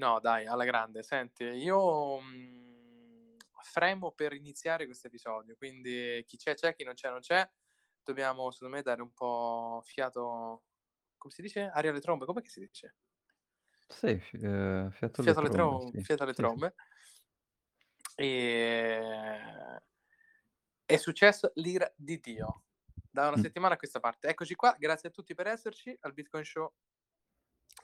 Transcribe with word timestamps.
No, 0.00 0.18
dai, 0.18 0.46
alla 0.46 0.64
grande. 0.64 1.02
Senti, 1.02 1.44
io 1.44 2.18
mh, 2.20 3.36
fremo 3.62 4.12
per 4.12 4.32
iniziare 4.32 4.86
questo 4.86 5.08
episodio, 5.08 5.54
quindi 5.56 6.24
chi 6.26 6.38
c'è 6.38 6.54
c'è, 6.54 6.74
chi 6.74 6.84
non 6.84 6.94
c'è 6.94 7.10
non 7.10 7.20
c'è. 7.20 7.46
Dobbiamo, 8.02 8.50
secondo 8.50 8.76
me, 8.76 8.82
dare 8.82 9.02
un 9.02 9.12
po' 9.12 9.82
fiato, 9.84 10.62
come 11.18 11.34
si 11.34 11.42
dice? 11.42 11.70
Aria 11.74 11.90
alle 11.90 12.00
trombe, 12.00 12.24
come 12.24 12.42
si 12.46 12.60
dice? 12.60 12.96
Sì, 13.88 14.18
fi 14.20 14.38
ehm, 14.38 14.90
fiato 14.90 15.20
alle 15.20 15.34
Fiato 15.34 15.40
alle, 15.40 15.50
trombe, 15.50 15.80
trom- 15.82 15.90
sì. 15.90 16.02
fiato 16.02 16.22
alle 16.22 16.32
Sì, 16.32 16.36
sì. 16.36 16.42
trombe. 16.42 16.74
E... 18.16 19.82
È 20.86 20.96
successo 20.96 21.52
l'ira 21.56 21.92
di 21.94 22.18
Dio 22.20 22.62
da 23.10 23.28
una 23.28 23.36
Mh. 23.36 23.40
settimana 23.42 23.74
a 23.74 23.76
questa 23.76 24.00
parte. 24.00 24.28
Eccoci 24.28 24.54
qua, 24.54 24.74
grazie 24.78 25.10
a 25.10 25.12
tutti 25.12 25.34
per 25.34 25.46
esserci 25.46 25.94
al 26.00 26.14
Bitcoin 26.14 26.44
Show 26.44 26.72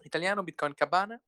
italiano, 0.03 0.43
Bitcoin 0.43 0.73
Cabana. 0.73 1.21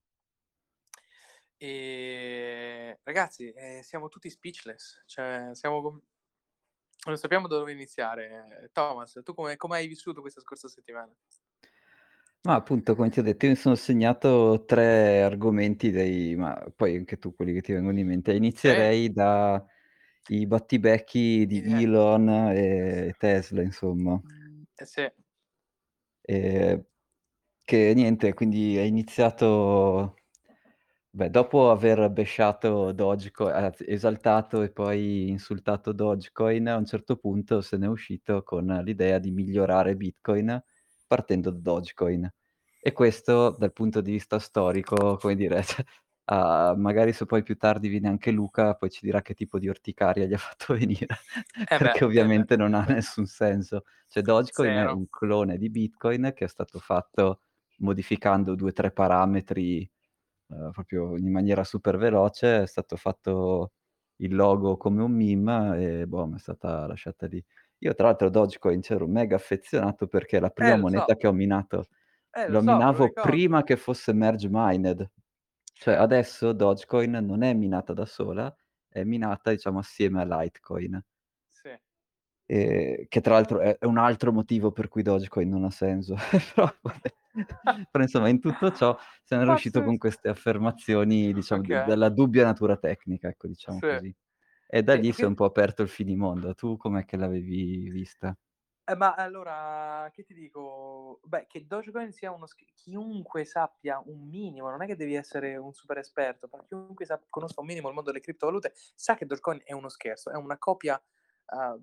E 1.61 3.01
ragazzi, 3.03 3.51
eh, 3.51 3.80
siamo 3.83 4.09
tutti 4.09 4.30
speechless, 4.30 5.03
cioè 5.07 5.51
siamo 5.53 5.83
com- 5.83 6.01
non 7.07 7.16
sappiamo 7.16 7.49
da 7.49 7.57
dove 7.59 7.73
iniziare. 7.73 8.71
Thomas, 8.73 9.21
tu 9.25 9.35
come, 9.35 9.57
come 9.57 9.77
hai 9.77 9.87
vissuto 9.89 10.21
questa 10.21 10.41
scorsa 10.41 10.69
settimana? 10.69 11.13
Ma 12.43 12.55
appunto, 12.55 12.95
come 12.95 13.11
ti 13.11 13.19
ho 13.19 13.23
detto, 13.23 13.45
io 13.47 13.51
mi 13.52 13.57
sono 13.57 13.75
segnato 13.75 14.65
3 14.65 15.23
argomenti 15.23 15.91
dei 15.91 16.37
ma 16.37 16.57
poi 16.75 16.97
anche 16.97 17.19
tu 17.19 17.35
quelli 17.35 17.52
che 17.52 17.61
ti 17.61 17.73
vengono 17.73 17.99
in 17.99 18.07
mente. 18.07 18.33
Inizierei 18.33 19.13
da 19.13 19.65
i 20.29 20.47
battibecchi 20.47 21.47
di 21.47 21.57
idea. 21.57 21.79
Elon 21.80 22.29
e 22.55 23.15
Tesla, 23.19 23.63
insomma. 23.63 24.21
Eh, 24.77 24.87
sì, 24.87 25.11
Ehm, 26.23 26.85
che 27.65 27.93
niente, 27.95 28.35
quindi 28.35 28.77
è 28.77 28.83
iniziato 28.83 30.18
beh, 31.19 31.31
dopo 31.31 31.71
aver 31.73 32.09
bashato 32.11 32.93
Dogeco 32.93 33.51
anzi 33.51 33.85
esaltato 33.89 34.63
e 34.63 34.71
poi 34.71 35.29
insultato 35.29 35.91
Dogecoin, 35.93 36.69
a 36.69 36.77
un 36.77 36.87
certo 36.87 37.16
punto 37.16 37.60
se 37.60 37.77
n'è 37.77 37.88
uscito 37.88 38.45
con 38.45 38.66
l'idea 38.85 39.19
di 39.19 39.33
migliorare 39.33 39.97
Bitcoin 39.97 40.63
partendo 41.09 41.51
da 41.51 41.59
Dogecoin. 41.59 42.33
E 42.80 42.93
questo 42.93 43.51
dal 43.59 43.73
punto 43.73 44.01
di 44.01 44.13
vista 44.13 44.38
storico, 44.38 45.16
come 45.16 45.35
dire, 45.35 45.60
ah, 46.27 46.75
magari 46.77 47.13
se 47.13 47.27
poi 47.27 47.43
più 47.43 47.57
tardi 47.57 47.88
viene 47.88 48.07
anche 48.07 48.30
Luca, 48.30 48.75
poi 48.75 48.88
ci 48.88 49.01
dirà 49.03 49.21
che 49.21 49.35
tipo 49.35 49.59
di 49.59 49.69
orticaria 49.69 50.25
gli 50.25 50.35
ha 50.35 50.38
fatto 50.38 50.75
venire, 50.79 51.16
eh 51.69 51.77
perché 51.77 51.99
eh 51.99 52.01
beh, 52.01 52.05
ovviamente 52.05 52.57
non 52.57 52.75
ha 52.75 52.85
nessun 52.85 53.27
senso. 53.27 53.82
Cioè 54.07 54.23
Dogecoin 54.23 54.71
è 54.71 54.75
zero. 54.82 54.97
un 54.97 55.09
clone 55.09 55.59
di 55.59 55.69
Bitcoin 55.69 56.32
che 56.32 56.45
è 56.45 56.49
stato 56.49 56.79
fatto 56.79 57.41
modificando 57.79 58.55
2, 58.55 58.73
3 58.73 58.93
parametri, 58.93 59.91
uhm, 60.49 60.71
proprio 60.73 61.16
in 61.16 61.30
maniera 61.30 61.65
super 61.65 61.96
veloce, 61.96 62.63
è 62.63 62.66
stato 62.66 62.96
fatto 62.96 63.73
il 64.16 64.34
logo 64.34 64.77
come 64.77 65.03
un 65.03 65.12
meme 65.12 66.00
e 66.03 66.06
boh, 66.06 66.27
m'è 66.27 66.38
stata 66.38 66.87
lasciata 66.87 67.27
lì. 67.27 67.43
Io 67.81 67.94
tra 67.94 68.06
l'altro 68.09 68.28
Dogecoin 68.31 68.81
c'ero 68.81 69.06
mega 69.06 69.37
affezionato 69.37 70.09
perché 70.09 70.38
è 70.38 70.41
la 70.41 70.50
prima 70.50 70.75
Eh, 70.75 70.76
lo 70.76 70.84
so, 70.87 71.09
moneta 71.09 71.15
che 71.16 71.26
ho 71.28 71.32
minato. 71.32 71.87
eh, 72.34 72.49
lo 72.49 72.56
Lo 72.56 72.60
so, 72.60 72.84
minavo 72.88 73.16
prima 73.21 73.62
che 73.65 73.76
fosse 73.76 74.12
merge 74.12 74.49
mined. 74.50 75.09
Cioè 75.75 75.94
adesso 75.94 76.53
Dogecoin 76.53 77.12
non 77.12 77.43
è 77.43 77.54
minata 77.54 77.93
da 77.94 78.06
sola, 78.06 78.54
è 78.88 79.04
minata 79.04 79.50
diciamo 79.53 79.78
assieme 79.81 80.22
a 80.22 80.41
Litecoin. 80.43 81.00
sì. 81.50 81.78
Ehm, 82.50 83.06
che 83.09 83.21
tra 83.21 83.34
l'altro 83.34 83.60
è 83.60 83.76
è 83.78 83.84
un 83.84 83.99
altro 83.99 84.32
motivo 84.32 84.72
per 84.72 84.88
cui 84.88 85.03
Dogecoin 85.03 85.49
non 85.49 85.65
ha 85.65 85.71
senso. 85.71 86.15
Però 86.54 86.72
vabbè. 86.82 87.15
Però 87.91 88.03
insomma 88.04 88.28
in 88.28 88.41
tutto 88.41 88.71
ciò 88.72 88.97
se 89.22 89.37
n'è 89.37 89.44
riuscito 89.44 89.82
con 89.82 89.97
queste 89.98 90.28
affermazioni 90.28 91.32
diciamo 91.32 91.62
d 91.62 91.66
Ok, 91.66 91.70
dalla 91.82 92.09
dubbia 92.09 92.44
natura 92.44 92.76
tecnica, 92.76 93.28
ecco, 93.28 93.47
diciamo 93.48 93.81
sì. 93.81 93.87
così. 93.87 94.15
E 94.66 94.82
da 94.82 94.94
E, 94.94 94.97
lì 94.97 95.12
e 95.12 95.12
si 95.12 95.25
è 95.25 95.26
un 95.28 95.34
quindi, 95.34 95.37
po' 95.37 95.44
aperto 95.47 95.82
il 95.82 95.88
finimondo. 95.88 96.54
Tu 96.54 96.76
com'è 96.76 97.04
che 97.04 97.16
l'avevi 97.16 97.91
vista? 97.91 98.36
Eh, 98.86 98.97
ma 98.97 99.14
allora, 99.14 100.08
che 100.14 100.22
ti 100.25 100.32
dico? 100.32 101.20
Beh, 101.25 101.47
che 101.47 101.66
Dogecoin 101.66 102.10
sia 102.10 102.30
uno 102.32 102.47
sch- 102.47 102.64
chiunque 102.75 103.44
sappia 103.44 104.03
un 104.06 104.26
minimo, 104.26 104.70
non 104.70 104.80
è 104.82 104.86
che 104.86 104.97
devi 104.97 105.14
essere 105.14 105.56
un 105.58 105.74
super 105.74 105.98
esperto, 105.98 106.48
ma 106.50 106.64
chiunque 106.64 107.04
sa- 107.04 107.20
conosca 107.28 107.60
un 107.60 107.66
minimo 107.66 107.88
il 107.88 107.94
mondo 107.94 108.10
delle 108.10 108.22
criptovalute 108.22 108.72
sa 108.94 109.14
che 109.14 109.26
Dogecoin 109.26 109.60
è 109.62 109.74
uno 109.74 109.91
scherzo, 109.91 110.30
è 110.30 110.36
una 110.36 110.56
copia 110.56 110.98
uh, 111.48 111.78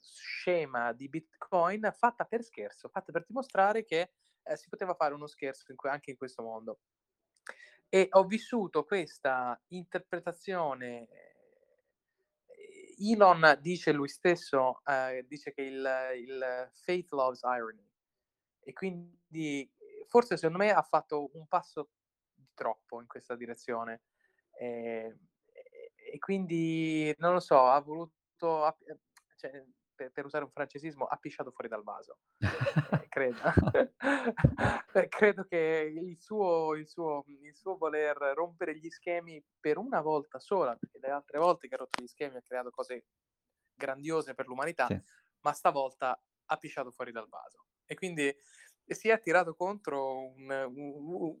scema 0.00 0.92
di 0.92 1.08
Bitcoin 1.10 1.92
fatta 1.94 2.24
per 2.24 2.42
scherzo, 2.42 2.88
fatta 2.88 3.12
per 3.12 3.24
dimostrare 3.26 3.84
che 3.84 4.12
eh, 4.44 4.56
si 4.56 4.68
poteva 4.68 4.94
fare 4.94 5.14
uno 5.14 5.26
scherzo 5.26 5.70
in 5.70 5.76
que- 5.76 5.90
anche 5.90 6.10
in 6.10 6.16
questo 6.16 6.42
mondo. 6.42 6.80
E 7.88 8.08
ho 8.10 8.24
vissuto 8.24 8.84
questa 8.84 9.60
interpretazione. 9.68 11.08
eh, 11.08 11.30
Elon 13.10 13.58
dice 13.60 13.92
lui 13.92 14.08
stesso, 14.08 14.82
eh, 14.84 15.24
dice 15.26 15.52
che 15.52 15.62
il, 15.62 15.88
il 16.16 16.70
faith 16.72 17.10
loves 17.12 17.42
irony. 17.42 17.86
E 18.60 18.72
quindi 18.72 19.68
forse 20.06 20.36
secondo 20.36 20.58
me 20.58 20.72
ha 20.72 20.82
fatto 20.82 21.30
un 21.34 21.46
passo 21.46 21.90
di 22.32 22.48
troppo 22.54 23.00
in 23.00 23.06
questa 23.06 23.34
direzione. 23.34 24.02
E, 24.52 25.18
e 26.12 26.18
quindi 26.18 27.14
non 27.18 27.32
lo 27.32 27.40
so, 27.40 27.64
ha 27.66 27.80
voluto, 27.80 28.76
cioè, 29.36 29.64
per, 30.02 30.10
per 30.12 30.24
usare 30.24 30.44
un 30.44 30.50
francesismo, 30.50 31.04
ha 31.06 31.16
pisciato 31.16 31.50
fuori 31.52 31.68
dal 31.68 31.82
vaso. 31.82 32.18
Eh, 32.92 33.08
credo. 33.08 33.40
Eh, 34.94 35.08
credo 35.08 35.44
che 35.44 35.90
il 35.94 36.20
suo, 36.20 36.74
il, 36.74 36.86
suo, 36.86 37.24
il 37.26 37.56
suo 37.56 37.76
voler 37.78 38.14
rompere 38.34 38.76
gli 38.76 38.90
schemi 38.90 39.42
per 39.58 39.78
una 39.78 40.00
volta 40.02 40.38
sola, 40.38 40.76
perché 40.76 40.98
le 40.98 41.08
altre 41.10 41.38
volte 41.38 41.66
che 41.66 41.74
ha 41.74 41.78
rotto 41.78 42.02
gli 42.02 42.06
schemi 42.06 42.36
ha 42.36 42.42
creato 42.42 42.70
cose 42.70 43.06
grandiose 43.74 44.34
per 44.34 44.46
l'umanità, 44.46 44.88
Sì. 44.88 45.00
ma 45.40 45.52
stavolta 45.52 46.22
ha 46.44 46.56
pisciato 46.58 46.90
fuori 46.90 47.10
dal 47.10 47.28
vaso. 47.28 47.64
E 47.86 47.94
quindi 47.94 48.34
si 48.86 49.08
è 49.08 49.18
tirato 49.18 49.54
contro 49.54 50.26
un, 50.28 50.50
un, 50.50 51.38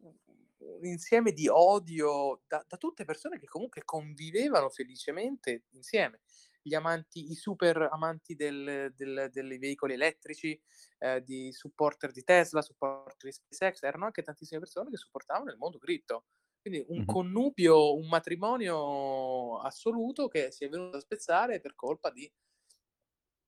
un 0.58 0.84
insieme 0.86 1.32
di 1.32 1.48
odio 1.48 2.42
da, 2.46 2.64
da 2.66 2.76
tutte 2.78 3.04
persone 3.04 3.38
che 3.38 3.46
comunque 3.46 3.82
convivevano 3.84 4.70
felicemente 4.70 5.64
insieme 5.70 6.20
gli 6.62 6.74
amanti, 6.74 7.30
i 7.30 7.34
super 7.34 7.88
amanti 7.90 8.34
del, 8.34 8.92
del, 8.94 9.28
dei 9.32 9.58
veicoli 9.58 9.94
elettrici, 9.94 10.60
eh, 10.98 11.22
di 11.22 11.52
supporter 11.52 12.12
di 12.12 12.22
Tesla, 12.24 12.62
supporter 12.62 13.16
di 13.30 13.32
SpaceX, 13.32 13.82
erano 13.82 14.04
anche 14.06 14.22
tantissime 14.22 14.60
persone 14.60 14.90
che 14.90 14.96
supportavano 14.96 15.50
il 15.50 15.58
mondo 15.58 15.78
cripto. 15.78 16.26
Quindi 16.60 16.84
un 16.88 17.04
Mh-mh. 17.04 17.04
connubio, 17.04 17.96
un 17.96 18.06
matrimonio 18.08 19.58
assoluto 19.60 20.28
che 20.28 20.52
si 20.52 20.64
è 20.64 20.68
venuto 20.68 20.98
a 20.98 21.00
spezzare 21.00 21.60
per 21.60 21.74
colpa 21.74 22.10
di, 22.10 22.30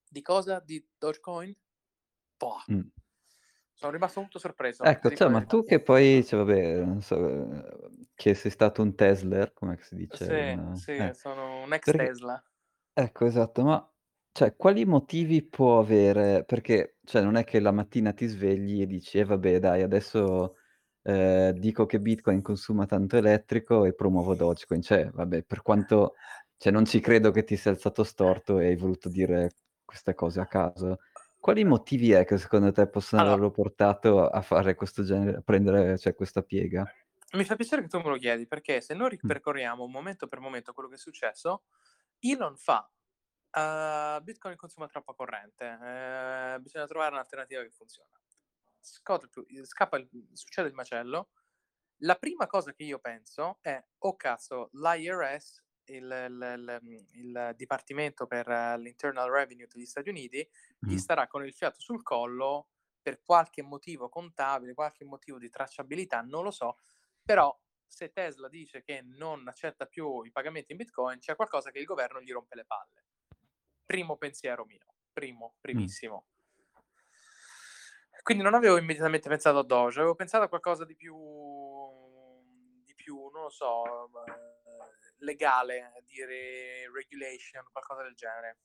di 0.08 0.22
cosa? 0.22 0.60
Di 0.60 0.84
Dogecoin? 0.98 1.54
Boh. 2.38 2.60
Mh. 2.68 2.88
Sono 3.74 3.92
rimasto 3.92 4.20
molto 4.20 4.38
sorpreso, 4.38 4.84
Ecco, 4.86 5.10
cioè, 5.12 5.28
ma 5.30 5.44
tu 5.46 5.64
che 5.64 5.80
poi 5.80 6.22
cioè 6.24 6.44
vabbè, 6.44 6.84
non 6.84 7.00
so, 7.00 7.16
che 8.14 8.34
sei 8.34 8.50
stato 8.50 8.82
un 8.82 8.94
Tesler, 8.94 9.52
com'è 9.54 9.76
che 9.76 9.82
si 9.84 9.94
dice 9.96 10.26
Sì, 10.26 10.32
in 10.36 10.72
sì, 10.72 10.92
eh, 10.96 11.14
sono 11.14 11.62
un 11.62 11.72
ex 11.72 11.92
perché 11.92 11.94
Tesla. 11.94 12.42
Ecco, 12.94 13.24
esatto, 13.26 13.62
ma 13.64 13.88
cioè 14.32 14.56
quali 14.56 14.84
motivi 14.84 15.42
può 15.46 15.78
avere 15.78 16.44
perché, 16.44 16.98
cioè, 17.04 17.22
non 17.22 17.36
è 17.36 17.44
che 17.44 17.60
la 17.60 17.70
mattina 17.72 18.12
ti 18.12 18.26
svegli 18.26 18.80
e 18.82 18.86
dici: 18.86 19.18
"Eh 19.18 19.24
vabbè 19.24 19.58
dai 19.60 19.82
adesso, 19.82 20.56
ehm, 21.02 21.52
dico 21.52 21.86
che 21.86 22.00
Bitcoin 22.00 22.42
consuma 22.42 22.86
tanto 22.86 23.16
elettrico 23.16 23.84
e 23.84 23.94
promuovo 23.94 24.34
Dogecoin." 24.34 24.82
Cioè, 24.82 25.10
vabbè, 25.10 25.42
per 25.44 25.62
quanto 25.62 26.14
cioè 26.56 26.72
non 26.72 26.84
ci 26.84 27.00
credo 27.00 27.30
che 27.30 27.44
ti 27.44 27.56
sia 27.56 27.70
alzato 27.72 28.04
storto 28.04 28.58
e 28.58 28.66
hai 28.68 28.76
voluto 28.76 29.08
dire 29.08 29.50
queste 29.84 30.14
cose 30.14 30.40
a 30.40 30.46
caso. 30.46 30.98
Quali 31.38 31.64
motivi 31.64 32.12
è 32.12 32.24
che 32.24 32.38
secondo 32.38 32.72
te 32.72 32.88
possono 32.88 33.22
Allora, 33.22 33.26
averlo 33.26 33.50
portato 33.50 34.26
a 34.28 34.40
fare 34.40 34.74
questo 34.74 35.04
genere 35.04 35.38
a 35.38 35.42
prendere, 35.42 35.98
cioè, 35.98 36.14
questa 36.14 36.42
piega? 36.42 36.90
mi 37.34 37.44
fa 37.44 37.56
piacere 37.56 37.82
che 37.82 37.88
tu 37.88 37.98
me 37.98 38.08
lo 38.08 38.16
chiedi, 38.16 38.46
perché 38.46 38.80
se 38.80 38.94
noi 38.94 39.08
Mh, 39.22 39.30
ripercorriamo 39.30 39.86
momento 39.86 40.28
per 40.28 40.38
momento 40.40 40.72
quello 40.72 40.88
che 40.88 40.94
è 40.94 40.98
successo, 40.98 41.64
Elon 42.24 42.56
fa 42.56 42.88
Uh, 43.56 44.20
Bitcoin 44.22 44.56
consuma 44.56 44.88
troppa 44.88 45.14
corrente, 45.14 45.64
eh, 45.64 46.58
bisogna 46.60 46.86
trovare 46.86 47.12
un'alternativa 47.12 47.62
che 47.62 47.70
funziona. 47.70 48.10
Scopre 48.80 49.28
il- 49.46 49.64
scappa 49.66 49.96
il, 49.96 50.08
succede 50.32 50.66
il 50.68 50.74
macello. 50.74 51.30
La 51.98 52.16
prima 52.16 52.46
cosa 52.48 52.72
che 52.72 52.82
io 52.82 52.98
penso 52.98 53.58
è, 53.62 53.80
oh 53.98 54.16
cazzo, 54.16 54.70
l'IRS, 54.72 55.62
il, 55.84 56.02
il- 56.10 57.08
il- 57.12 57.52
Dipartimento 57.56 58.26
per 58.26 58.48
eh, 58.48 58.78
l'Internal 58.78 59.30
Revenue 59.30 59.68
degli 59.68 59.86
Stati 59.86 60.08
Uniti, 60.08 60.48
gli 60.80 60.96
mh. 60.96 60.98
starà 60.98 61.28
con 61.28 61.44
il 61.44 61.52
fiato 61.54 61.80
sul 61.80 62.02
collo 62.02 62.70
per 63.00 63.22
qualche 63.22 63.62
motivo 63.62 64.08
contabile, 64.08 64.74
qualche 64.74 65.04
motivo 65.04 65.38
di 65.38 65.48
tracciabilità, 65.48 66.22
non 66.22 66.42
lo 66.42 66.50
so, 66.50 66.78
però 67.22 67.56
se 67.94 68.10
Tesla 68.12 68.48
dice 68.48 68.82
che 68.82 69.02
non 69.02 69.46
accetta 69.48 69.86
più 69.86 70.22
i 70.22 70.30
pagamenti 70.32 70.72
in 70.72 70.78
Bitcoin, 70.78 71.18
c'è 71.20 71.36
qualcosa 71.36 71.70
che 71.70 71.78
il 71.78 71.84
governo 71.86 72.20
gli 72.20 72.32
rompe 72.32 72.56
le 72.56 72.64
palle 72.64 73.04
primo 73.86 74.16
pensiero 74.16 74.64
mio, 74.64 74.96
primo, 75.12 75.56
Mh. 75.72 75.94
primissimo. 75.94 76.26
Quindi 78.22 78.42
non 78.42 78.54
avevo 78.54 78.78
immediatamente 78.78 79.28
pensato 79.28 79.58
a 79.58 79.64
Doge, 79.64 79.98
avevo 79.98 80.14
pensato 80.14 80.44
a 80.44 80.48
qualcosa 80.48 80.84
di 80.86 80.96
più, 80.96 81.14
di 82.84 82.94
non 83.32 83.42
lo 83.42 83.50
so, 83.50 84.06
ehm, 84.06 84.88
legale, 85.18 85.92
dire 86.04 86.90
regulation, 86.90 87.64
qualcosa 87.70 88.02
del 88.02 88.14
genere. 88.14 88.56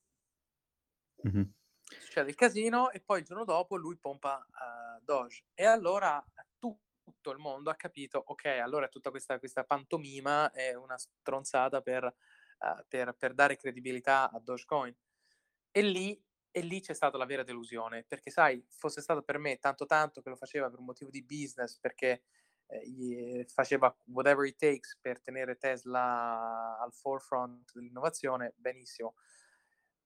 Mh-mh. 1.23 1.49
Succede 1.97 2.29
il 2.29 2.35
casino 2.35 2.91
e 2.91 3.01
poi 3.01 3.19
il 3.19 3.25
giorno 3.25 3.43
dopo 3.45 3.75
lui 3.75 3.97
pompa, 3.97 4.45
uhm, 4.47 5.01
Doge. 5.03 5.43
E 5.53 5.65
allora 5.65 6.23
tutto 7.11 7.31
il 7.31 7.37
mondo 7.39 7.69
ha 7.69 7.75
capito: 7.75 8.23
okay, 8.27 8.59
allora 8.59 8.87
tutta 8.87 9.09
questa 9.11 9.39
questa 9.39 9.63
pantomima 9.63 10.51
è 10.51 10.73
una 10.75 10.97
stronzata 10.97 11.81
per 11.81 12.03
uhm, 12.05 12.85
per 12.87 13.15
per 13.17 13.33
dare 13.33 13.57
credibilità 13.57 14.29
a 14.31 14.39
Dogecoin. 14.39 14.95
E 15.71 15.81
lì 15.81 16.21
e 16.51 16.61
lì 16.61 16.81
c'è 16.81 16.93
stata 16.93 17.17
la 17.17 17.25
vera 17.25 17.43
delusione, 17.43 18.03
perché 18.05 18.31
sai, 18.31 18.65
fosse 18.69 19.01
stato 19.01 19.21
per 19.23 19.37
me 19.37 19.59
tanto 19.59 19.85
tanto 19.85 20.21
che 20.21 20.29
lo 20.29 20.35
faceva 20.35 20.69
per 20.69 20.79
un 20.79 20.85
motivo 20.85 21.11
di 21.11 21.23
business, 21.23 21.77
perché, 21.79 22.23
gli 22.85 23.43
faceva 23.47 23.95
whatever 24.07 24.45
it 24.47 24.57
takes 24.57 24.97
per 25.01 25.21
tenere 25.21 25.57
Tesla 25.57 26.77
al 26.79 26.93
forefront 26.93 27.71
dell'innovazione, 27.73 28.53
benissimo. 28.57 29.13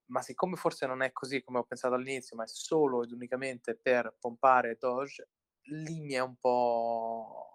Ma 0.09 0.21
siccome 0.21 0.55
forse 0.57 0.85
non 0.85 1.01
è 1.01 1.11
così 1.13 1.41
come 1.41 1.59
ho 1.59 1.63
pensato 1.63 1.93
all'inizio, 1.95 2.35
ma 2.35 2.43
è 2.43 2.47
solo 2.47 3.03
ed 3.03 3.11
unicamente 3.11 3.75
per 3.75 4.15
pompare 4.19 4.75
Doge, 4.77 5.29
lì 5.65 5.99
mi 6.01 6.13
è 6.13 6.19
un 6.21 6.35
po' 6.37 7.47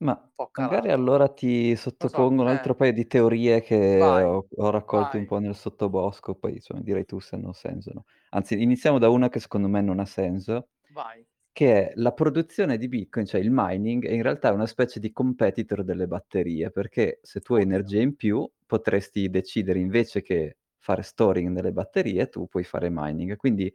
Ma 0.00 0.16
un 0.22 0.30
po' 0.34 0.48
magari 0.54 0.90
calato. 0.90 0.92
allora 0.92 1.28
ti 1.28 1.74
Non 1.98 2.08
so, 2.08 2.20
sottopongo 2.20 2.42
un 2.42 2.48
eh. 2.48 2.48
altro 2.48 2.76
paio 2.76 2.92
di 2.92 3.06
teorie 3.08 3.60
che 3.62 4.00
Vai, 4.00 4.24
ho 4.24 4.46
ho 4.54 4.70
raccolto 4.70 5.16
un 5.18 5.24
vai. 5.24 5.26
po' 5.26 5.38
nel 5.38 5.56
sottobosco, 5.56 6.36
poi 6.36 6.52
insomma 6.54 6.80
dirai 6.82 7.04
tu 7.04 7.18
se 7.18 7.34
hanno 7.34 7.52
senso 7.52 7.90
no. 7.92 8.04
Anzi, 8.30 8.62
iniziamo 8.62 8.98
da 8.98 9.08
una 9.08 9.28
che 9.28 9.40
secondo 9.40 9.66
me 9.68 9.80
non 9.80 9.98
ha 9.98 10.04
senso, 10.04 10.68
Vai. 10.88 11.26
che 11.52 11.90
è 11.90 11.92
la 11.96 12.12
produzione 12.12 12.78
di 12.78 12.88
Bitcoin, 12.88 13.26
cioè 13.26 13.40
il 13.40 13.50
mining, 13.52 14.06
è 14.06 14.12
in 14.12 14.22
realtà 14.22 14.52
una 14.52 14.66
specie 14.66 15.00
di 15.00 15.12
competitor 15.12 15.84
delle 15.84 16.06
batterie, 16.06 16.70
perché 16.70 17.18
se 17.22 17.40
tu 17.40 17.54
hai 17.54 17.62
Oddio. 17.62 17.62
energia 17.62 18.00
in 18.00 18.16
più, 18.16 18.48
potresti 18.66 19.28
decidere 19.30 19.80
invece 19.80 20.22
che 20.22 20.58
fare 20.78 21.02
storing 21.02 21.48
nelle 21.50 21.72
batterie, 21.72 22.28
tu 22.28 22.46
puoi 22.48 22.64
fare 22.64 22.88
mining. 22.90 23.36
Quindi 23.36 23.72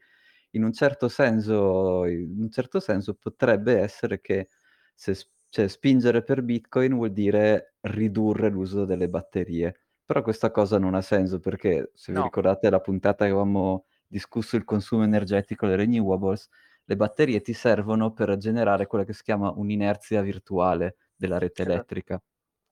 in 0.56 0.64
un 0.64 0.74
certo 0.74 1.08
senso 1.10 2.06
in 2.06 2.40
un 2.42 2.50
certo 2.52 2.80
senso 2.80 3.16
potrebbe 3.16 3.80
essere 3.80 4.22
che 4.22 4.50
se 4.96 5.16
cioè 5.50 5.68
spingere 5.68 6.24
per 6.24 6.42
Bitcoin 6.44 6.96
vuol 6.96 7.12
dire 7.14 7.76
ridurre 7.82 8.50
l'uso 8.50 8.86
delle 8.86 9.08
batterie. 9.10 9.76
Però 10.06 10.22
questa 10.24 10.52
cosa 10.52 10.80
non 10.80 10.96
ha 10.96 11.02
senso 11.02 11.40
perché, 11.40 11.92
se 11.96 12.12
vi 12.14 12.20
No. 12.20 12.24
ricordate 12.24 12.70
la 12.72 12.80
puntata 12.82 13.26
che 13.26 13.32
avevamo 13.32 13.86
discusso 14.08 14.56
il 14.56 14.64
consumo 14.66 15.04
energetico 15.04 15.66
delle 15.68 15.84
renewables, 15.84 16.50
le 16.86 16.96
batterie 16.96 17.42
ti 17.42 17.54
servono 17.54 18.14
per 18.14 18.36
generare 18.38 18.88
quella 18.88 19.06
che 19.06 19.14
si 19.14 19.24
chiama 19.24 19.52
un'inerzia 19.56 20.22
virtuale 20.24 20.98
della 21.16 21.38
rete 21.38 21.62
Esa 21.62 21.64
elettrica. 21.64 22.22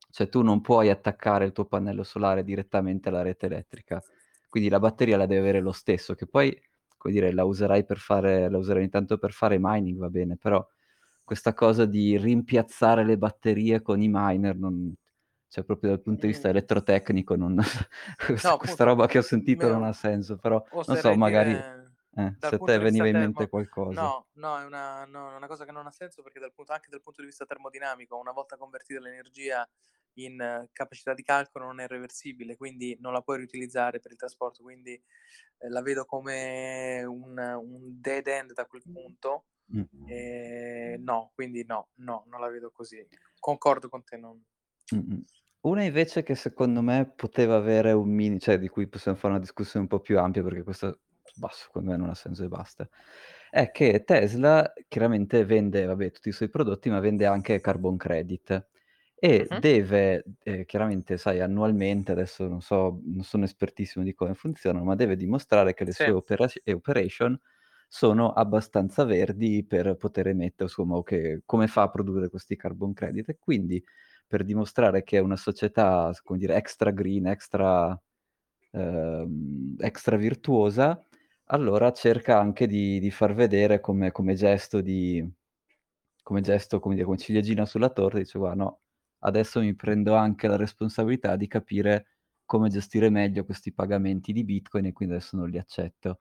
Cioè 0.09 0.27
tu 0.29 0.41
non 0.41 0.61
puoi 0.61 0.89
attaccare 0.89 1.45
il 1.45 1.51
tuo 1.53 1.65
pannello 1.65 2.03
solare 2.03 2.43
direttamente 2.43 3.09
alla 3.09 3.21
rete 3.21 3.45
elettrica, 3.47 4.03
quindi 4.49 4.69
la 4.69 4.79
batteria 4.79 5.17
la 5.17 5.25
deve 5.25 5.41
avere 5.41 5.61
lo 5.61 5.71
stesso, 5.71 6.15
che 6.15 6.27
poi, 6.27 6.59
come 7.01 7.13
dire, 7.15 7.33
la 7.33 7.43
userai 7.43 7.83
per 7.83 7.97
fare 7.97 8.47
la 8.47 8.57
userai 8.59 8.83
intanto 8.83 9.17
per 9.17 9.31
fare 9.31 9.57
mining, 9.59 9.97
va 9.97 10.09
bene, 10.09 10.37
però 10.37 10.65
questa 11.23 11.53
cosa 11.53 11.85
di 11.85 12.15
rimpiazzare 12.17 13.03
le 13.03 13.17
batterie 13.17 13.81
con 13.81 14.01
i 14.01 14.07
miner 14.09 14.55
non 14.55 14.93
cioè 15.47 15.63
proprio 15.65 15.89
dal 15.89 16.01
punto 16.01 16.21
di 16.21 16.27
vista 16.27 16.47
Mh. 16.47 16.51
elettrotecnico 16.51 17.35
non 17.35 17.55
No, 17.57 17.63
questa 18.27 18.51
appunto, 18.53 18.83
roba 18.85 19.07
che 19.07 19.17
ho 19.17 19.21
sentito 19.21 19.67
non 19.67 19.83
ha 19.83 19.93
senso, 19.93 20.37
però 20.37 20.63
non 20.85 20.97
so, 20.97 21.15
magari 21.15 21.51
dire 21.53 21.80
eh, 22.17 22.35
se 22.39 22.55
a 22.55 22.59
te 22.59 22.77
veniva 22.79 23.07
in 23.09 23.17
mente 23.17 23.47
termo 23.47 23.49
qualcosa. 23.49 24.09
no, 24.09 24.27
no, 24.33 24.59
è 24.59 24.65
una 24.65 25.05
no, 25.05 25.35
una 25.35 25.47
cosa 25.47 25.65
che 25.65 25.71
non 25.71 25.85
ha 25.87 25.91
senso 25.91 26.21
perché 26.23 26.39
dal 26.39 26.53
punto 26.53 26.71
anche 26.73 26.89
dal 26.89 27.01
punto 27.01 27.21
di 27.21 27.27
vista 27.27 27.45
termodinamico, 27.45 28.17
una 28.17 28.31
volta 28.31 28.57
convertita 28.57 28.99
l'energia 28.99 29.67
in 30.15 30.67
capacità 30.73 31.13
di 31.13 31.23
calcolo 31.23 31.65
non 31.65 31.79
è 31.79 31.87
reversibile, 31.87 32.57
quindi 32.57 32.97
non 32.99 33.13
la 33.13 33.21
puoi 33.21 33.37
riutilizzare 33.37 33.99
per 33.99 34.11
il 34.11 34.17
trasporto, 34.17 34.61
quindi, 34.63 34.93
ehm, 35.59 35.71
la 35.71 35.81
vedo 35.81 36.05
come 36.05 37.03
un 37.03 37.37
un 37.37 37.99
dead 38.01 38.27
end 38.27 38.53
da 38.53 38.65
quel 38.65 38.85
punto. 38.91 39.45
Mh. 39.69 39.87
Ehm, 40.03 41.03
no, 41.03 41.31
quindi 41.35 41.63
no, 41.65 41.89
no, 41.95 42.23
non 42.27 42.39
la 42.41 42.49
vedo 42.49 42.71
così. 42.71 43.05
Concordo 43.39 43.89
con 43.89 44.03
te, 44.03 44.17
non. 44.17 44.43
Una 45.61 45.83
invece 45.83 46.23
che 46.23 46.33
secondo 46.35 46.81
me 46.81 47.11
poteva 47.15 47.55
avere 47.55 47.91
un 47.91 48.09
mini 48.09 48.39
cioè 48.39 48.57
di 48.57 48.67
cui 48.67 48.87
possiamo 48.87 49.17
fare 49.17 49.33
una 49.33 49.41
discussione 49.41 49.85
un 49.85 49.91
po' 49.91 49.99
più 49.99 50.17
ampia 50.19 50.41
perché 50.43 50.63
questa 50.63 50.95
bah, 51.41 51.49
secondo 51.51 51.91
me 51.91 51.97
non 51.97 52.09
ha 52.09 52.15
senso 52.15 52.43
e 52.43 52.47
basta, 52.47 52.87
è 53.49 53.71
che 53.71 54.03
Tesla 54.03 54.71
chiaramente 54.87 55.43
vende, 55.45 55.85
vabbè, 55.85 56.11
tutti 56.11 56.29
i 56.29 56.31
suoi 56.31 56.49
prodotti, 56.49 56.89
ma 56.89 56.99
vende 56.99 57.25
anche 57.25 57.59
carbon 57.59 57.97
credit 57.97 58.67
e 59.15 59.49
Mh-mh. 59.51 59.61
deve, 59.61 60.23
ehm, 60.43 60.65
chiaramente 60.65 61.17
sai 61.17 61.41
annualmente, 61.41 62.11
adesso 62.11 62.47
non 62.47 62.61
so, 62.61 63.01
non 63.05 63.23
sono 63.23 63.43
espertissimo 63.45 64.03
di 64.03 64.13
come 64.13 64.33
funzionano, 64.35 64.85
ma 64.85 64.95
deve 64.95 65.15
dimostrare 65.15 65.73
che 65.73 65.83
le 65.85 65.93
Sì. 65.97 66.05
sue 66.05 66.11
operac 66.13 66.61
operation 66.73 67.39
sono 67.87 68.31
abbastanza 68.31 69.03
verdi 69.03 69.65
per 69.65 69.95
poter 69.97 70.27
emettere 70.29 70.63
insomma 70.63 70.95
o 70.95 71.03
che 71.03 71.41
come 71.45 71.67
fa 71.67 71.83
a 71.83 71.89
produrre 71.89 72.29
questi 72.29 72.55
carbon 72.55 72.93
credit. 72.93 73.29
E 73.29 73.37
quindi 73.39 73.83
per 74.27 74.43
dimostrare 74.45 75.03
che 75.03 75.17
è 75.17 75.21
una 75.21 75.35
società, 75.37 76.11
come 76.23 76.39
dire, 76.39 76.55
extra 76.55 76.91
green, 76.91 77.27
extra 77.27 77.99
ehm, 78.71 79.75
extra 79.79 80.17
virtuosa, 80.17 81.05
allora 81.53 81.91
cerca 81.93 82.39
anche 82.39 82.67
di 82.67 82.99
di 82.99 83.11
far 83.11 83.33
vedere 83.33 83.79
come 83.79 84.11
come 84.11 84.33
gesto 84.35 84.81
di 84.81 85.23
come 86.23 86.41
gesto, 86.41 86.79
come 86.79 86.93
dire, 86.95 87.05
come 87.05 87.17
ciliegina 87.17 87.65
sulla 87.65 87.89
torta, 87.89 88.17
dice: 88.19 88.37
"Guarda, 88.39 88.63
no, 88.63 88.81
adesso 89.19 89.59
mi 89.61 89.75
prendo 89.75 90.15
anche 90.15 90.47
la 90.47 90.55
responsabilità 90.57 91.35
di 91.35 91.47
capire 91.47 92.07
come 92.45 92.69
gestire 92.69 93.09
meglio 93.09 93.45
questi 93.45 93.73
pagamenti 93.73 94.33
di 94.33 94.43
Bitcoin 94.43 94.85
e 94.87 94.93
quindi 94.93 95.15
adesso 95.15 95.37
non 95.37 95.49
li 95.49 95.57
accetto." 95.57 96.19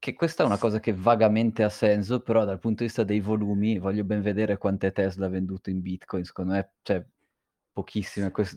Che 0.00 0.14
questa 0.14 0.42
è 0.44 0.46
una 0.46 0.58
cosa 0.58 0.78
che 0.80 0.92
vagamente 0.94 1.62
ha 1.64 1.68
senso, 1.68 2.20
però 2.20 2.44
dal 2.44 2.58
punto 2.60 2.78
di 2.78 2.84
vista 2.86 3.02
dei 3.04 3.20
volumi 3.20 3.78
voglio 3.78 4.04
ben 4.04 4.22
vedere 4.22 4.56
quante 4.56 4.92
Tesla 4.92 5.26
ha 5.26 5.28
venduto 5.28 5.70
in 5.70 5.80
Bitcoin, 5.80 6.24
secondo 6.24 6.52
me, 6.52 6.72
cioè 6.82 7.04
pochissime, 7.72 8.30
ques 8.30 8.56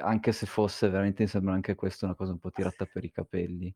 anche 0.00 0.32
se 0.32 0.46
fosse 0.46 0.88
veramente 0.88 1.22
mi 1.22 1.28
sembra 1.28 1.54
anche 1.54 1.74
questa 1.74 2.06
una 2.06 2.14
cosa 2.14 2.32
un 2.32 2.38
po' 2.38 2.50
tirata 2.50 2.86
per 2.86 3.04
i 3.04 3.10
capelli. 3.10 3.74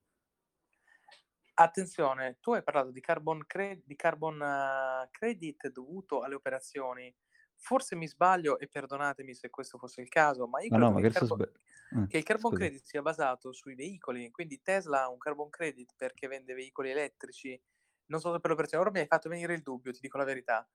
Attenzione, 1.58 2.36
tu 2.40 2.52
hai 2.52 2.62
parlato 2.62 2.90
di 2.90 3.00
carbon 3.00 3.42
cre 3.46 3.80
di 3.84 3.96
carbon 3.96 5.08
credit 5.10 5.68
dovuto 5.70 6.20
alle 6.20 6.34
operazioni. 6.34 7.14
Forse 7.56 7.96
mi 7.96 8.06
sbaglio 8.06 8.58
e 8.58 8.68
perdonatemi 8.68 9.34
se 9.34 9.48
questo 9.48 9.78
fosse 9.78 10.02
il 10.02 10.08
caso, 10.10 10.46
ma 10.48 10.60
io 10.62 10.70
No, 10.70 10.78
no, 10.78 10.90
credo 10.90 10.92
che 10.92 11.00
il 11.00 11.06
magari 11.06 11.14
sto 11.14 11.26
carbo 11.26 11.32
sba 11.32 11.44
eh, 11.44 12.08
che 12.08 12.18
il 12.18 12.24
carbon 12.24 12.52
scusa. 12.52 12.52
credit 12.52 12.84
sia 12.84 13.00
basato 13.02 13.52
sui 13.52 13.74
veicoli, 13.74 14.30
quindi 14.30 14.60
Tesla 14.62 15.02
ha 15.04 15.08
un 15.10 15.18
carbon 15.18 15.48
credit 15.50 15.94
perché 15.96 16.28
vende 16.28 16.52
veicoli 16.54 16.90
elettrici. 16.90 17.60
Non 18.06 18.20
so 18.20 18.32
se 18.34 18.40
per 18.40 18.50
l'operazione 18.50 18.84
ora 18.84 18.92
mi 18.92 19.00
hai 19.00 19.06
fatto 19.06 19.28
venire 19.30 19.54
il 19.54 19.62
dubbio, 19.62 19.92
ti 19.92 20.00
dico 20.00 20.18
la 20.18 20.24
verità. 20.24 20.68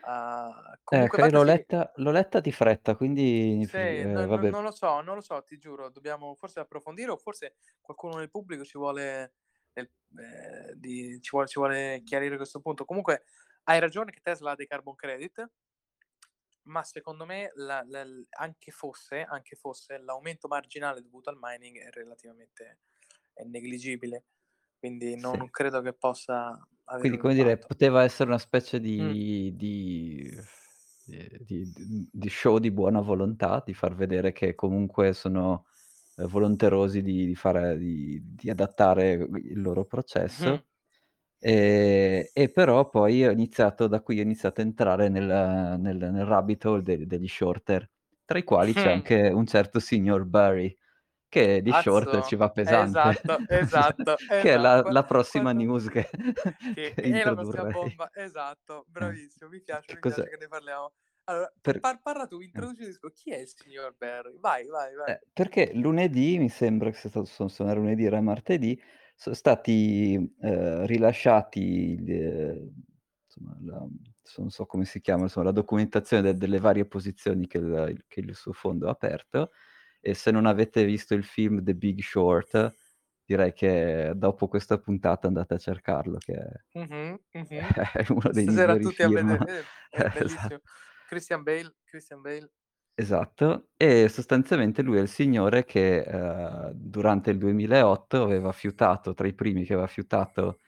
Eh, 0.00 0.80
comunque 0.84 1.18
vada 1.18 1.30
l'ho 1.30 1.42
sì 1.42 1.44
letta 1.44 1.90
l'ho 1.96 2.10
letta 2.10 2.40
di 2.40 2.52
fretta, 2.52 2.94
quindi 2.96 3.62
sì, 3.64 4.04
no 4.04 4.26
ehm, 4.26 4.26
no 4.26 4.42
non 4.44 4.62
lo 4.64 4.70
so, 4.72 5.00
non 5.02 5.14
lo 5.14 5.20
so, 5.20 5.42
ti 5.44 5.56
giuro, 5.58 5.88
dobbiamo 5.90 6.34
forse 6.34 6.60
approfondire 6.60 7.10
o 7.12 7.16
forse 7.16 7.54
qualcuno 7.80 8.16
nel 8.16 8.28
pubblico 8.30 8.64
ci 8.64 8.76
vuole 8.78 9.34
nel 9.74 9.90
ehm, 10.18 10.72
di 10.74 11.20
ci 11.22 11.30
vuole 11.32 11.48
ci 11.48 11.58
vuole 11.58 12.02
chiarire 12.04 12.36
questo 12.36 12.60
punto. 12.60 12.84
Comunque 12.84 13.24
hai 13.64 13.80
ragione 13.80 14.10
che 14.12 14.20
Tesla 14.22 14.52
ha 14.52 14.54
dei 14.56 14.66
carbon 14.66 14.94
credit 14.96 15.48
ma 16.66 16.82
secondo 16.84 17.24
me 17.26 17.50
la 17.56 17.82
la 17.86 18.04
anche 18.38 18.70
fosse 18.70 19.22
anche 19.24 19.56
fosse, 19.56 19.98
l'aumento 19.98 20.46
marginale 20.48 21.02
dovuto 21.02 21.28
al 21.30 21.38
mining 21.40 21.78
è 21.78 21.90
relativamente 21.90 22.80
è 23.34 23.42
negligibile, 23.44 24.26
quindi 24.78 25.16
Sì. 25.20 25.38
non 25.38 25.50
credo 25.50 25.80
che 25.82 25.92
possa 25.94 26.56
Quindi, 27.00 27.18
come 27.18 27.34
dire, 27.34 27.58
poteva 27.58 28.02
essere 28.04 28.28
una 28.28 28.38
specie 28.38 28.78
di 28.78 29.52
di 29.56 30.30
ehm, 31.06 31.38
di 31.40 31.72
d 31.72 32.08
di 32.12 32.28
show 32.28 32.58
di 32.58 32.70
buona 32.70 33.00
volontà, 33.00 33.60
di 33.64 33.74
far 33.74 33.94
vedere 33.94 34.32
che 34.32 34.54
comunque 34.54 35.12
sono, 35.12 35.66
ehm, 36.22 36.28
volenterosi 36.28 37.02
di 37.02 37.26
di 37.26 37.34
fare 37.34 37.78
di 37.78 38.20
di 38.24 38.50
adattare 38.50 39.12
il 39.14 39.60
loro 39.60 39.84
Mh-mh. 40.28 40.62
processo. 40.64 40.66
Ehm, 41.40 42.24
e 42.32 42.50
però 42.50 42.88
poi 42.88 43.26
ho 43.26 43.30
iniziato 43.32 43.88
da 43.88 44.00
qui 44.02 44.18
ho 44.20 44.22
iniziato 44.22 44.60
a 44.60 44.64
entrare 44.64 45.08
nel 45.08 45.26
nel 45.80 45.96
nel 45.98 46.24
rabbit 46.26 46.64
hole 46.66 46.82
de 46.82 47.06
degli 47.06 47.28
shorter, 47.28 47.88
tra 48.24 48.38
i 48.38 48.44
quali 48.44 48.74
c'è 48.74 48.90
Mh. 48.90 48.92
anche 48.92 49.28
un 49.28 49.46
certo 49.46 49.80
signor 49.80 50.24
Burry, 50.26 50.76
che 51.28 51.62
di 51.62 51.72
short 51.74 52.20
ci 52.22 52.36
Azzo, 52.36 52.36
va 52.36 52.50
pesante, 52.50 53.22
esatto, 53.22 53.42
esatto, 53.46 54.16
che 54.36 54.54
è 54.54 54.58
la 54.58 54.82
qua 54.82 54.90
la 54.90 55.04
prossima 55.04 55.52
quando 55.52 55.52
news 55.52 55.88
che 55.88 56.08
che 56.70 56.96
che 56.98 57.20
è 57.20 57.24
la 57.24 57.32
prossima 57.34 57.66
introdurrei. 57.66 57.66
bomba, 57.66 58.10
esatto, 58.12 58.84
Eh. 59.00 59.16
bravissimo, 59.28 59.48
mi 59.50 59.60
piace, 59.62 59.92
Che 59.92 59.96
mi 59.96 60.00
cos'è? 60.00 60.24
piace 60.24 60.28
che 60.30 60.36
ne 60.36 60.48
parliamo. 60.48 60.92
Allora, 61.28 61.52
Per 61.64 61.76
par 61.80 62.00
parla 62.02 62.26
tu, 62.26 62.40
eh. 62.54 62.66
introduci 62.66 62.84
disco 62.86 63.10
chi 63.10 63.30
è 63.32 63.38
il 63.38 63.48
signor 63.48 63.94
Burry? 63.96 64.38
Vai, 64.38 64.66
vai, 64.66 64.94
vai. 64.94 65.14
Eh, 65.14 65.20
perché 65.32 65.72
lunedì, 65.74 66.38
mi 66.38 66.48
sembra 66.48 66.90
che 66.90 66.96
sia 66.96 67.08
stato 67.10 67.26
son 67.26 67.48
se 67.50 67.62
non 67.64 67.72
era 67.72 67.80
lunedì 67.80 68.04
era 68.04 68.20
martedì, 68.20 68.80
son 69.16 69.34
stati, 69.34 70.14
ehm, 70.40 70.86
rilasciati 70.86 71.60
il 71.60 72.72
insomma 73.26 73.56
la 73.62 73.86
non 74.38 74.50
so 74.50 74.64
come 74.66 74.84
si 74.84 75.00
chiama, 75.00 75.24
insomma 75.24 75.46
la 75.46 75.52
documentazione 75.52 76.22
de 76.22 76.34
delle 76.36 76.58
varie 76.60 76.86
posizioni 76.86 77.46
che 77.48 77.58
il 77.58 78.04
che 78.06 78.20
il 78.20 78.34
suo 78.36 78.52
fondo 78.52 78.86
ha 78.86 78.90
aperto 78.92 79.50
e 80.00 80.14
se 80.14 80.30
non 80.30 80.46
avete 80.46 80.84
visto 80.84 81.14
il 81.14 81.24
film 81.24 81.62
The 81.62 81.74
Big 81.74 82.00
Short, 82.00 82.74
direi 83.24 83.52
che 83.52 84.12
dopo 84.14 84.46
questa 84.48 84.78
puntata 84.78 85.26
andate 85.26 85.54
a 85.54 85.58
cercarlo 85.58 86.18
che 86.18 86.32
è 86.34 86.46
Mh-mh, 86.74 87.18
mh-mh. 87.34 87.74
è 87.94 88.06
uno 88.10 88.30
dei 88.32 88.46
Stasera 88.46 88.76
migliori 88.86 88.86
tutti 88.86 89.02
a 89.02 89.08
film 89.08 89.10
vedere 89.10 89.70
eh, 89.90 90.04
è 90.04 90.04
esa 90.24 90.52
bellissimo. 90.52 90.60
Christian 91.12 91.42
Bale 91.42 91.74
Christian 91.84 92.22
Bale. 92.22 92.48
Esatto, 92.98 93.70
e 93.78 94.08
sostanzialmente 94.10 94.82
lui 94.82 94.98
è 94.98 95.00
il 95.00 95.08
signore 95.08 95.64
che, 95.64 96.00
ehm, 96.02 96.72
durante 96.74 97.30
il 97.30 97.38
2008 97.38 98.22
aveva 98.22 98.52
fiutato 98.52 99.14
tra 99.14 99.26
i 99.26 99.32
primi 99.32 99.64
che 99.64 99.72
aveva 99.72 99.86
fiutato 99.88 100.60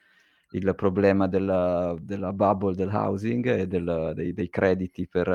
il 0.52 0.74
problema 0.74 1.26
della 1.28 1.94
della 2.00 2.32
bubble 2.32 2.74
del 2.74 2.88
housing 2.88 3.46
e 3.46 3.66
del 3.66 4.12
dei 4.14 4.32
dei 4.32 4.48
crediti 4.48 5.06
per 5.08 5.26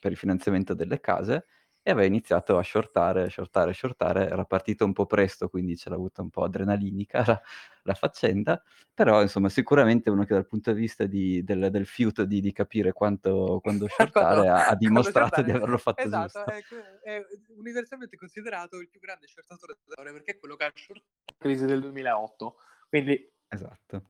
per 0.00 0.12
il 0.12 0.16
finanziamento 0.18 0.74
delle 0.74 1.00
case 1.00 1.46
e 1.82 1.90
aveva 1.90 2.06
iniziato 2.06 2.58
a 2.58 2.62
shortare, 2.62 3.28
shortare, 3.30 3.72
shortare. 3.72 4.28
Era 4.28 4.44
partito 4.44 4.84
un 4.84 4.92
po' 4.92 5.06
presto, 5.06 5.48
quindi 5.48 5.76
ce 5.76 5.90
l'ha 5.90 5.96
avuta 5.96 6.22
un 6.22 6.30
po' 6.30 6.44
adrenalinica 6.44 7.24
la 7.26 7.42
la 7.84 7.94
faccenda, 7.94 8.62
però 8.94 9.22
insomma 9.22 9.48
sicuramente 9.48 10.08
uno 10.08 10.24
che 10.24 10.34
dal 10.34 10.46
punto 10.46 10.72
di 10.72 10.80
vista 10.80 11.04
di 11.04 11.42
del 11.42 11.68
del 11.70 11.86
fiuto 11.86 12.24
di 12.24 12.40
di 12.40 12.52
capire 12.52 12.92
quanto 12.92 13.58
quando 13.60 13.86
Quando 14.12 14.44
shortare 14.44 14.48
ha 14.48 14.68
ha 14.68 14.76
dimostrato 14.76 15.42
di 15.42 15.50
averlo 15.50 15.78
fatto 15.78 16.06
esatto, 16.06 16.44
giusto. 16.44 16.50
è 16.50 16.62
que 16.62 17.00
è 17.02 17.26
universalmente 17.56 18.16
considerato 18.16 18.78
il 18.78 18.88
più 18.88 19.00
grande 19.00 19.26
shortatore 19.26 19.74
della 19.74 19.92
storia, 19.92 20.12
perché 20.12 20.32
è 20.32 20.38
quello 20.38 20.54
che 20.56 20.64
ha 20.64 20.72
shortato 20.74 21.10
la 21.26 21.34
crisi 21.38 21.64
del 21.66 21.80
2008. 21.80 22.56
Quindi 22.88 23.30
Esatto. 23.48 24.02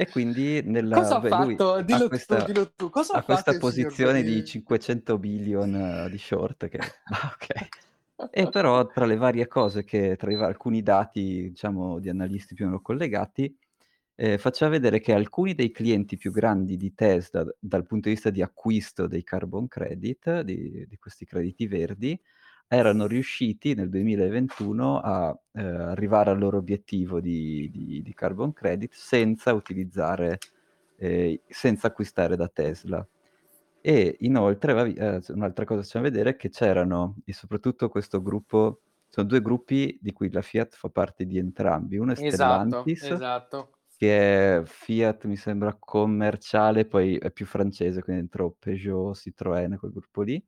E 0.00 0.08
quindi 0.08 0.62
Cosa 0.62 0.70
nel 0.70 0.92
ha 0.92 1.20
fatto? 1.22 1.82
Dillo 1.82 2.02
tu, 2.02 2.08
questa 2.08 2.44
dillo 2.44 2.70
tu. 2.70 2.88
Cosa 2.88 3.14
ha 3.14 3.22
questa 3.24 3.58
posizione 3.58 4.22
di 4.22 4.34
Bale? 4.34 4.44
500 4.44 5.18
billion 5.18 6.06
di 6.08 6.18
short 6.18 6.68
che 6.68 6.78
ah, 7.10 7.34
okay. 7.34 7.68
E 8.30 8.46
però 8.48 8.86
tra 8.86 9.06
le 9.06 9.16
varie 9.16 9.48
cose 9.48 9.82
che 9.82 10.14
tra 10.16 10.30
alcuni 10.46 10.82
dati, 10.82 11.48
diciamo, 11.48 11.98
di 11.98 12.08
analisti 12.08 12.54
più 12.54 12.66
o 12.66 12.68
meno 12.68 12.80
collegati, 12.80 13.52
ehm, 14.14 14.38
faceva 14.38 14.70
vedere 14.70 15.00
che 15.00 15.12
alcuni 15.12 15.54
dei 15.54 15.72
clienti 15.72 16.16
più 16.16 16.30
grandi 16.30 16.76
di 16.76 16.94
Tesla, 16.94 17.44
dal 17.58 17.84
punto 17.84 18.08
di 18.08 18.14
vista 18.14 18.30
di 18.30 18.40
acquisto 18.40 19.08
dei 19.08 19.24
carbon 19.24 19.66
credit, 19.66 20.42
di 20.42 20.86
di 20.86 20.96
questi 20.96 21.24
crediti 21.24 21.66
verdi, 21.66 22.16
erano 22.68 23.06
riusciti 23.06 23.74
nel 23.74 23.88
2021 23.88 24.98
a, 25.00 25.38
ehm, 25.52 25.64
arrivare 25.90 26.30
al 26.30 26.38
loro 26.38 26.58
obiettivo 26.58 27.20
di 27.20 27.68
di 27.70 28.02
di 28.02 28.14
carbon 28.14 28.52
credit 28.52 28.92
senza 28.94 29.52
utilizzare 29.54 30.38
ehm, 30.98 31.38
senza 31.48 31.88
acquistare 31.88 32.36
da 32.36 32.48
Tesla. 32.48 33.06
E 33.80 34.16
inoltre 34.20 35.20
s 35.22 35.28
un'altra 35.28 35.64
cosa 35.64 35.82
faceva 35.82 36.04
vedere 36.04 36.36
che 36.36 36.50
c'erano 36.50 37.16
e 37.24 37.32
soprattutto 37.32 37.88
questo 37.88 38.20
gruppo 38.22 38.82
sono 39.08 39.26
2 39.26 39.40
gruppi 39.40 39.98
di 40.00 40.12
cui 40.12 40.30
la 40.30 40.42
Fiat 40.42 40.74
fa 40.76 40.88
parte 40.90 41.24
di 41.26 41.38
entrambi. 41.38 41.96
Uno 41.96 42.12
è 42.12 42.16
Esatto, 42.16 42.92
Stellantis, 42.96 43.00
esatto. 43.00 43.78
che 43.96 44.58
è 44.58 44.62
Fiat 44.64 45.24
mi 45.26 45.36
sembra 45.36 45.76
commerciale, 45.78 46.86
poi 46.86 47.16
è 47.18 47.30
più 47.32 47.46
francese, 47.46 48.02
quindi 48.02 48.22
dentro 48.22 48.54
Peugeot, 48.58 49.16
Citroën, 49.16 49.76
quel 49.78 49.92
gruppo 49.92 50.22
lì. 50.22 50.44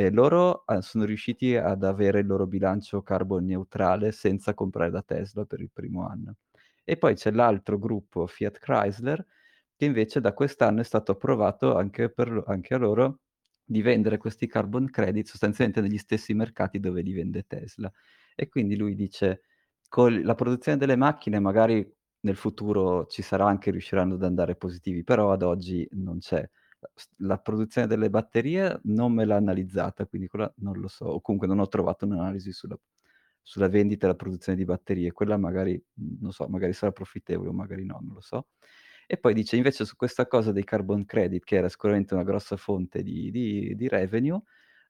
E 0.00 0.10
loro, 0.12 0.62
uhm, 0.68 0.78
sono 0.78 1.04
riusciti 1.04 1.56
ad 1.56 1.82
avere 1.82 2.20
il 2.20 2.26
loro 2.26 2.46
bilancio 2.46 3.02
carbon 3.02 3.44
neutrale 3.44 4.12
senza 4.12 4.54
comprare 4.54 4.90
da 4.90 5.02
Tesla 5.02 5.44
per 5.44 5.60
il 5.60 5.70
primo 5.72 6.06
anno. 6.06 6.36
E 6.84 6.96
poi 6.96 7.14
c'è 7.16 7.32
l'altro 7.32 7.78
gruppo, 7.80 8.26
Fiat 8.28 8.58
Chrysler, 8.60 9.26
che 9.76 9.84
invece 9.86 10.20
da 10.20 10.32
quest'anno 10.34 10.80
è 10.80 10.84
stato 10.84 11.12
approvato 11.12 11.76
anche 11.76 12.10
per 12.10 12.44
anche 12.46 12.74
a 12.74 12.78
loro 12.78 13.20
di 13.64 13.82
vendere 13.82 14.18
questi 14.18 14.46
carbon 14.46 14.88
credit 14.88 15.26
sostanzialmente 15.26 15.80
negli 15.80 15.98
stessi 15.98 16.32
mercati 16.32 16.78
dove 16.78 17.02
li 17.02 17.12
vende 17.12 17.44
Tesla. 17.48 17.90
E 18.36 18.48
quindi 18.48 18.76
lui 18.76 18.94
dice: 18.94 19.42
"Con 19.88 20.20
la 20.22 20.34
produzione 20.36 20.78
delle 20.78 20.96
macchine 20.96 21.40
magari 21.40 21.84
nel 22.20 22.36
futuro 22.36 23.06
ci 23.06 23.22
sarà 23.22 23.46
anche 23.48 23.72
riusciranno 23.72 24.14
ad 24.14 24.22
andare 24.22 24.54
positivi, 24.56 25.02
però 25.02 25.32
ad 25.32 25.42
oggi 25.42 25.86
non 25.92 26.18
c'è. 26.20 26.48
La 27.16 27.38
produzione 27.38 27.86
delle 27.88 28.10
batterie 28.10 28.80
non 28.84 29.12
me 29.12 29.24
l'ha 29.24 29.36
analizzata, 29.36 30.06
quindi 30.06 30.28
quella 30.28 30.52
non 30.58 30.78
lo 30.78 30.86
so, 30.88 31.06
o 31.06 31.20
comunque 31.20 31.48
non 31.48 31.58
ho 31.58 31.66
trovato 31.68 32.04
un'analisi 32.04 32.52
sulla 32.52 32.78
sulla 33.42 33.68
vendita 33.68 34.04
e 34.06 34.10
la 34.10 34.14
produzione 34.14 34.58
di 34.58 34.64
batterie. 34.66 35.10
Quella 35.12 35.36
magari, 35.38 35.82
mhmm, 35.94 36.18
non 36.20 36.32
so, 36.32 36.46
magari 36.48 36.72
sarà 36.74 36.92
profittevole 36.92 37.48
o 37.48 37.52
magari 37.52 37.84
no, 37.84 37.98
non 38.02 38.14
lo 38.14 38.20
so." 38.20 38.48
E 39.06 39.16
poi 39.18 39.32
dice 39.34 39.56
invece 39.56 39.84
su 39.86 39.96
questa 39.96 40.26
cosa 40.26 40.52
dei 40.52 40.64
carbon 40.64 41.04
credit, 41.06 41.42
che 41.44 41.56
era 41.56 41.68
sicuramente 41.70 42.14
una 42.14 42.24
grossa 42.24 42.56
fonte 42.56 43.02
di 43.02 43.30
di 43.30 43.74
di 43.74 43.88
revenue, 43.88 44.40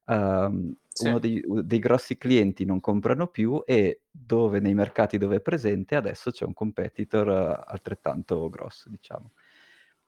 uhm, 0.07 0.75
Sì. 0.97 1.09
uno 1.09 1.19
dei 1.21 1.41
dei 1.65 1.79
grossi 1.79 2.17
clienti 2.19 2.65
non 2.65 2.81
comprano 2.81 3.29
più 3.29 3.63
e 3.65 4.03
dove 4.11 4.59
nei 4.61 4.75
mercati 4.75 5.17
dove 5.19 5.37
è 5.37 5.41
presente 5.41 5.95
adesso 5.97 6.31
c'è 6.33 6.45
un 6.45 6.53
competitor 6.55 7.29
altrettanto 7.67 8.49
grosso, 8.51 8.89
diciamo. 8.91 9.33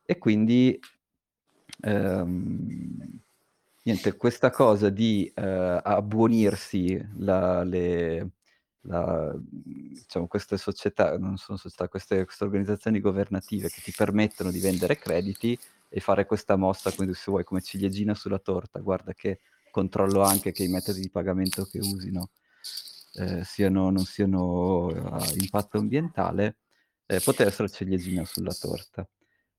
E 0.05 0.19
quindi, 0.19 0.77
ehm, 1.81 3.21
niente, 3.83 4.17
questa 4.17 4.51
cosa 4.51 4.91
di, 4.91 5.31
ehm, 5.35 5.81
abbonirsi 5.85 7.01
la 7.19 7.63
le 7.65 8.31
la 8.85 9.35
diciamo 9.39 10.27
queste 10.27 10.57
società 10.59 11.19
non 11.19 11.37
sono 11.37 11.59
società, 11.59 11.89
queste 11.89 12.25
queste 12.25 12.45
organizzazioni 12.45 13.01
governative 13.01 13.69
che 13.69 13.83
ti 13.83 13.93
permettono 13.97 14.51
di 14.51 14.59
vendere 14.61 14.97
crediti 14.99 15.59
e 15.89 16.01
fare 16.01 16.25
questa 16.27 16.57
mossa, 16.57 16.93
quindi 16.93 17.15
se 17.15 17.25
vuoi 17.31 17.45
come 17.45 17.61
ciliegina 17.63 18.15
sulla 18.15 18.39
torta: 18.39 18.81
"Guarda 18.81 19.13
che 19.15 19.41
controllo 19.71 20.23
anche 20.23 20.53
che 20.53 20.65
i 20.65 20.69
metodi 20.69 21.01
di 21.01 21.11
pagamento 21.11 21.65
che 21.67 21.79
usino, 21.81 22.31
ehm, 23.15 23.43
siano 23.43 23.91
non 23.91 24.05
siano 24.07 24.89
a 24.89 25.31
impatto 25.35 25.79
ambientale", 25.79 26.59
ehm, 27.07 27.21
poteva 27.23 27.51
essere 27.51 27.69
ciliegina 27.71 28.25
sulla 28.25 28.55
torta. 28.55 29.07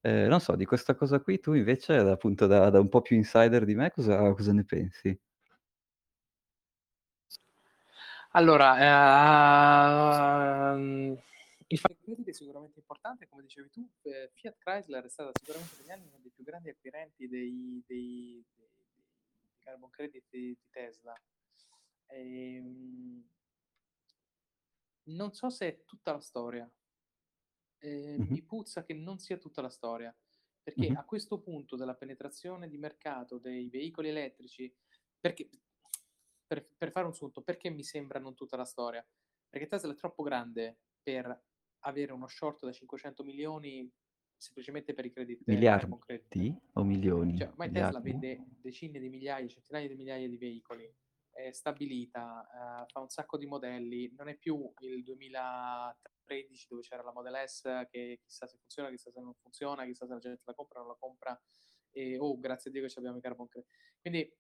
Ehm, 0.05 0.27
non 0.29 0.39
so, 0.39 0.55
di 0.55 0.65
questa 0.65 0.95
cosa 0.95 1.19
qui 1.19 1.39
tu 1.39 1.53
invece, 1.53 1.93
appunto 1.97 2.47
da 2.47 2.69
da 2.71 2.79
un 2.79 2.89
po' 2.89 3.01
più 3.01 3.15
insider 3.15 3.65
di 3.65 3.75
me, 3.75 3.91
cosa 3.91 4.33
cosa 4.33 4.51
ne 4.51 4.63
pensi? 4.65 5.15
Allora, 8.33 8.77
ehm, 10.73 11.17
il 11.67 11.77
fa 11.79 11.89
è 11.89 12.31
sicuramente 12.31 12.79
importante, 12.79 13.27
come 13.27 13.41
dicevi 13.43 13.69
tu, 13.69 13.85
ehm, 14.03 14.29
Fiat 14.33 14.55
Chrysler 14.57 15.03
è 15.03 15.09
stata 15.09 15.31
sicuramente 15.37 15.75
negli 15.77 15.91
anni 15.91 16.07
uno 16.07 16.19
dei 16.21 16.31
più 16.31 16.43
grandi 16.45 16.69
acquirenti 16.69 17.27
dei 17.27 17.83
dei 17.85 18.45
dei 18.55 18.65
dei 18.77 19.59
carbon 19.59 19.89
credit 19.89 20.23
di 20.29 20.55
di 20.57 20.67
Tesla. 20.71 21.13
Ehm 22.07 23.25
non 25.07 25.33
so 25.33 25.49
se 25.49 25.67
è 25.67 25.83
tutta 25.85 26.11
la 26.13 26.19
storia. 26.19 26.71
Ehm, 27.83 28.21
Mh-mh. 28.21 28.37
mi 28.37 28.43
puzza 28.43 28.83
che 28.83 28.93
non 28.93 29.17
sia 29.19 29.37
tutta 29.37 29.61
la 29.61 29.69
storia, 29.69 30.15
perché 30.61 30.89
Mh-mh. 30.89 30.95
a 30.95 31.03
questo 31.05 31.39
punto 31.41 31.75
della 31.75 31.95
penetrazione 31.95 32.69
di 32.69 32.77
mercato 32.77 33.39
dei 33.39 33.69
veicoli 33.69 34.09
elettrici 34.09 34.73
perché 35.19 35.49
per 36.45 36.67
per 36.77 36.91
fare 36.91 37.05
un 37.07 37.13
sunto, 37.13 37.41
perché 37.43 37.69
mi 37.69 37.83
sembra 37.83 38.19
non 38.19 38.35
tutta 38.35 38.57
la 38.57 38.65
storia? 38.65 39.05
Perché 39.49 39.67
Tesla 39.67 39.91
è 39.93 39.95
troppo 39.95 40.23
grande 40.23 40.79
per 41.01 41.43
avere 41.79 42.11
uno 42.13 42.27
short 42.27 42.65
da 42.65 42.71
500.000.000 42.71 43.89
semplicemente 44.37 44.93
per 44.93 45.05
i 45.05 45.11
credit 45.11 45.43
carbon 45.69 45.99
credit. 45.99 46.29
Miliardi 46.29 46.57
o 46.73 46.83
milioni? 46.83 47.37
Cioè, 47.37 47.47
ormai 47.49 47.71
Tesla 47.71 47.99
Miliardi? 48.01 48.01
vende 48.01 48.45
decine 48.59 48.99
di 48.99 49.09
migliaia, 49.09 49.47
centinaia 49.47 49.87
di 49.87 49.95
migliaia 49.95 50.27
di 50.27 50.37
veicoli, 50.37 50.93
è 51.29 51.51
stabilita, 51.51 52.47
uhm, 52.81 52.85
fa 52.87 52.99
un 52.99 53.09
sacco 53.09 53.37
di 53.37 53.45
modelli, 53.45 54.13
non 54.15 54.27
è 54.27 54.35
più 54.37 54.73
il 54.79 55.03
2013 56.31 56.67
dove 56.69 56.81
c'era 56.81 57.03
la 57.03 57.11
Model 57.13 57.47
S 57.47 57.85
che 57.89 58.19
chissà 58.21 58.47
se 58.47 58.57
funziona, 58.57 58.89
chissà 58.89 59.11
se 59.11 59.19
non 59.21 59.33
funziona, 59.35 59.85
chissà 59.85 60.05
se 60.07 60.13
la 60.13 60.19
gente 60.19 60.41
la 60.45 60.53
compra 60.53 60.79
o 60.79 60.81
non 60.83 60.91
la 60.91 60.97
compra 60.99 61.41
e: 61.91 62.17
"Oh, 62.19 62.39
grazie 62.39 62.69
a 62.69 62.73
Dio 62.73 62.83
che 62.87 62.93
c'abbiamo 62.93 63.17
i 63.17 63.21
carbon 63.21 63.47
cre" 63.47 63.65
quindi 64.01 64.33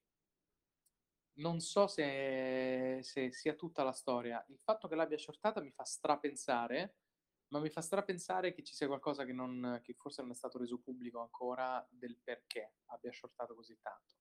non 1.37 1.59
so 1.61 1.87
se 1.87 2.99
se 3.03 3.31
sia 3.31 3.55
tutta 3.55 3.83
la 3.83 3.91
storia. 3.93 4.43
Il 4.49 4.59
fatto 4.59 4.87
che 4.87 4.95
l'abbia 4.95 5.17
shortata 5.17 5.61
mi 5.61 5.71
fa 5.71 5.83
strapensare, 5.85 6.97
ma 7.49 7.59
mi 7.59 7.69
fa 7.69 7.81
strapensare 7.81 8.53
che 8.53 8.63
ci 8.63 8.73
sia 8.73 8.87
qualcosa 8.87 9.23
che 9.25 9.33
non 9.33 9.79
che 9.83 9.93
forse 9.93 10.21
non 10.21 10.31
è 10.31 10.33
stato 10.35 10.57
reso 10.57 10.79
pubblico 10.79 11.19
ancora 11.21 11.85
del 11.89 12.19
perché 12.21 12.73
abbia 12.87 13.11
shortato 13.11 13.55
così 13.55 13.77
tanto. 13.81 14.15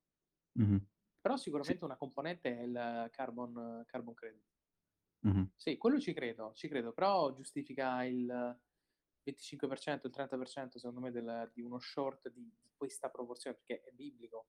Mh-mh. 0.58 0.80
Però 1.24 1.36
Sì. 1.62 1.76
sicuramente 1.76 1.84
una 1.84 1.96
componente 1.96 2.56
è 2.58 2.62
il 2.62 3.08
carbon 3.10 3.84
carbon 3.86 4.14
credit. 4.14 4.44
Mh-mh. 5.24 5.50
Sì, 5.62 5.76
quello 5.76 6.00
ci 6.00 6.14
credo, 6.14 6.52
ci 6.54 6.68
credo, 6.68 6.92
però 6.94 7.34
giustifica 7.34 8.02
il 8.04 8.58
25%, 9.22 10.06
il 10.06 10.12
30% 10.14 10.78
secondo 10.78 11.00
me 11.00 11.10
del 11.10 11.50
di 11.52 11.60
uno 11.60 11.78
short 11.78 12.30
di 12.30 12.50
di 12.62 12.70
questa 12.74 13.10
proporzione, 13.10 13.56
perché 13.56 13.82
è 13.82 13.92
biblico. 13.92 14.44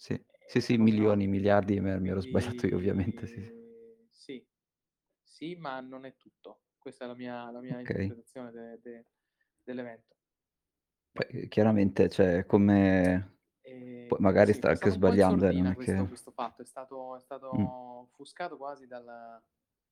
Sì. 0.00 0.16
Sì, 0.44 0.60
una 0.62 0.62
sì, 0.62 0.78
cosa 0.78 0.78
milioni, 0.78 1.26
miliardi 1.26 1.78
me 1.80 1.98
mi 1.98 2.08
ero 2.08 2.20
sbagliato 2.20 2.66
io 2.68 2.76
ovviamente, 2.76 3.26
sì, 3.26 3.42
sì. 3.42 3.50
Quindi 3.50 4.08
sì. 4.10 4.46
Sì, 5.22 5.54
ma 5.56 5.80
non 5.80 6.04
è 6.06 6.16
tutto. 6.16 6.64
Questa 6.78 7.04
è 7.04 7.08
la 7.08 7.14
mia 7.14 7.50
la 7.50 7.60
mia 7.60 7.80
Okay. 7.84 8.18
interpretazione 8.20 8.50
de 8.52 8.80
de 8.80 9.06
dell'evento. 9.62 10.14
Poi 11.16 11.48
chiaramente, 11.48 12.08
cioè 12.08 12.44
come 12.46 13.37
poi 14.06 14.18
Ehm, 14.20 14.20
magari 14.20 14.52
sì, 14.52 14.54
sta 14.54 14.70
anche 14.70 14.90
sbagliando, 14.90 15.46
eh, 15.48 15.52
non 15.52 15.66
è 15.66 15.74
questo 15.74 16.06
che 16.06 16.08
questo 16.08 16.30
fatto, 16.32 16.62
è 16.62 16.64
stato 16.64 17.16
è 17.16 17.20
stato 17.20 17.48
Mh. 17.52 17.68
offuscato 18.02 18.56
quasi 18.56 18.86
dalla 18.86 19.42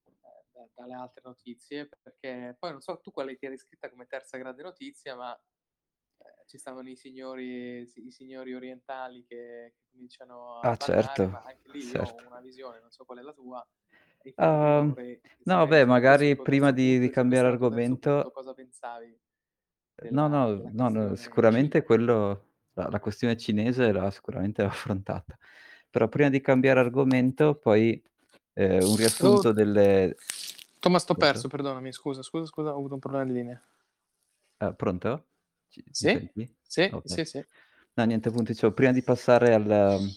ehm, 0.04 0.14
da 0.52 0.68
dalle 0.74 0.94
altre 0.94 1.22
notizie, 1.24 1.88
perché 2.02 2.56
poi 2.58 2.70
non 2.72 2.80
so 2.80 2.98
tu 3.00 3.10
quale 3.10 3.36
ti 3.36 3.44
eri 3.46 3.54
iscritta 3.54 3.90
come 3.90 4.06
terza 4.06 4.38
grande 4.38 4.62
notizia, 4.62 5.16
ma, 5.16 5.32
ehm, 6.18 6.46
ci 6.46 6.58
stavano 6.58 6.88
i 6.90 6.96
signori 6.96 7.86
si 7.86 8.06
i 8.06 8.10
signori 8.12 8.54
orientali 8.54 9.24
che 9.26 9.74
che 9.76 9.84
cominciano 9.90 10.60
a 10.62 10.72
Ah 10.72 10.76
parlare, 10.76 11.26
certo, 11.26 11.26
ma 11.28 11.42
anche 11.42 11.68
lì 11.70 11.88
io 11.88 12.02
ho 12.04 12.16
certo. 12.16 12.24
una 12.26 12.40
visione, 12.40 12.80
non 12.80 12.90
so 12.90 13.04
qual 13.04 13.18
è 13.18 13.22
la 13.22 13.32
tua, 13.32 13.66
e 14.22 14.36
Uhm, 14.38 14.84
vorrei 14.84 15.20
no 15.44 15.56
vabbè, 15.58 15.84
magari 15.84 16.36
prima 16.40 16.70
di 16.70 16.98
di 16.98 17.08
cambiare 17.10 17.48
terzo 17.66 17.96
punto 17.98 18.30
argomento 18.30 18.32
cosa 18.32 18.54
pensavi 18.54 19.18
No, 20.08 20.28
della 20.28 20.28
no, 20.28 20.62
no, 20.72 20.88
no, 20.88 21.14
questione 21.14 21.16
sicuramente 21.16 21.82
quello 21.82 22.45
la 22.76 22.88
la 22.90 23.00
questione 23.00 23.36
cinese 23.36 23.92
l'ha 23.92 24.10
sicuramente 24.10 24.62
affrontata. 24.64 25.36
Però 25.90 26.08
prima 26.08 26.30
di 26.30 26.40
cambiare 26.40 26.80
argomento 26.80 27.56
poi, 27.56 28.02
ehm, 28.54 28.88
un 28.88 28.96
Oh 29.20 29.42
riassunto 29.42 29.52
delle 29.52 30.20
Thomas 30.80 31.04
t'ho 31.04 31.16
pronto? 31.16 31.24
perso, 31.24 31.48
perdonami, 31.48 31.92
scusa, 31.92 32.22
scusa, 32.22 32.46
scusa, 32.46 32.70
ho 32.72 32.78
avuto 32.78 32.94
un 32.94 33.00
problema 33.00 33.24
di 33.26 33.32
linea. 33.34 33.62
Ah, 34.60 34.72
pronto? 34.74 35.28
Ci 35.68 35.84
Sì, 35.90 36.18
sì, 36.74 36.90
Okay. 36.90 37.22
sì, 37.24 37.24
sì. 37.24 37.44
No 37.94 38.04
niente, 38.04 38.28
appunto 38.30 38.52
dicevo, 38.52 38.72
prima 38.74 38.92
di 38.92 39.02
passare 39.02 39.54
al 39.54 40.12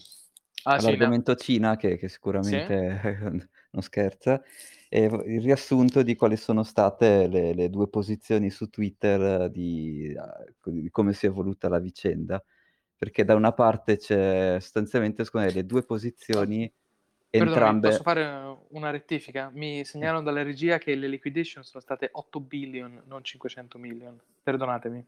Ah, 0.64 0.78
Cina. 0.78 1.10
all'argomento 1.10 1.34
Cina, 1.36 1.76
che 1.76 1.96
che 1.98 2.08
Sì. 2.40 2.58
sicuramente 2.58 2.74
non 3.72 3.82
scherza, 3.82 4.42
ehm, 4.90 5.22
il 5.26 5.40
riassunto 5.42 6.02
di 6.02 6.16
quali 6.16 6.36
sono 6.36 6.64
state 6.64 7.28
le 7.28 7.54
le 7.54 7.70
2 7.70 7.88
posizioni 7.88 8.50
su 8.50 8.68
Twitter 8.70 9.50
di 9.50 10.14
a 10.18 10.44
di 10.70 10.90
come 10.90 11.14
si 11.14 11.26
è 11.26 11.30
evoluta 11.30 11.68
la 11.70 11.80
vicenda. 11.80 12.44
Perché 12.96 13.24
da 13.24 13.34
una 13.36 13.52
parte 13.54 13.96
c'è 13.98 14.58
sostanzialmente 14.60 15.24
secondo 15.24 15.48
me 15.48 15.54
le 15.54 15.66
2 15.66 15.84
Oh, 16.32 16.46
posizioni, 16.52 16.72
perdonami, 17.34 17.78
posso 17.80 18.02
entrambe 18.02 18.04
fare 18.04 18.24
una 18.70 18.90
rettifica? 18.90 19.50
Mi 19.50 19.84
segnalano 19.84 20.22
dalla 20.22 20.42
regia 20.42 20.78
che 20.78 20.94
le 20.94 21.08
liquidation 21.08 21.64
sono 21.64 21.82
state 21.82 22.08
8 22.12 22.40
billion, 22.40 23.02
non 23.06 23.24
500 23.24 23.78
million. 23.78 24.20
Perdonatemi. 24.42 25.06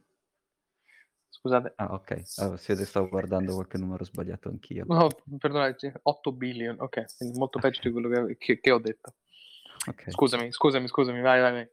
Scusate. 1.32 1.76
Ah 1.78 1.94
okay, 1.94 2.28
allora 2.34 2.56
sì, 2.58 2.74
stavo 2.84 3.08
guardando 3.08 3.54
qualche 3.54 3.78
numero 3.78 4.04
sbagliato 4.04 4.48
anch'io. 4.48 4.88
No, 4.88 5.08
perdonate, 5.38 5.92
8 6.02 6.32
billion, 6.32 6.76
okay, 6.80 7.06
quindi 7.16 7.38
molto 7.38 7.60
peggio 7.60 7.80
di 7.84 7.92
quello 7.92 8.08
che 8.26 8.36
che 8.36 8.58
che 8.60 8.70
ho 8.72 8.78
detto. 8.80 9.14
Okay. 9.88 10.12
Scusami, 10.12 10.52
scusami, 10.52 10.86
scusami, 10.88 11.20
vai, 11.20 11.40
vai, 11.40 11.52
vai. 11.52 11.68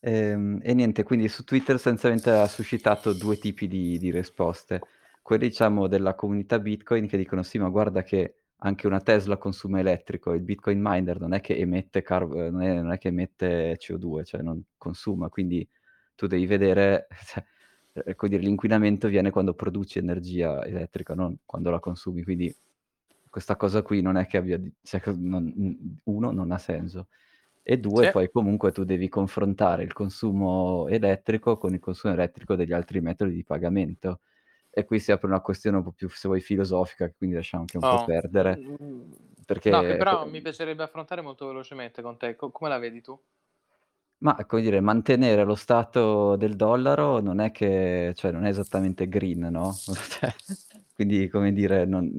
Ehm, 0.00 0.60
e 0.62 0.74
niente, 0.74 1.02
quindi 1.02 1.28
su 1.28 1.42
Twitter 1.44 1.74
sostanzialmente 1.74 2.30
ha 2.30 2.46
suscitato 2.46 3.12
2 3.12 3.36
tipi 3.38 3.66
di 3.66 3.98
di 3.98 4.10
risposte. 4.10 4.80
Quelli 5.22 5.48
diciamo 5.48 5.88
della 5.88 6.14
comunità 6.14 6.58
Bitcoin 6.60 7.06
che 7.08 7.16
dicono: 7.16 7.42
"Sì, 7.42 7.58
ma 7.58 7.68
guarda 7.68 8.02
che 8.02 8.34
anche 8.58 8.86
una 8.86 9.00
Tesla 9.00 9.36
consuma 9.38 9.80
elettrico, 9.80 10.32
il 10.34 10.42
Bitcoin 10.42 10.80
miner 10.80 11.18
non 11.20 11.32
è 11.34 11.40
che 11.40 11.56
emette 11.56 12.02
carb 12.02 12.32
ehm, 12.34 12.52
non 12.52 12.62
è 12.62 12.74
non 12.74 12.92
è 12.92 12.98
che 12.98 13.08
emette 13.08 13.76
CO2, 13.78 14.24
cioè 14.24 14.40
non 14.42 14.62
consuma, 14.76 15.28
quindi 15.28 15.68
tu 16.14 16.26
devi 16.26 16.46
vedere 16.46 17.08
cioè, 17.92 18.14
come 18.14 18.30
dire, 18.30 18.42
l'inquinamento 18.42 19.08
viene 19.08 19.30
quando 19.30 19.54
produci 19.54 19.98
energia 19.98 20.64
elettrica, 20.64 21.14
non 21.14 21.36
quando 21.44 21.70
la 21.70 21.80
consumi, 21.80 22.22
quindi 22.22 22.54
questa 23.30 23.56
cosa 23.56 23.82
qui 23.82 24.00
non 24.02 24.16
è 24.16 24.26
che 24.26 24.36
abbia 24.38 24.60
cioè 24.82 25.00
non 25.16 25.98
1 26.04 26.30
non 26.32 26.50
ha 26.52 26.58
senso, 26.58 27.08
e 27.62 27.78
2 27.78 28.08
Sì. 28.08 28.08
poi 28.08 28.30
comunque 28.30 28.72
tu 28.72 28.84
devi 28.84 29.08
confrontare 29.08 29.82
il 29.84 29.92
consumo 29.92 30.88
elettrico 30.88 31.56
con 31.58 31.74
il 31.74 31.80
consumo 31.80 32.14
elettrico 32.14 32.56
degli 32.56 32.72
altri 32.72 33.00
metodi 33.00 33.34
di 33.34 33.44
pagamento. 33.44 34.20
E 34.70 34.84
qui 34.84 35.00
si 35.00 35.12
apre 35.12 35.28
una 35.28 35.40
questione 35.40 35.78
un 35.78 35.82
po' 35.84 35.92
più, 35.92 36.08
se 36.10 36.28
vuoi, 36.28 36.40
filosofica, 36.40 37.10
quindi 37.16 37.36
lasciamo 37.36 37.62
anche 37.64 37.78
un 37.78 37.86
po' 37.86 38.00
Oh, 38.00 38.00
perdere, 38.00 38.60
mhmm, 38.60 39.12
no, 39.66 39.84
che 39.84 39.94
perché 39.94 39.96
però 39.96 40.24
co 40.24 40.26
mi 40.26 40.40
piacerebbe 40.40 40.82
affrontare 40.82 41.20
molto 41.22 41.46
velocemente 41.46 42.02
con 42.02 42.16
te. 42.16 42.34
Co 42.36 42.50
come 42.50 42.70
la 42.70 42.78
vedi 42.78 43.00
tu? 43.00 43.18
Ma, 44.20 44.34
come 44.46 44.62
dire, 44.62 44.80
mantenere 44.80 45.44
lo 45.44 45.54
stato 45.54 46.34
del 46.34 46.56
dollaro 46.56 47.20
non 47.20 47.38
è 47.38 47.52
che 47.52 48.12
cioè 48.16 48.32
non 48.32 48.44
è 48.46 48.48
esattamente 48.48 49.08
green, 49.08 49.38
no, 49.50 49.80
cioè 50.10 50.34
quindi 50.98 51.28
come 51.28 51.52
dire, 51.52 51.84
non 51.84 52.10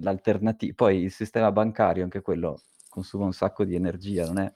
l'alternati 0.00 0.72
poi 0.74 1.02
il 1.02 1.10
sistema 1.12 1.52
bancario, 1.52 2.04
anche 2.04 2.22
quello, 2.22 2.62
consuma 2.88 3.26
un 3.26 3.34
sacco 3.34 3.64
di 3.64 3.74
energia, 3.74 4.24
non 4.24 4.38
è 4.38 4.50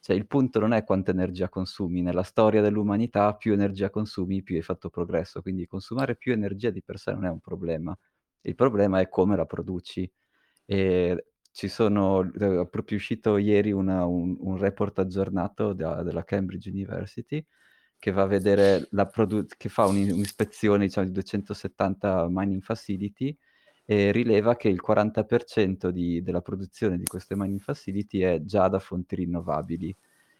cioè 0.00 0.14
il 0.16 0.26
punto 0.26 0.60
non 0.60 0.72
è 0.74 0.84
quanta 0.84 1.10
energia 1.12 1.48
consumi, 1.48 2.02
nella 2.02 2.22
storia 2.22 2.60
dell'umanità 2.62 3.34
più 3.34 3.52
energia 3.54 3.88
consumi, 3.90 4.42
più 4.42 4.56
hai 4.56 4.62
fatto 4.62 4.90
progresso, 4.90 5.40
quindi 5.42 5.66
consumare 5.66 6.14
più 6.16 6.32
energia 6.32 6.70
di 6.70 6.82
per 6.82 6.98
sé 6.98 7.12
non 7.12 7.24
è 7.24 7.30
un 7.30 7.40
problema. 7.40 7.96
Il 8.42 8.54
problema 8.54 9.00
è 9.00 9.08
come 9.08 9.34
la 9.36 9.46
produci. 9.46 10.10
Ehm, 10.66 11.18
ci 11.52 11.68
sono 11.68 12.22
è 12.32 12.68
proprio 12.68 12.96
uscito 12.98 13.36
ieri 13.38 13.72
una 13.72 14.04
un 14.06 14.36
un 14.40 14.56
report 14.58 14.98
aggiornato 14.98 15.72
da 15.72 16.02
della 16.02 16.24
Cambridge 16.24 16.68
University, 16.70 17.44
che 17.98 18.10
va 18.10 18.22
a 18.22 18.26
vedere 18.26 18.86
la 18.90 19.06
produ 19.06 19.46
che 19.56 19.68
fa 19.68 19.86
un'i 19.86 20.10
un'ispezione 20.10 20.86
diciamo 20.86 21.06
di 21.06 21.12
270 21.12 22.26
mining 22.30 22.62
facility, 22.62 23.36
e 23.86 24.12
rileva 24.12 24.56
che 24.56 24.68
il 24.68 24.80
40% 24.86 25.88
di 25.88 26.22
della 26.22 26.40
produzione 26.40 26.96
di 26.96 27.04
queste 27.04 27.36
mining 27.36 27.60
facility 27.60 28.20
è 28.20 28.42
già 28.42 28.68
da 28.68 28.78
fonti 28.78 29.14
rinnovabili. 29.16 29.94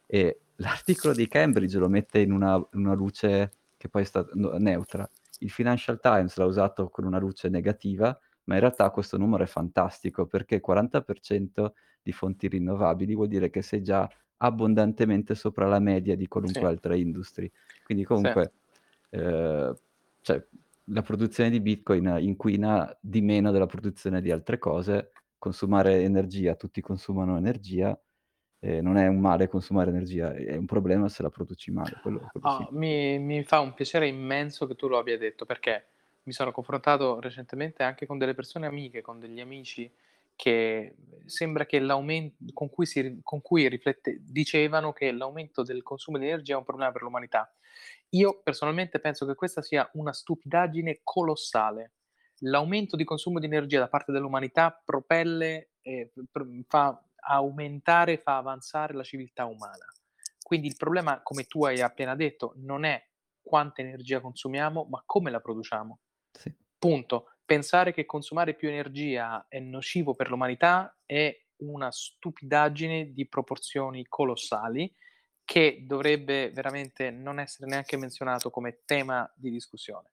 E 0.07 0.41
l'articolo 0.57 1.15
di 1.15 1.27
Cambridge 1.29 1.79
lo 1.79 1.89
mette 1.89 2.21
in 2.21 2.33
una 2.33 2.63
una 2.73 2.95
luce 2.95 3.53
che 3.77 3.89
poi 3.89 4.03
è 4.03 4.05
sta 4.05 4.27
no 4.35 4.57
neutra. 4.59 5.09
Il 5.41 5.51
Financial 5.51 6.01
Times 6.01 6.37
l'ha 6.37 6.47
usato 6.47 6.89
con 6.89 7.05
una 7.05 7.19
luce 7.19 7.49
negativa, 7.49 8.19
ma 8.45 8.55
in 8.55 8.61
realtà 8.61 8.91
questo 8.91 9.19
numero 9.19 9.43
è 9.43 9.47
fantastico, 9.47 10.27
perché 10.27 10.61
40% 10.67 11.73
di 12.03 12.13
fonti 12.13 12.49
rinnovabili 12.49 13.15
vuol 13.15 13.29
dire 13.29 13.51
che 13.51 13.63
sei 13.63 13.83
già 13.83 14.09
abbondantemente 14.39 15.35
sopra 15.35 15.67
la 15.69 15.79
media 15.81 16.17
di 16.17 16.27
qualunque 16.29 16.67
Sì. 16.67 16.69
altra 16.69 16.97
industry. 16.97 17.51
Quindi 17.83 18.05
Sì. 18.15 18.31
comunque, 18.35 18.55
ehm, 19.11 19.75
cioè 20.21 20.47
la 20.89 21.03
produzione 21.03 21.51
di 21.51 21.61
Bitcoin 21.61 22.17
inquina 22.21 22.97
di 23.01 23.21
meno 23.23 23.51
della 23.53 23.67
produzione 23.67 24.21
di 24.23 24.31
altre 24.31 24.59
cose. 24.59 25.13
Consumare 25.39 26.03
energia, 26.03 26.55
tutti 26.57 26.81
consumano 26.81 27.37
energia, 27.39 27.99
e 28.61 28.81
non 28.83 28.97
è 28.97 29.07
un 29.09 29.21
male 29.21 29.49
consumare 29.49 29.91
energia, 29.91 30.33
è 30.35 30.57
un 30.57 30.67
problema 30.67 31.09
se 31.09 31.23
la 31.23 31.31
produci 31.31 31.71
male, 31.73 31.99
quello 32.01 32.29
quello 32.31 32.49
sì. 32.49 32.67
Ah, 32.67 32.69
mi 32.73 33.19
mi 33.19 33.43
fa 33.45 33.61
un 33.61 33.73
piacere 33.75 34.07
immenso 34.07 34.67
che 34.67 34.75
tu 34.75 34.87
lo 34.89 34.99
abbia 34.99 35.17
detto, 35.19 35.45
perché 35.47 35.87
mi 36.25 36.33
sono 36.33 36.53
confrontato 36.53 37.19
recentemente 37.21 37.83
anche 37.83 38.07
con 38.07 38.19
delle 38.19 38.35
persone 38.35 38.67
amiche, 38.67 39.01
con 39.03 39.19
degli 39.19 39.41
amici 39.41 39.91
che 40.37 40.97
sembra 41.27 41.65
che 41.67 41.79
l'aumen 41.79 42.35
con 42.53 42.69
cui 42.69 42.87
si 42.87 43.21
con 43.23 43.41
cui 43.41 43.69
riflette 43.69 44.19
dicevano 44.21 44.93
che 44.93 45.11
l'aumento 45.13 45.63
del 45.63 45.83
consumo 45.83 46.19
di 46.19 46.27
energia 46.27 46.55
è 46.55 46.59
un 46.59 46.65
problema 46.65 46.93
per 46.93 47.03
l'umanità. 47.03 47.53
Io 48.11 48.41
personalmente 48.43 49.01
penso 49.01 49.27
che 49.27 49.35
questa 49.35 49.63
sia 49.63 49.89
una 49.95 50.13
stupidaggine 50.13 51.01
colossale. 51.03 51.95
L'aumento 52.41 52.97
di 52.97 53.05
consumo 53.05 53.39
di 53.39 53.47
energia 53.47 53.79
da 53.79 53.89
parte 53.89 54.13
dell'umanità 54.13 54.81
propelle 54.85 55.71
e 55.81 56.13
pr 56.31 56.47
fa 56.69 57.03
aumentare, 57.27 58.19
fa 58.19 58.37
avanzare 58.37 58.95
la 58.95 59.03
civiltà 59.03 59.47
umana. 59.47 59.87
Quindi 60.43 60.67
il 60.69 60.77
problema, 60.77 61.23
come 61.23 61.45
tu 61.45 61.65
hai 61.65 61.81
appena 61.81 62.15
detto, 62.15 62.53
non 62.57 62.85
è 62.85 63.03
quanta 63.41 63.81
energia 63.81 64.21
consumiamo, 64.21 64.85
ma 64.85 65.03
come 65.07 65.31
la 65.31 65.41
produciamo. 65.41 66.01
Sì. 66.31 66.55
Punto. 66.79 67.34
Pensare 67.45 67.93
che 67.93 68.07
consumare 68.07 68.55
più 68.55 68.69
energia 68.69 69.47
è 69.49 69.59
nocivo 69.59 70.15
per 70.15 70.31
l'umanità 70.31 70.97
è 71.05 71.39
una 71.57 71.91
stupidaggine 71.91 73.13
di 73.13 73.27
proporzioni 73.29 74.07
colossali, 74.09 74.93
che 75.45 75.83
dovrebbe 75.87 76.51
veramente 76.53 77.11
non 77.11 77.39
essere 77.39 77.69
neanche 77.69 77.97
menzionato 77.99 78.51
come 78.51 78.81
tema 78.87 79.31
di 79.37 79.51
discussione. 79.51 80.11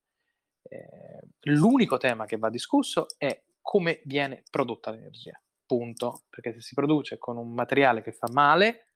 Ehm, 0.63 1.19
l'unico 1.43 1.97
tema 1.97 2.25
che 2.25 2.37
va 2.37 2.49
discusso 2.49 3.07
è 3.17 3.41
come 3.61 4.01
viene 4.05 4.43
prodotta 4.49 4.91
l'energia, 4.91 5.39
punto. 5.65 6.23
Perché 6.29 6.53
se 6.53 6.61
si 6.61 6.73
produce 6.73 7.17
con 7.17 7.37
un 7.37 7.53
materiale 7.53 8.01
che 8.01 8.11
fa 8.11 8.27
male, 8.31 8.87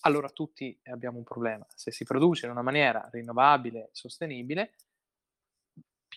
allora 0.00 0.30
tutti 0.30 0.78
abbiamo 0.84 1.18
un 1.18 1.24
problema. 1.24 1.66
Se 1.74 1.92
si 1.92 2.04
produce 2.04 2.46
in 2.46 2.52
una 2.52 2.62
maniera 2.62 3.06
rinnovabile, 3.12 3.90
sostenibile 3.92 4.72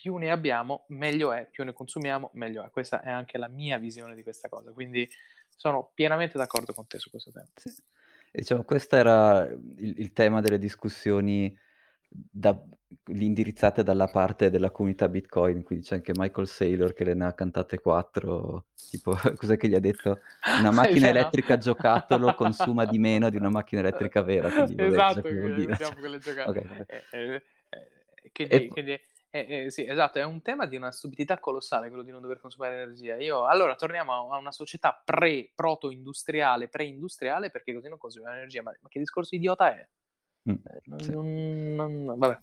più 0.02 0.18
ne 0.18 0.30
abbiamo 0.30 0.84
meglio 0.90 1.32
è, 1.32 1.48
più 1.50 1.64
ne 1.64 1.72
consumiamo 1.72 2.32
meglio 2.34 2.64
è. 2.66 2.70
Questa 2.70 3.02
è 3.02 3.10
anche 3.10 3.38
la 3.38 3.48
mia 3.48 3.78
visione 3.78 4.14
di 4.14 4.24
questa 4.24 4.50
cosa, 4.50 4.72
quindi 4.74 5.10
sono 5.56 5.90
pienamente 5.94 6.38
d'accordo 6.38 6.74
con 6.74 6.86
te 6.86 7.00
su 7.00 7.10
questo 7.10 7.32
tema. 7.32 7.48
Sì. 7.56 7.74
Diciamo 8.32 8.64
questo 8.66 8.98
era 8.98 9.46
il 9.48 9.94
il 10.00 10.12
tema 10.12 10.42
delle 10.42 10.58
discussioni 10.58 11.58
da 12.08 12.58
indirizzate 13.08 13.84
dalla 13.84 14.10
parte 14.10 14.50
della 14.50 14.72
comunità 14.72 15.08
Bitcoin, 15.08 15.64
quindi 15.64 15.86
c'è 15.86 15.96
anche 15.96 16.12
Michael 16.14 16.48
Saylor 16.48 16.94
che 16.94 17.14
ne 17.14 17.26
ha 17.26 17.34
cantate 17.34 17.80
4, 17.80 18.66
tipo 18.90 19.14
cos'è 19.38 19.56
che 19.56 19.70
gli 19.70 19.76
ha 19.76 19.80
detto: 19.80 20.20
"Una 20.60 20.72
macchina 20.72 21.08
elettrica 21.08 21.58
giocattolo 21.58 22.34
consuma 22.34 22.86
di 22.86 23.00
meno 23.00 23.30
di 23.30 23.38
una 23.38 23.50
macchina 23.50 23.80
elettrica 23.82 24.22
vera", 24.22 24.52
quindi 24.52 24.76
vabbè 24.76 24.88
Esatto, 24.88 25.22
vuol 25.22 25.56
che 25.56 25.76
cioè 25.76 25.96
quelle 25.96 26.20
gioca 26.20 26.50
okay, 26.50 26.68
vabbè. 26.68 26.86
e 26.88 27.04
e 27.12 27.20
ehm, 27.20 27.42
E 28.50 28.68
quindi 28.68 29.00
eh, 29.39 29.65
eh, 29.65 29.71
sì, 29.71 29.86
esatto, 29.86 30.19
è 30.19 30.24
un 30.24 30.41
tema 30.41 30.65
di 30.65 30.76
una 30.76 30.91
stupidità 30.91 31.39
colossale 31.39 31.88
quello 31.89 32.04
di 32.04 32.12
non 32.12 32.21
dover 32.21 32.39
consumare 32.39 32.76
energia. 32.76 33.15
Io 33.17 33.45
allora 33.45 33.76
torniamo 33.76 34.13
a 34.32 34.36
a 34.36 34.38
una 34.39 34.52
società 34.52 35.02
pre 35.04 35.52
proto-industriale, 35.56 36.69
pre-industriale, 36.69 37.50
perché 37.52 37.74
così 37.74 37.89
non 37.89 37.98
consumiamo 37.98 38.36
energia. 38.36 38.62
Ma 38.62 38.71
ma 38.82 38.88
che 38.89 39.00
discorso 39.00 39.36
idiota 39.36 39.76
è? 39.76 39.88
Mh, 40.45 40.56
Eh, 40.63 40.82
non 40.86 41.04
sì. 41.04 41.15
non 41.76 42.04
non 42.06 42.17
vabbè. 42.19 42.39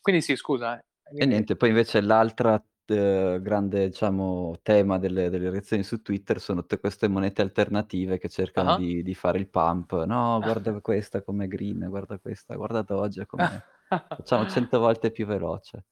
Quindi 0.00 0.22
sì, 0.22 0.36
scusa, 0.36 0.78
eh. 0.78 0.84
E 1.16 1.26
niente, 1.26 1.54
poi 1.56 1.68
invece 1.70 2.00
l'altra, 2.00 2.54
uhm, 2.86 3.38
grande, 3.40 3.88
diciamo, 3.88 4.58
tema 4.62 4.98
delle 4.98 5.30
delle 5.30 5.50
reazioni 5.50 5.82
su 5.84 6.02
Twitter 6.02 6.40
sono 6.40 6.60
tutte 6.62 6.80
queste 6.80 7.06
monete 7.08 7.40
alternative 7.42 8.18
che 8.18 8.28
cercano 8.28 8.72
Ah-ah. 8.72 8.72
di 8.72 9.02
di 9.02 9.14
fare 9.14 9.38
il 9.38 9.48
pump: 9.48 10.04
"No, 10.04 10.40
guarda 10.42 10.80
questa 10.80 11.22
com'è 11.22 11.46
green, 11.46 11.86
guarda 11.88 12.18
questa, 12.18 12.56
guarda 12.56 12.82
Doge 12.82 13.26
come 13.26 13.64
facciamo 14.14 14.44
100 14.46 14.78
volte 14.80 15.10
più 15.12 15.24
veloce." 15.26 15.84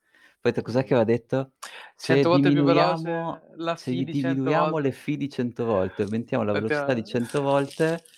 T 0.51 0.61
cos'è 0.61 0.83
che 0.83 0.95
aveva 0.95 1.05
detto? 1.05 1.53
100 2.01 2.29
"Se 2.29 2.29
volte 2.29 2.51
più 2.51 2.65
veloce 2.65 3.45
la 3.57 3.77
se 3.77 3.93
fi 3.93 4.03
di 4.03 4.15
100 4.17 4.53
diminuiamo 4.53 4.79
le 4.79 4.91
volte. 4.91 4.93
fi 4.93 5.17
di 5.17 5.29
100 5.29 5.65
volte, 5.65 6.03
aumentiamo 6.03 6.43
la 6.43 6.53
velocità 6.53 6.95
di 6.95 7.05
Effettiva 7.05 7.05
100 7.05 7.41
volte, 7.43 8.09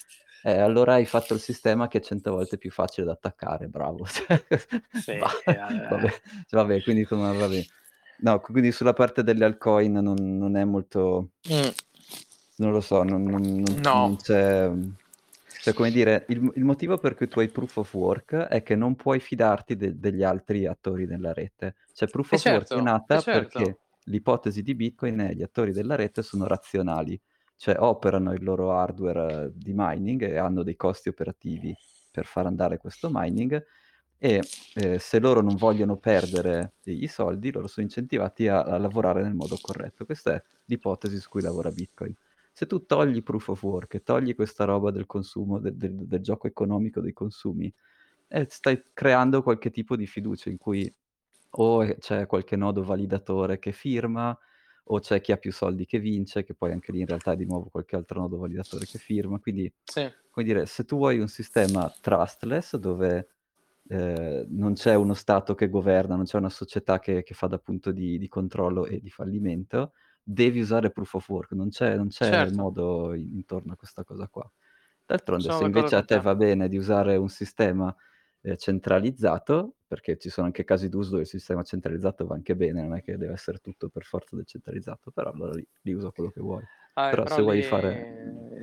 eh, 0.40 0.58
allora 0.58 0.94
hai 0.94 1.04
fatto 1.06 1.34
il 1.34 1.40
sistema 1.40 1.86
che 1.88 1.98
è 1.98 2.00
100 2.02 2.32
volte 2.32 2.56
più 2.58 2.70
facile 2.70 3.06
da 3.06 3.12
attaccare, 3.12 3.68
bravo." 3.68 4.04
Cioè, 4.06 4.80
Sì, 4.92 5.18
vabbè, 5.18 5.60
vabbè. 5.88 6.08
cioè 6.46 6.60
vabbè, 6.62 6.82
quindi 6.82 7.04
come 7.06 7.32
vabbè. 7.34 7.66
No, 8.18 8.40
quindi 8.40 8.72
sulla 8.72 8.92
parte 8.94 9.22
delle 9.22 9.44
altcoin 9.44 9.92
non 9.92 10.16
non 10.38 10.56
è 10.56 10.64
molto 10.64 11.30
Mh. 11.48 11.74
non 12.58 12.70
lo 12.72 12.80
so, 12.80 13.02
non 13.02 13.28
non 13.28 13.42
non 13.60 13.80
non 13.92 14.16
No. 14.16 14.16
c'è 14.16 14.70
cioè 15.64 15.72
come 15.72 15.90
dire, 15.90 16.26
il 16.28 16.50
il 16.56 16.64
motivo 16.64 16.98
per 16.98 17.14
cui 17.14 17.26
tu 17.26 17.40
hai 17.40 17.48
Proof 17.48 17.78
of 17.78 17.94
Work 17.94 18.34
è 18.34 18.62
che 18.62 18.76
non 18.76 18.96
puoi 18.96 19.18
fidarti 19.18 19.76
de 19.76 19.98
degli 19.98 20.22
altri 20.22 20.66
attori 20.66 21.06
nella 21.06 21.32
rete. 21.32 21.76
Cioè 21.94 22.06
Proof 22.10 22.32
Eh 22.32 22.36
of 22.36 22.44
Work 22.44 22.74
è 22.74 22.76
certo, 22.76 22.78
eh 22.78 22.82
nata 22.82 23.22
perché 23.22 23.64
certo. 23.64 23.78
l'ipotesi 24.04 24.60
di 24.62 24.74
Bitcoin 24.74 25.18
è: 25.20 25.32
gli 25.32 25.42
attori 25.42 25.72
della 25.72 25.94
rete 25.94 26.20
sono 26.22 26.46
razionali, 26.46 27.18
cioè 27.56 27.76
operano 27.78 28.34
il 28.34 28.44
loro 28.44 28.72
hardware 28.72 29.50
di 29.54 29.72
mining 29.74 30.20
e 30.24 30.36
hanno 30.36 30.62
dei 30.62 30.76
costi 30.76 31.08
operativi 31.08 31.74
per 32.10 32.26
far 32.26 32.44
andare 32.44 32.76
questo 32.76 33.08
mining 33.10 33.64
e, 34.18 34.42
ehm, 34.74 34.96
se 34.98 35.18
loro 35.18 35.40
non 35.40 35.56
vogliono 35.56 35.96
perdere 35.96 36.74
degli 36.82 37.06
soldi, 37.08 37.50
loro 37.50 37.68
sono 37.68 37.86
incentivati 37.86 38.48
a 38.48 38.62
a 38.64 38.76
lavorare 38.76 39.22
nel 39.22 39.34
modo 39.34 39.56
corretto. 39.60 40.04
Questa 40.04 40.34
è 40.34 40.42
l'ipotesi 40.66 41.18
su 41.18 41.28
cui 41.30 41.40
lavora 41.40 41.70
Bitcoin. 41.70 42.14
Se 42.56 42.66
tu 42.66 42.86
togli 42.86 43.20
Proof 43.24 43.48
of 43.48 43.62
Work 43.64 43.94
e 43.94 44.02
togli 44.04 44.32
questa 44.36 44.64
roba 44.64 44.92
del 44.92 45.06
consumo, 45.06 45.58
de 45.58 45.76
del 45.76 46.06
del 46.06 46.20
gioco 46.20 46.46
economico 46.46 47.00
dei 47.00 47.12
consumi, 47.12 47.72
eh, 48.28 48.46
stai 48.48 48.80
creando 48.92 49.42
qualche 49.42 49.70
tipo 49.70 49.96
di 49.96 50.06
fiducia 50.06 50.50
in 50.50 50.56
cui 50.56 50.92
o, 51.56 51.84
c'è 51.98 52.26
qualche 52.26 52.54
nodo 52.56 52.84
validatore 52.84 53.58
che 53.58 53.72
firma, 53.72 54.38
o 54.84 55.00
c'è 55.00 55.20
chi 55.20 55.32
ha 55.32 55.36
più 55.36 55.52
soldi 55.52 55.84
che 55.84 55.98
vince, 55.98 56.44
che 56.44 56.54
poi 56.54 56.70
anche 56.72 56.92
lì 56.92 57.00
in 57.00 57.06
realtà 57.06 57.32
è 57.32 57.36
di 57.36 57.44
nuovo 57.44 57.70
qualche 57.70 57.96
altro 57.96 58.20
nodo 58.20 58.36
validatore 58.38 58.86
che 58.86 58.98
firma. 58.98 59.40
Quindi, 59.40 59.72
Sì. 59.88 60.14
come 60.30 60.46
dire, 60.46 60.66
se 60.66 60.84
tu 60.84 60.96
vuoi 60.96 61.18
un 61.18 61.28
sistema 61.28 61.92
trustless 62.00 62.76
dove, 62.76 63.30
ehm, 63.88 64.46
non 64.50 64.74
c'è 64.74 64.94
uno 64.94 65.14
stato 65.14 65.54
che 65.56 65.68
governa, 65.68 66.14
non 66.16 66.24
c'è 66.26 66.38
una 66.38 66.50
società 66.50 67.00
che 67.00 67.22
che 67.24 67.34
fa 67.34 67.48
da 67.48 67.58
punto 67.58 67.90
di 67.92 68.16
di 68.18 68.28
controllo 68.28 68.86
e 68.86 69.00
di 69.00 69.10
fallimento, 69.10 69.92
devi 70.24 70.60
usare 70.60 70.90
Proof 70.90 71.14
of 71.14 71.28
Work, 71.30 71.52
non 71.52 71.68
c'è 71.70 71.96
non 71.96 72.08
c'è 72.08 72.48
Certo. 72.48 72.50
modo 72.50 73.14
in 73.14 73.34
intorno 73.34 73.72
a 73.74 73.76
questa 73.76 74.04
cosa 74.04 74.28
qua. 74.28 74.50
D'altronde 75.06 75.50
Sono 75.50 75.52
se 75.52 75.64
invece 75.64 75.96
a 75.96 76.02
te 76.04 76.20
va 76.20 76.34
bene 76.34 76.68
di 76.68 76.76
usare 76.78 77.16
un 77.16 77.28
sistema, 77.28 77.94
ehm, 78.42 78.56
centralizzato, 78.56 79.76
perché 79.86 80.16
ci 80.18 80.30
sono 80.30 80.46
anche 80.46 80.64
casi 80.64 80.88
d'uso 80.88 81.10
dove 81.12 81.22
il 81.22 81.28
sistema 81.28 81.62
centralizzato 81.62 82.26
va 82.26 82.34
anche 82.36 82.56
bene, 82.56 82.82
non 82.82 82.96
è 82.96 83.02
che 83.02 83.16
deve 83.18 83.32
essere 83.34 83.58
tutto 83.58 83.88
per 83.90 84.04
forza 84.04 84.36
decentralizzato, 84.36 85.10
però 85.10 85.30
allora 85.30 85.54
lì 85.54 85.66
lì 85.82 85.92
usa 85.92 86.10
quello 86.12 86.30
che 86.30 86.40
vuoi. 86.40 86.66
Ah, 86.96 87.10
eh, 87.14 87.18
Però 87.18 87.24
però 87.24 87.40
se 87.40 87.42
vuoi 87.42 87.62
fare 87.62 87.98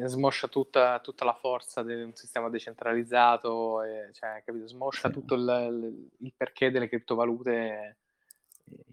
smoscia 0.05 0.47
tutta 0.47 0.99
tutta 1.01 1.25
la 1.25 1.33
forza 1.33 1.83
de 1.83 2.01
un 2.03 2.13
sistema 2.15 2.49
decentralizzato 2.49 3.83
e 3.83 4.09
cioè, 4.13 4.41
capito, 4.45 4.67
smoscia 4.67 5.09
Sì. 5.09 5.09
tutto 5.09 5.35
il 5.35 6.09
il 6.19 6.33
perché 6.37 6.71
delle 6.71 6.87
criptovalute 6.87 7.97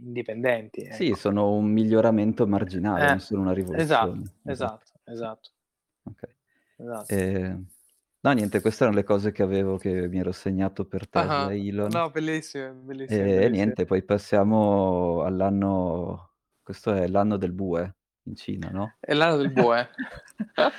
indipendenti, 0.01 0.85
Sì, 0.89 1.07
ecco. 1.07 1.17
sono 1.17 1.53
un 1.53 1.71
miglioramento 1.71 2.47
marginale, 2.47 3.05
Eh, 3.05 3.09
non 3.09 3.21
sono 3.21 3.41
una 3.43 3.53
esatto, 3.53 3.61
rivoluzione. 3.61 4.23
Esatto, 4.45 4.51
esatto, 4.53 4.87
sì. 5.05 5.13
esatto. 5.13 5.51
Okay. 6.05 6.35
Esatto. 6.77 7.15
Ehm, 7.15 7.67
no 8.21 8.33
niente, 8.33 8.61
queste 8.61 8.85
eran 8.85 8.95
le 8.97 9.05
cose 9.05 9.33
che 9.33 9.43
avevo 9.43 9.77
che 9.77 10.09
mi 10.09 10.19
ero 10.19 10.33
segnato 10.33 10.87
per 10.87 11.09
Tesla 11.09 11.45
Ah-ah. 11.45 11.53
e 11.53 11.67
Elon. 11.69 11.91
No, 11.91 12.11
bellissime, 12.11 12.73
bellissime, 12.73 13.21
E 13.21 13.35
bellissime. 13.35 13.51
niente, 13.51 13.85
poi 13.85 14.03
passiamo 14.05 15.23
all'anno 15.23 16.27
questo 16.63 16.93
è 16.93 17.07
l'anno 17.09 17.37
del 17.39 17.53
bue 17.53 17.97
in 18.29 18.37
Cina, 18.37 18.69
no? 18.71 18.95
È 19.01 19.15
l'anno 19.15 19.37
del 19.37 19.53
bue. 19.53 19.89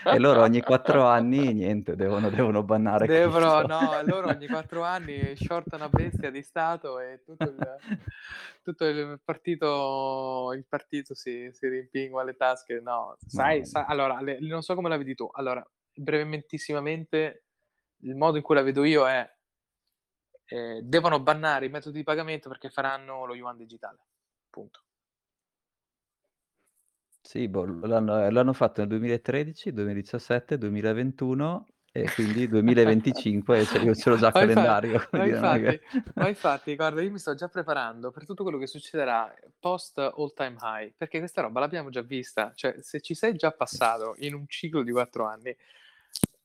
E 0.03 0.19
loro 0.19 0.41
ogni 0.41 0.62
4 0.62 1.05
anni 1.05 1.53
niente, 1.53 1.95
devono 1.95 2.29
devono 2.29 2.63
bannare 2.63 3.07
Devono 3.07 3.62
no, 3.62 4.01
loro 4.03 4.27
ogni 4.27 4.47
4 4.47 4.83
anni 4.83 5.35
shortano 5.35 5.85
a 5.85 5.89
bestia 5.89 6.29
di 6.31 6.41
stato 6.41 6.99
e 6.99 7.21
tutto 7.23 7.43
il 7.43 7.77
tutto 8.63 8.85
il 8.85 9.21
partito 9.23 10.51
il 10.53 10.65
partito 10.67 11.13
si 11.13 11.49
si 11.51 11.67
rimpingua 11.67 12.23
le 12.23 12.35
tasche. 12.35 12.79
No, 12.81 13.15
sai 13.25 13.59
Mamma 13.59 13.65
sa 13.65 13.79
mia. 13.79 13.88
allora 13.88 14.21
le 14.21 14.38
non 14.41 14.62
so 14.62 14.75
come 14.75 14.89
la 14.89 14.97
vedi 14.97 15.15
tu. 15.15 15.29
Allora, 15.31 15.65
brevementissimamente, 15.93 17.43
il 18.03 18.15
modo 18.15 18.38
in 18.38 18.43
cui 18.43 18.55
la 18.55 18.63
vedo 18.63 18.83
io 18.83 19.07
è 19.07 19.29
ehm, 20.45 20.79
devono 20.81 21.19
bannare 21.21 21.65
i 21.65 21.69
metodi 21.69 21.97
di 21.97 22.03
pagamento 22.03 22.49
perché 22.49 22.69
faranno 22.69 23.25
lo 23.25 23.35
yuan 23.35 23.57
digitale. 23.57 23.99
Punto. 24.49 24.83
Sì, 27.29 27.47
boh, 27.47 27.63
l'hanno 27.85 28.23
ehm, 28.23 28.33
l'hanno 28.33 28.53
fatto 28.53 28.79
nel 28.79 28.89
2013, 28.89 29.71
2017, 29.71 30.57
2021 30.57 31.67
e 31.91 32.09
quindi 32.15 32.47
2025 32.47 33.65
cioè 33.65 33.83
io 33.83 33.93
ce 33.93 34.09
l'ho 34.09 34.17
già 34.17 34.29
a 34.29 34.31
Ma 34.31 34.39
calendario, 34.39 34.93
ma 35.13 35.19
non 35.19 35.27
è 35.27 35.29
infatti 35.29 35.79
ma 36.15 36.27
infatti 36.27 36.75
guarda, 36.75 37.03
io 37.03 37.11
mi 37.11 37.19
sto 37.19 37.35
già 37.35 37.47
preparando 37.47 38.09
per 38.09 38.25
tutto 38.25 38.41
quello 38.41 38.57
che 38.57 38.65
succederà 38.65 39.31
post 39.59 39.99
all 39.99 40.33
time 40.33 40.55
high, 40.59 40.91
perché 40.97 41.19
questa 41.19 41.43
roba 41.43 41.59
l'abbiamo 41.59 41.91
già 41.91 42.01
vista. 42.01 42.51
Cioè, 42.55 42.77
se 42.81 42.99
ci 42.99 43.13
sei 43.13 43.35
già 43.35 43.51
passato 43.51 44.15
in 44.21 44.33
un 44.33 44.45
ciclo 44.47 44.81
di 44.81 44.91
4 44.91 45.27
anni, 45.27 45.55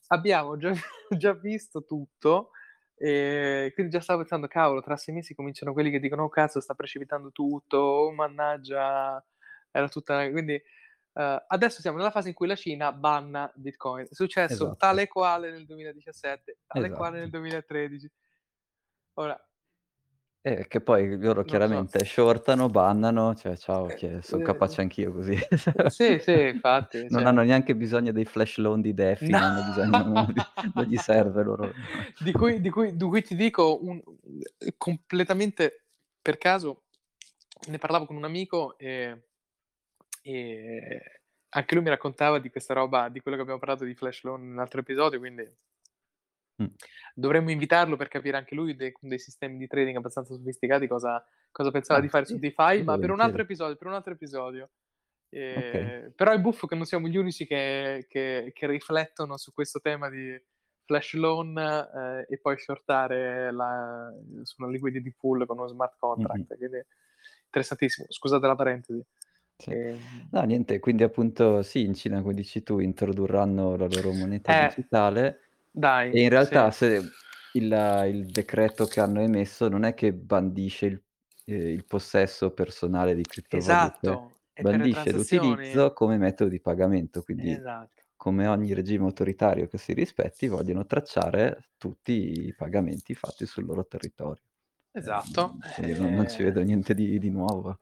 abbiamo 0.08 0.58
già 0.58 0.70
già 1.16 1.32
visto 1.32 1.84
tutto, 1.84 2.50
ehm, 2.96 3.72
quindi 3.72 3.90
già 3.90 4.00
stavo 4.00 4.18
pensando: 4.18 4.48
"Cavolo, 4.48 4.82
tra 4.82 4.98
6 4.98 5.14
mesi 5.14 5.34
cominciano 5.34 5.72
quelli 5.72 5.90
che 5.90 5.98
dicono: 5.98 6.24
'Oh 6.24 6.28
cazzo, 6.28 6.60
sta 6.60 6.74
precipitando 6.74 7.30
tutto, 7.32 7.78
oh 7.78 8.12
mannaggia, 8.12 9.24
era 9.76 9.88
tutta' 9.88 10.14
una' 10.16 10.30
quindi, 10.30 10.60
uhm, 11.14 11.44
adesso 11.48 11.80
siamo 11.80 11.96
nella 11.98 12.10
fase 12.12 12.28
in 12.28 12.34
cui 12.34 12.46
la 12.46 12.54
Cina 12.56 12.92
banna 12.92 13.50
Bitcoin. 13.56 14.06
È 14.08 14.14
successo 14.14 14.74
Esatto. 14.76 14.76
tale 14.76 15.02
e 15.02 15.08
quale 15.08 15.50
nel 15.50 15.66
2017, 15.66 16.58
tale 16.66 16.88
e 16.88 16.92
quale 16.92 17.18
nel 17.20 17.28
Esatto. 17.28 17.30
2013. 17.30 18.10
Ora 19.18 19.38
Eh, 20.46 20.66
che 20.68 20.82
poi 20.82 21.18
loro 21.18 21.42
lo 21.44 21.60
so. 21.60 21.84
chiaramente 21.84 22.04
shortano, 22.04 22.68
bannano, 22.68 23.34
cioè 23.34 23.56
ciao, 23.56 23.88
Eh, 23.88 23.94
che 23.94 24.20
son 24.20 24.42
ehm, 24.42 24.42
capace 24.42 24.82
anch'io 24.82 25.10
così. 25.10 25.34
sì, 25.88 26.18
sì, 26.20 26.32
infatti, 26.48 27.08
Non 27.08 27.26
hanno 27.26 27.42
cioè 27.42 27.44
neanche 27.44 27.74
bisogno 27.76 28.12
dei 28.12 28.24
flash 28.26 28.58
loan 28.58 28.80
di 28.82 28.92
DeFi, 28.94 29.32
No. 29.32 29.38
non 29.38 29.48
hanno 29.48 29.62
bisogno 29.62 30.04
non 30.74 30.84
gli 30.84 30.98
serve 30.98 31.42
loro 31.42 31.74
Di 32.18 32.32
cui 32.32 32.60
di 32.60 32.70
cui 32.70 32.96
di 32.96 33.04
cui 33.04 33.22
ti 33.22 33.34
dico 33.36 33.78
un 33.82 34.00
completamente 34.76 35.86
per 36.22 36.38
caso, 36.38 36.84
ne 37.68 37.78
parlavo 37.78 38.06
con 38.06 38.16
un 38.16 38.24
amico, 38.24 38.78
ehm, 38.78 39.20
e 40.24 41.20
anche 41.50 41.74
lui 41.74 41.84
mi 41.84 41.90
raccontava 41.90 42.38
di 42.40 42.50
questa 42.50 42.74
roba, 42.74 43.08
di 43.08 43.20
quello 43.20 43.36
che 43.36 43.42
abbiamo 43.42 43.60
parlato 43.60 43.84
di 43.84 43.94
flash 43.94 44.22
loan 44.24 44.42
in 44.44 44.52
un 44.52 44.58
altro 44.58 44.80
episodio, 44.80 45.18
quindi 45.18 45.48
Mh. 46.58 46.66
dovremmo 47.14 47.50
invitarlo 47.50 47.96
per 47.96 48.08
capire 48.08 48.36
anche 48.36 48.54
lui 48.54 48.74
de 48.76 48.92
con 48.92 49.08
dei 49.08 49.18
sistemi 49.18 49.58
di 49.58 49.66
trading 49.66 49.96
abbastanza 49.96 50.34
sofisticati 50.34 50.86
cosa 50.86 51.24
cosa 51.50 51.70
pensava 51.70 52.00
Ah, 52.00 52.00
di 52.00 52.08
fare 52.08 52.24
su 52.26 52.38
sì, 52.38 52.40
DeFi, 52.40 52.82
sì 52.82 52.82
ma 52.84 52.98
per 52.98 53.10
un 53.10 53.20
altro 53.20 53.42
episodio 53.42 53.76
per 53.76 53.86
un 53.86 53.94
altro 53.94 54.12
episodio. 54.12 54.70
Okay. 55.56 55.94
Ehm, 55.94 56.12
però 56.14 56.32
è 56.32 56.40
buffo 56.40 56.66
che 56.66 56.74
non 56.76 56.84
siamo 56.86 57.08
gli 57.08 57.16
unici 57.16 57.46
che 57.46 58.06
che 58.08 58.50
che 58.54 58.66
riflettono 58.66 59.36
su 59.36 59.52
questo 59.52 59.80
tema 59.80 60.08
di 60.10 60.40
flash 60.84 61.14
loan, 61.14 61.56
ehm, 61.58 62.24
e 62.28 62.38
poi 62.40 62.58
shortare 62.58 63.52
la 63.52 64.12
su 64.42 64.62
una 64.62 64.70
liquidity 64.72 65.12
pool 65.18 65.46
con 65.46 65.58
uno 65.58 65.68
smart 65.68 65.96
contract, 65.98 66.56
quindi 66.56 66.82
interessantissimo. 67.46 68.06
Scusate 68.10 68.46
la 68.46 68.56
parentesi. 68.56 69.04
Sì. 69.64 69.72
Ehm 69.72 70.32
No 70.34 70.42
niente, 70.42 70.80
quindi 70.80 71.04
appunto 71.04 71.62
sì, 71.62 71.84
in 71.84 71.94
Cina 71.94 72.20
come 72.20 72.34
dici 72.34 72.62
tu 72.64 72.80
introdurranno 72.80 73.76
la 73.76 73.86
loro 73.86 74.12
moneta 74.12 74.52
Eh, 74.52 74.52
digitale 74.52 75.40
dai, 75.72 76.10
e 76.10 76.22
in 76.22 76.28
realtà 76.28 76.70
sì. 76.70 76.72
se 76.72 77.16
il 77.52 78.02
il 78.12 78.30
decreto 78.30 78.86
che 78.88 79.00
hanno 79.00 79.20
emesso 79.20 79.68
non 79.68 79.84
è 79.84 79.94
che 79.94 80.12
bandisce 80.14 80.86
il 80.86 81.02
ehm, 81.46 81.68
il 81.68 81.84
possesso 81.86 82.52
personale 82.52 83.14
di 83.14 83.26
criptovalute, 83.26 84.20
Esatto, 84.20 84.32
e 84.52 84.64
per 84.64 84.76
le 84.76 84.88
bandisce 84.88 84.88
transazioni 84.88 85.82
l'utilizzo 85.82 85.92
come 85.92 86.18
metodo 86.18 86.50
di 86.50 86.60
pagamento, 86.60 87.22
quindi 87.22 87.60
Esatto. 87.60 88.02
come 88.16 88.46
ogni 88.48 88.74
regime 88.74 89.04
autoritario 89.04 89.68
che 89.68 89.78
si 89.78 89.92
rispetti 89.94 90.48
vogliono 90.48 90.86
tracciare 90.86 91.66
tutti 91.78 92.46
i 92.48 92.54
pagamenti 92.54 93.14
fatti 93.14 93.46
sul 93.46 93.66
loro 93.66 93.86
territorio. 93.86 94.42
Esatto. 94.92 95.56
Eh, 95.78 95.94
non, 95.94 96.12
non, 96.14 96.26
ci 96.26 96.42
vedo 96.42 96.60
eh 96.60 96.64
niente 96.64 96.94
di, 96.94 97.18
di 97.18 97.30
nuovo. 97.30 97.78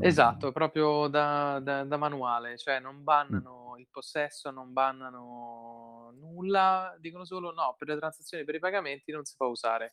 Esatto, 0.00 0.52
proprio 0.52 1.06
da, 1.08 1.60
da, 1.62 1.84
da, 1.84 1.96
manuale, 1.98 2.56
cioè 2.56 2.80
non 2.80 3.02
bannano 3.02 3.74
il 3.76 3.88
possesso, 3.90 4.50
non 4.50 4.72
bannano 4.72 6.14
nulla, 6.18 6.96
dicono 6.98 7.24
solo 7.26 7.52
no, 7.52 7.74
per 7.78 7.88
le 7.88 7.98
transazioni, 7.98 8.44
per 8.44 8.54
i 8.54 8.58
pagamenti 8.58 9.12
non 9.12 9.24
si 9.24 9.34
può 9.36 9.48
usare. 9.48 9.90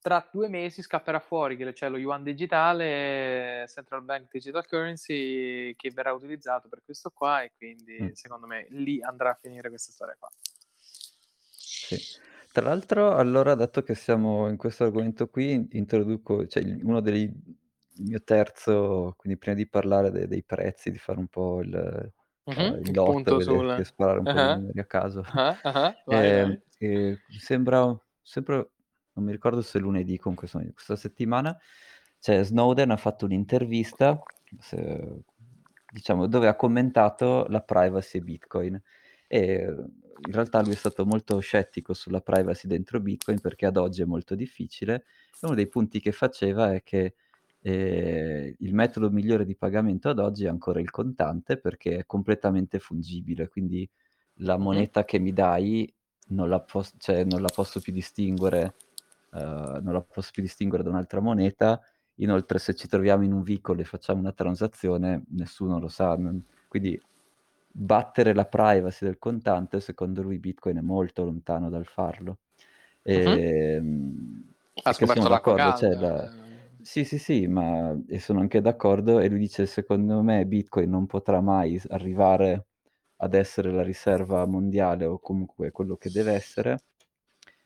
Tra 0.00 0.26
due 0.30 0.48
mesi 0.48 0.82
scapperà 0.82 1.20
fuori 1.20 1.56
che 1.56 1.72
c'è 1.72 1.88
lo 1.88 1.96
yuan 1.96 2.22
digitale, 2.22 3.66
Central 3.68 4.02
Bank 4.02 4.28
Digital 4.30 4.66
Currency, 4.66 5.74
che 5.76 5.90
verrà 5.90 6.12
utilizzato 6.12 6.68
per 6.68 6.82
questo 6.82 7.10
qua 7.10 7.42
e 7.42 7.52
quindi 7.56 8.00
Mh. 8.00 8.12
secondo 8.12 8.46
me 8.46 8.66
lì 8.70 9.02
andrà 9.02 9.30
a 9.30 9.38
finire 9.40 9.68
questa 9.68 9.92
storia 9.92 10.16
qua. 10.18 10.28
Sì. 11.48 11.98
Tra 12.52 12.64
l'altro, 12.64 13.14
allora, 13.14 13.54
dato 13.54 13.82
che 13.82 13.94
siamo 13.94 14.48
in 14.48 14.56
questo 14.56 14.84
argomento 14.84 15.28
qui, 15.28 15.68
introduco, 15.72 16.46
cioè 16.48 16.64
uno 16.82 17.00
dei, 17.00 17.32
il 18.00 18.08
mio 18.08 18.22
terzo, 18.22 19.14
quindi 19.16 19.38
prima 19.38 19.56
di 19.56 19.68
parlare 19.68 20.10
de, 20.10 20.26
dei 20.28 20.42
prezzi, 20.44 20.90
di 20.90 20.98
fare 20.98 21.18
un 21.18 21.28
po' 21.28 21.60
il, 21.62 22.12
uh, 22.44 22.80
il 22.80 22.90
il 22.90 22.94
lotto, 22.94 23.12
punto 23.12 23.36
vedere, 23.36 23.66
sul 23.74 23.84
sparare 23.84 24.18
un 24.20 24.26
po' 24.28 24.40
di 24.40 24.48
ah-ah, 24.48 24.54
numeri 24.54 24.80
a 24.80 24.84
caso, 24.86 25.24
ah-ah, 25.24 25.60
ah-ah, 25.62 25.94
vai, 26.04 26.30
eh, 26.32 26.40
vai. 26.40 26.62
eh, 26.78 27.18
sembra, 27.38 27.96
sempre, 28.22 28.70
non 29.12 29.24
mi 29.24 29.32
ricordo 29.32 29.62
se 29.62 29.78
lunedì, 29.78 30.18
comunque 30.18 30.48
questa 30.72 30.96
settimana, 30.96 31.56
cioè 32.18 32.42
Snowden 32.44 32.90
ha 32.90 32.96
fatto 32.96 33.24
un'intervista, 33.26 34.20
se, 34.58 35.22
diciamo, 35.92 36.26
dove 36.26 36.48
ha 36.48 36.56
commentato 36.56 37.46
la 37.48 37.60
privacy 37.62 38.18
e 38.18 38.22
Bitcoin. 38.22 38.82
E 39.26 39.62
in 39.62 40.32
realtà 40.32 40.60
lui 40.62 40.72
è 40.72 40.76
stato 40.76 41.06
molto 41.06 41.38
scettico 41.40 41.94
sulla 41.94 42.20
privacy 42.20 42.66
dentro 42.68 43.00
Bitcoin 43.00 43.40
perché 43.40 43.66
ad 43.66 43.76
oggi 43.76 44.02
è 44.02 44.04
molto 44.04 44.34
difficile. 44.34 44.94
E 45.40 45.46
uno 45.46 45.54
dei 45.54 45.68
punti 45.68 46.00
che 46.00 46.12
faceva 46.12 46.74
è 46.74 46.82
che 46.82 47.14
eh, 47.62 48.54
il 48.58 48.74
metodo 48.74 49.10
migliore 49.10 49.44
di 49.44 49.54
pagamento 49.54 50.08
ad 50.08 50.18
oggi 50.18 50.44
è 50.44 50.48
ancora 50.48 50.80
il 50.80 50.90
contante 50.90 51.56
perché 51.56 51.98
è 51.98 52.06
completamente 52.06 52.78
fungibile, 52.78 53.48
quindi 53.48 53.88
la 54.42 54.56
moneta 54.56 55.04
che 55.04 55.18
mi 55.18 55.32
dai 55.32 55.92
non 56.28 56.48
la, 56.48 56.60
pos- 56.60 56.94
cioè, 56.98 57.24
non 57.24 57.42
la 57.42 57.50
posso 57.52 57.80
più 57.80 57.92
distinguere, 57.92 58.74
uh, 59.32 59.38
non 59.82 59.92
la 59.92 60.00
posso 60.00 60.30
più 60.32 60.42
distinguere 60.42 60.82
da 60.82 60.90
un'altra 60.90 61.20
moneta. 61.20 61.80
Inoltre, 62.16 62.58
se 62.58 62.74
ci 62.74 62.86
troviamo 62.86 63.24
in 63.24 63.32
un 63.32 63.42
vicolo 63.42 63.80
e 63.80 63.84
facciamo 63.84 64.20
una 64.20 64.32
transazione, 64.32 65.24
nessuno 65.30 65.78
lo 65.78 65.88
sa. 65.88 66.16
Non... 66.16 66.42
Quindi 66.68 67.00
battere 67.72 68.34
la 68.34 68.44
privacy 68.44 69.04
del 69.06 69.18
contante, 69.18 69.80
secondo 69.80 70.22
lui 70.22 70.38
Bitcoin 70.38 70.76
è 70.76 70.82
molto 70.82 71.24
lontano 71.24 71.68
dal 71.68 71.86
farlo. 71.86 72.38
E, 73.02 73.80
Mh-mh. 73.80 74.44
Ha 74.82 74.90
e 74.90 74.92
scoperto 74.92 75.28
l'acqua 75.28 75.54
d'accordo, 75.54 75.78
cioè, 75.78 75.94
la... 75.98 76.48
Sì, 76.82 77.04
sì, 77.04 77.18
sì, 77.18 77.46
ma 77.46 77.94
e 78.08 78.18
sono 78.18 78.40
anche 78.40 78.60
d'accordo 78.60 79.18
e 79.20 79.28
lui 79.28 79.38
dice 79.40 79.66
secondo 79.66 80.22
me 80.22 80.46
Bitcoin 80.46 80.88
non 80.88 81.06
potrà 81.06 81.40
mai 81.40 81.80
arrivare 81.88 82.66
ad 83.16 83.34
essere 83.34 83.70
la 83.70 83.82
riserva 83.82 84.46
mondiale 84.46 85.04
o 85.04 85.18
comunque 85.20 85.70
quello 85.72 85.96
che 85.96 86.10
deve 86.10 86.32
essere 86.32 86.78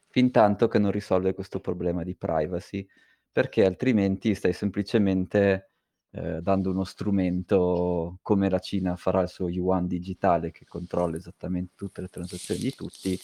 fin 0.08 0.30
tanto 0.30 0.68
che 0.68 0.78
non 0.78 0.90
risolve 0.90 1.34
questo 1.34 1.60
problema 1.60 2.02
di 2.04 2.16
privacy, 2.16 2.86
perché 3.30 3.64
altrimenti 3.64 4.34
stai 4.34 4.52
semplicemente 4.52 5.70
eh, 6.12 6.40
dando 6.42 6.70
uno 6.70 6.84
strumento 6.84 8.18
come 8.22 8.48
la 8.50 8.58
Cina 8.60 8.96
farà 8.96 9.22
il 9.22 9.28
suo 9.28 9.48
yuan 9.48 9.86
digitale 9.86 10.50
che 10.52 10.64
controlla 10.66 11.16
esattamente 11.16 11.72
tutte 11.76 12.00
le 12.00 12.08
transazioni 12.08 12.60
di 12.60 12.74
tutti, 12.74 13.18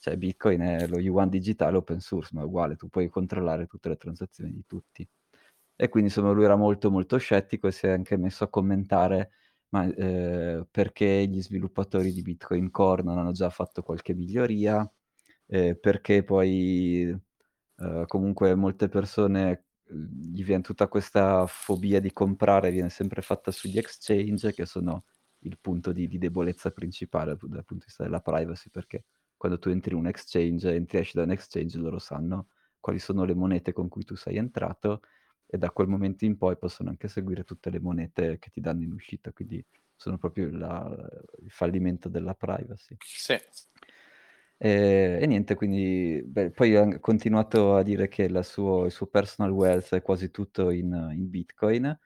cioè 0.00 0.16
Bitcoin 0.16 0.60
è 0.60 0.86
lo 0.88 0.98
yuan 0.98 1.28
digitale 1.28 1.76
open 1.76 2.00
source, 2.00 2.30
ma 2.34 2.42
è 2.42 2.44
uguale, 2.44 2.76
tu 2.76 2.88
puoi 2.88 3.08
controllare 3.08 3.66
tutte 3.66 3.88
le 3.88 3.96
transazioni 3.96 4.52
di 4.52 4.64
tutti. 4.66 5.08
E 5.80 5.88
quindi 5.88 6.08
insomma 6.08 6.32
lui 6.32 6.44
era 6.44 6.56
molto 6.56 6.90
molto 6.90 7.18
scettico 7.18 7.68
e 7.68 7.72
si 7.72 7.86
è 7.86 7.90
anche 7.90 8.16
messo 8.16 8.42
a 8.42 8.48
commentare 8.48 9.30
ma, 9.70 9.84
eh, 9.86 10.66
perché 10.70 11.26
gli 11.28 11.40
sviluppatori 11.40 12.12
di 12.12 12.22
Bitcoin 12.22 12.70
Core 12.70 13.02
non 13.02 13.18
hanno 13.18 13.32
già 13.32 13.50
fatto 13.50 13.82
qualche 13.82 14.14
miglioria, 14.14 14.90
eh, 15.46 15.76
perché 15.76 16.24
poi 16.24 17.16
eh, 17.76 18.04
comunque 18.06 18.54
molte 18.54 18.88
persone 18.88 19.66
gli 19.90 20.44
viene 20.44 20.62
tutta 20.62 20.88
questa 20.88 21.46
fobia 21.46 22.00
di 22.00 22.12
comprare, 22.12 22.70
viene 22.70 22.90
sempre 22.90 23.22
fatta 23.22 23.50
sugli 23.50 23.78
exchange 23.78 24.52
che 24.52 24.66
sono 24.66 25.04
il 25.40 25.58
punto 25.60 25.92
di, 25.92 26.08
di 26.08 26.18
debolezza 26.18 26.70
principale 26.70 27.36
dal 27.40 27.64
punto 27.64 27.74
di 27.74 27.84
vista 27.84 28.02
della 28.04 28.20
privacy, 28.20 28.70
perché 28.70 29.04
quando 29.36 29.58
tu 29.58 29.68
entri 29.68 29.92
in 29.92 29.98
un 30.00 30.06
exchange, 30.08 30.74
entri 30.74 30.98
esci 30.98 31.16
da 31.16 31.22
un 31.22 31.30
exchange, 31.30 31.78
loro 31.78 31.98
sanno 31.98 32.48
quali 32.80 32.98
sono 32.98 33.24
le 33.24 33.34
monete 33.34 33.72
con 33.72 33.88
cui 33.88 34.04
tu 34.04 34.16
sei 34.16 34.36
entrato 34.36 35.02
e 35.50 35.56
da 35.56 35.70
quel 35.70 35.88
momento 35.88 36.26
in 36.26 36.36
poi 36.36 36.58
possono 36.58 36.90
anche 36.90 37.08
seguire 37.08 37.42
tutte 37.42 37.70
le 37.70 37.80
monete 37.80 38.38
che 38.38 38.50
ti 38.50 38.60
danno 38.60 38.82
in 38.82 38.92
uscita, 38.92 39.32
quindi 39.32 39.64
sono 39.96 40.18
proprio 40.18 40.50
la, 40.50 40.86
il 41.42 41.50
fallimento 41.50 42.08
della 42.08 42.34
privacy. 42.34 42.96
Sì. 42.98 43.36
E, 44.60 45.18
e 45.20 45.26
niente, 45.26 45.54
quindi 45.54 46.22
beh, 46.22 46.50
poi 46.50 46.76
ha 46.76 46.98
continuato 46.98 47.76
a 47.76 47.82
dire 47.82 48.08
che 48.08 48.28
suo, 48.42 48.84
il 48.84 48.92
suo 48.92 49.06
personal 49.06 49.50
wealth 49.50 49.94
è 49.94 50.02
quasi 50.02 50.30
tutto 50.30 50.70
in, 50.70 51.10
in 51.12 51.30
Bitcoin, 51.30 51.98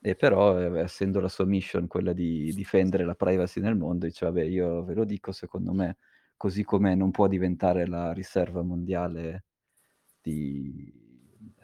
e 0.00 0.14
però 0.16 0.58
eh, 0.58 0.80
essendo 0.80 1.20
la 1.20 1.28
sua 1.28 1.44
mission 1.44 1.86
quella 1.86 2.12
di 2.12 2.52
difendere 2.54 3.04
la 3.04 3.14
privacy 3.14 3.60
nel 3.60 3.76
mondo, 3.76 4.06
dice 4.06 4.26
vabbè 4.26 4.42
io 4.42 4.84
ve 4.84 4.94
lo 4.94 5.04
dico, 5.04 5.32
secondo 5.32 5.72
me 5.72 5.98
così 6.36 6.64
com'è 6.64 6.94
non 6.94 7.10
può 7.10 7.26
diventare 7.28 7.86
la 7.86 8.12
riserva 8.12 8.62
mondiale 8.62 9.44
di, 10.20 10.92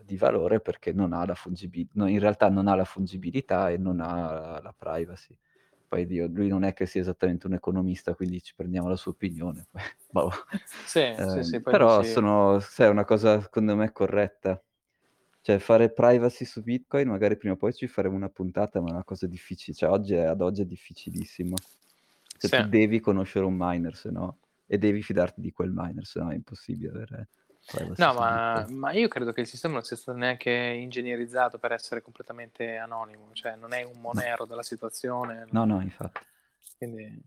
di 0.04 0.16
valore 0.16 0.60
perché 0.60 0.92
non 0.92 1.12
ha 1.12 1.24
la 1.24 1.34
fungibilità, 1.34 2.08
in 2.08 2.18
realtà 2.18 2.48
non 2.48 2.68
ha 2.68 2.74
la 2.74 2.84
fungibilità 2.84 3.70
e 3.70 3.78
non 3.78 4.00
ha 4.00 4.60
la 4.60 4.74
privacy 4.76 5.36
poi 5.94 6.06
Dio, 6.06 6.26
lui 6.26 6.48
non 6.48 6.64
è 6.64 6.72
che 6.72 6.86
sia 6.86 7.00
esattamente 7.00 7.46
un 7.46 7.52
economista, 7.52 8.14
quindi 8.14 8.42
ci 8.42 8.52
prendiamo 8.56 8.88
la 8.88 8.96
sua 8.96 9.12
opinione. 9.12 9.68
boh. 10.10 10.30
sì, 10.84 10.98
eh, 10.98 11.28
sì, 11.28 11.42
sì, 11.44 11.60
però 11.60 12.02
sì. 12.02 12.10
sono, 12.10 12.60
è 12.76 12.88
una 12.88 13.04
cosa 13.04 13.40
secondo 13.40 13.76
me 13.76 13.92
corretta. 13.92 14.60
Cioè 15.40 15.58
fare 15.58 15.92
privacy 15.92 16.46
su 16.46 16.62
Bitcoin, 16.62 17.08
magari 17.08 17.36
prima 17.36 17.54
o 17.54 17.56
poi 17.56 17.72
ci 17.74 17.86
faremo 17.86 18.16
una 18.16 18.30
puntata, 18.30 18.80
ma 18.80 18.88
è 18.88 18.92
una 18.92 19.04
cosa 19.04 19.26
difficile. 19.26 19.76
Cioè 19.76 19.90
oggi 19.90 20.14
è, 20.14 20.24
ad 20.24 20.40
oggi 20.40 20.62
è 20.62 20.64
difficilissimo. 20.64 21.54
Cioè 22.38 22.50
sì. 22.50 22.62
tu 22.62 22.68
devi 22.68 22.98
conoscere 22.98 23.44
un 23.44 23.54
miner, 23.56 23.94
se 23.94 24.10
no, 24.10 24.38
e 24.66 24.78
devi 24.78 25.00
fidarti 25.00 25.40
di 25.40 25.52
quel 25.52 25.70
miner, 25.72 26.04
se 26.06 26.18
no 26.18 26.30
è 26.30 26.34
impossibile 26.34 26.88
avere 26.88 27.28
No, 27.96 28.12
ma, 28.12 28.66
ma, 28.68 28.92
io 28.92 29.08
credo 29.08 29.32
che 29.32 29.40
il 29.40 29.46
sistema 29.46 29.74
non 29.74 29.84
sia 29.84 29.96
stato 29.96 30.18
neanche 30.18 30.50
ingegnerizzato 30.50 31.58
per 31.58 31.72
essere 31.72 32.02
completamente 32.02 32.76
anonimo, 32.76 33.30
cioè 33.32 33.56
non 33.56 33.72
è 33.72 33.82
un 33.82 34.00
monero 34.00 34.44
della 34.44 34.62
situazione. 34.62 35.46
No, 35.50 35.64
no, 35.64 35.80
infatti. 35.80 36.20
Quindi, 36.76 37.22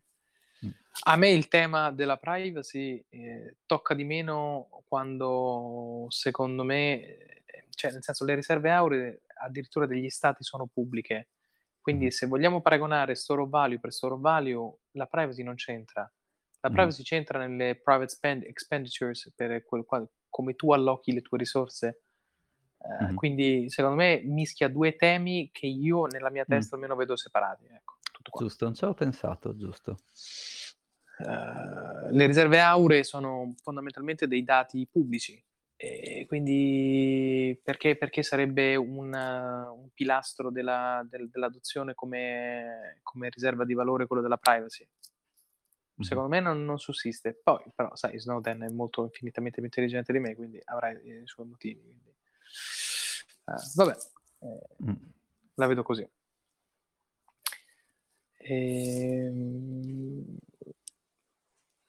mm. 0.66 0.70
a 1.06 1.16
me 1.16 1.32
il 1.32 1.48
tema 1.48 1.92
della 1.92 2.18
privacy 2.18 3.04
eh, 3.10 3.58
tocca 3.66 3.96
di 3.96 4.04
meno 4.04 4.84
quando, 4.88 6.06
secondo 6.10 6.64
me, 6.64 7.42
cioè 7.72 7.92
nel 7.92 8.04
senso 8.04 8.24
le 8.24 8.36
riserve 8.36 8.72
auree 8.72 9.22
addirittura 9.40 9.88
degli 9.88 10.10
stati 10.10 10.44
sono 10.44 10.68
pubbliche, 10.68 11.30
quindi 11.82 12.06
mm. 12.06 12.10
se 12.10 12.28
vogliamo 12.28 12.62
paragonare 12.62 13.16
store 13.16 13.48
value 13.48 13.80
per 13.80 13.92
store 13.92 14.18
value, 14.20 14.72
la 14.92 15.08
privacy 15.08 15.42
non 15.42 15.56
c'entra. 15.56 16.10
La 16.60 16.70
privacy 16.70 17.02
mm. 17.02 17.06
c'entra 17.06 17.40
nelle 17.40 17.76
private 17.76 18.10
spend 18.10 18.44
expenditures 18.44 19.32
per 19.36 19.64
quel, 19.64 19.86
come 20.30 20.56
tu 20.56 20.72
allochi 20.72 21.14
le 21.14 21.22
tue 21.22 21.38
risorse. 21.38 22.02
Uh, 22.78 23.04
mm-hmm. 23.04 23.16
Quindi, 23.16 23.70
secondo 23.70 23.98
me, 23.98 24.22
mischia 24.24 24.68
due 24.68 24.96
temi 24.96 25.50
che 25.52 25.66
io 25.68 26.06
nella 26.06 26.30
mia 26.30 26.46
testa 26.46 26.76
mm. 26.76 26.80
almeno 26.80 26.96
vedo 26.96 27.16
separati. 27.16 27.66
Ecco, 27.66 27.96
giusto, 28.40 28.66
non 28.66 28.76
ci 28.76 28.84
avevo 28.84 29.00
pensato, 29.00 29.56
giusto. 29.56 29.98
Uh, 31.18 32.10
le 32.12 32.26
riserve 32.28 32.60
auree 32.60 33.04
sono 33.04 33.56
fondamentalmente 33.64 34.28
dei 34.28 34.44
dati 34.44 34.88
pubblici, 34.90 35.44
quindi 36.28 37.60
perché, 37.64 37.96
perché 37.96 38.24
sarebbe 38.24 38.76
un, 38.76 39.14
un 39.14 39.90
pilastro 39.94 40.52
della, 40.52 41.06
del, 41.08 41.30
dell'adozione 41.30 41.94
come, 41.94 43.00
come 43.04 43.30
riserva 43.30 43.64
di 43.64 43.74
valore 43.74 44.08
quello 44.08 44.22
della 44.22 44.38
privacy? 44.38 44.88
Secondo 46.00 46.30
me 46.30 46.40
non, 46.40 46.64
non, 46.64 46.78
sussiste. 46.78 47.40
Poi, 47.42 47.64
però, 47.74 47.96
sai, 47.96 48.20
Snowden 48.20 48.62
è 48.62 48.70
molto 48.70 49.04
infinitamente 49.04 49.58
più 49.58 49.66
intelligente 49.66 50.14
di 50.14 50.20
me, 50.20 50.36
quindi 50.36 50.62
avrà 50.66 50.92
i, 50.92 51.22
i 51.24 51.26
suoi 51.26 51.48
motivi. 51.48 51.82
Quindi... 51.82 52.16
Uh, 53.46 53.54
vabbè, 53.76 53.96
eh, 54.40 54.68
mm. 54.84 54.96
la 55.56 55.68
vedo 55.68 55.84
così. 55.84 56.08
E... 58.38 59.26
Ehm, 59.26 60.38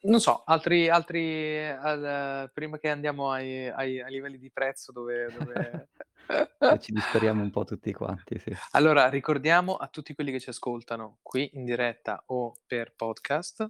non 0.01 0.21
so, 0.21 0.43
altri, 0.45 0.89
altri 0.89 1.69
al, 1.69 2.51
prima 2.55 2.79
che 2.79 2.89
andiamo 2.89 3.31
ai, 3.31 3.69
ai, 3.69 4.01
ai, 4.01 4.11
livelli 4.11 4.39
di 4.39 4.51
prezzo 4.51 4.93
dove... 4.93 5.31
dove... 5.37 5.89
ci 6.81 6.93
disperiamo 6.93 7.43
un 7.43 7.51
po' 7.51 7.65
tutti 7.65 7.93
quanti. 7.93 8.39
Sì. 8.39 8.57
Allora, 8.73 9.09
ricordiamo 9.09 9.77
a 9.77 9.89
tutti 9.89 10.15
quelli 10.15 10.31
che 10.31 10.41
ci 10.41 10.51
ascoltano 10.51 11.19
qui 11.23 11.51
in 11.55 11.65
diretta 11.65 12.23
o 12.27 12.55
per 12.67 12.95
podcast 12.95 13.69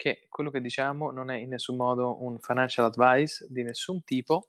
che 0.00 0.24
quello 0.30 0.50
che 0.50 0.62
diciamo 0.62 1.10
non 1.10 1.30
è 1.30 1.36
in 1.36 1.50
nessun 1.50 1.76
modo 1.76 2.24
un 2.24 2.38
financial 2.38 2.86
advice 2.86 3.46
di 3.50 3.62
nessun 3.62 4.02
tipo 4.02 4.46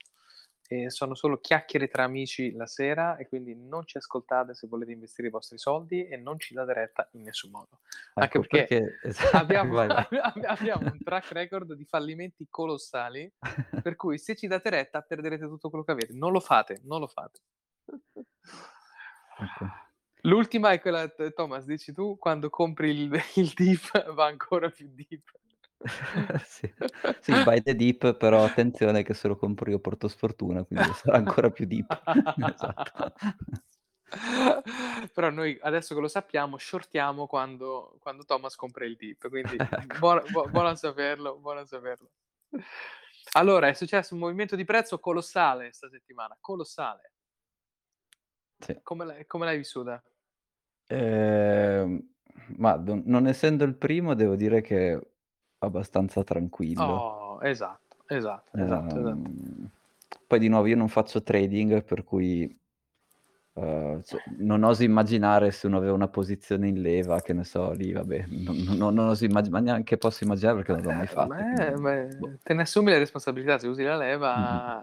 e 0.65 0.89
sono 0.89 1.13
solo 1.13 1.39
chiacchiere 1.41 1.89
tra 1.89 2.05
amici 2.05 2.53
la 2.53 2.67
sera 2.67 3.17
e 3.17 3.27
quindi 3.27 3.53
non 3.53 3.85
ci 3.85 3.97
ascoltate 3.97 4.53
se 4.53 4.67
volete 4.67 4.93
investire 4.93 5.27
i 5.27 5.31
vostri 5.31 5.57
soldi 5.57 6.07
e 6.07 6.15
non 6.15 6.39
ci 6.39 6.53
date 6.53 6.71
retta 6.71 7.09
in 7.15 7.23
nessun 7.23 7.51
modo. 7.51 7.81
Anche 8.13 8.37
Ecco, 8.37 8.47
perché 8.47 8.67
perché 8.79 8.99
esa 9.03 9.39
abbiamo, 9.39 9.73
vai, 9.73 9.87
vai. 9.87 10.07
abbi- 10.23 10.45
abbiamo 10.45 10.89
un 10.89 11.03
track 11.03 11.31
record 11.31 11.73
di 11.73 11.83
fallimenti 11.83 12.47
colossali, 12.49 13.29
per 13.83 13.97
cui 13.97 14.17
se 14.17 14.37
ci 14.37 14.47
date 14.47 14.69
retta 14.69 15.01
perderete 15.01 15.47
tutto 15.47 15.67
quello 15.67 15.83
che 15.83 15.91
avete. 15.91 16.13
Non 16.13 16.31
lo 16.31 16.39
fate, 16.39 16.79
non 16.85 17.01
lo 17.01 17.07
fate. 17.07 17.41
Ecco. 19.37 19.89
L'ultima 20.23 20.71
è 20.71 20.79
quella, 20.79 21.07
Thomas, 21.33 21.65
dici 21.65 21.91
tu, 21.93 22.17
quando 22.17 22.49
compri 22.49 22.89
il, 22.91 23.21
il 23.35 23.51
deep 23.55 24.13
va 24.13 24.25
ancora 24.25 24.69
più 24.69 24.87
deep. 24.87 25.39
Sì. 26.45 26.71
Sì, 27.21 27.31
buy 27.43 27.61
the 27.61 27.75
dip, 27.75 28.15
però 28.15 28.43
attenzione 28.43 29.03
che 29.03 29.13
se 29.13 29.27
lo 29.27 29.35
compro 29.35 29.69
io 29.69 29.79
porto 29.79 30.07
sfortuna, 30.07 30.63
quindi 30.63 30.91
sarà 30.93 31.17
ancora 31.17 31.49
più 31.49 31.65
deep. 31.65 32.01
Esatto. 32.53 33.13
Però 35.13 35.29
noi 35.29 35.57
adesso 35.61 35.95
che 35.95 36.01
lo 36.01 36.07
sappiamo, 36.07 36.57
shortiamo 36.57 37.27
quando, 37.27 37.95
quando 37.99 38.25
Thomas 38.25 38.55
compra 38.55 38.85
il 38.85 38.95
dip, 38.95 39.29
quindi 39.29 39.55
Ecco. 39.55 39.99
buono, 39.99 40.21
bu- 40.29 40.49
buono 40.49 40.69
a 40.69 40.75
saperlo, 40.75 41.37
buono 41.37 41.61
a 41.61 41.65
saperlo. 41.65 42.09
Allora, 43.33 43.67
è 43.67 43.73
successo 43.73 44.13
un 44.13 44.19
movimento 44.19 44.55
di 44.55 44.65
prezzo 44.65 44.99
colossale 44.99 45.65
questa 45.65 45.89
settimana, 45.89 46.35
colossale. 46.41 47.13
Sì. 48.59 48.79
Come 48.83 49.05
l'hai, 49.05 49.25
come 49.25 49.45
l'hai 49.45 49.57
vissuta? 49.57 50.03
Ehm, 50.87 52.13
ma 52.57 52.75
non 52.75 53.27
essendo 53.27 53.63
il 53.63 53.75
primo 53.75 54.13
devo 54.13 54.35
dire 54.35 54.61
che 54.61 54.99
abbastanza 55.61 56.23
tranquillo. 56.23 57.03
Oh, 57.03 57.39
esatto, 57.43 57.97
esatto, 58.07 58.57
esatto, 58.63 58.99
esatto. 58.99 59.31
Ehm, 59.33 59.69
poi 60.27 60.39
di 60.39 60.47
nuovo 60.49 60.67
io 60.67 60.75
non 60.75 60.89
faccio 60.89 61.23
trading, 61.23 61.83
per 61.83 62.03
cui, 62.03 62.57
uhm, 63.53 64.01
cioè 64.03 64.21
non 64.37 64.63
oso 64.63 64.83
immaginare 64.83 65.51
se 65.51 65.67
uno 65.67 65.77
aveva 65.77 65.93
una 65.93 66.09
posizione 66.09 66.67
in 66.67 66.81
leva, 66.81 67.21
che 67.21 67.33
ne 67.33 67.43
so, 67.45 67.71
lì 67.73 67.91
vabbè, 67.93 68.27
non 68.29 68.57
non 68.63 68.93
non 68.95 69.07
oso 69.09 69.25
immagi 69.25 69.49
ma 69.49 69.59
neanche 69.59 69.97
posso 69.97 70.23
immaginare 70.23 70.57
perché 70.57 70.73
non 70.73 70.83
l'ho 70.83 70.93
mai 70.93 71.07
Eh, 71.07 71.07
fatto, 71.07 71.43
beh, 71.45 71.45
quindi 71.45 71.83
beh, 71.83 72.07
boh. 72.15 72.31
te 72.43 72.53
ne 72.53 72.61
assumi 72.63 72.91
le 72.91 72.99
responsabilità, 72.99 73.57
se 73.59 73.67
usi 73.67 73.83
la 73.83 73.97
leva... 73.97 74.79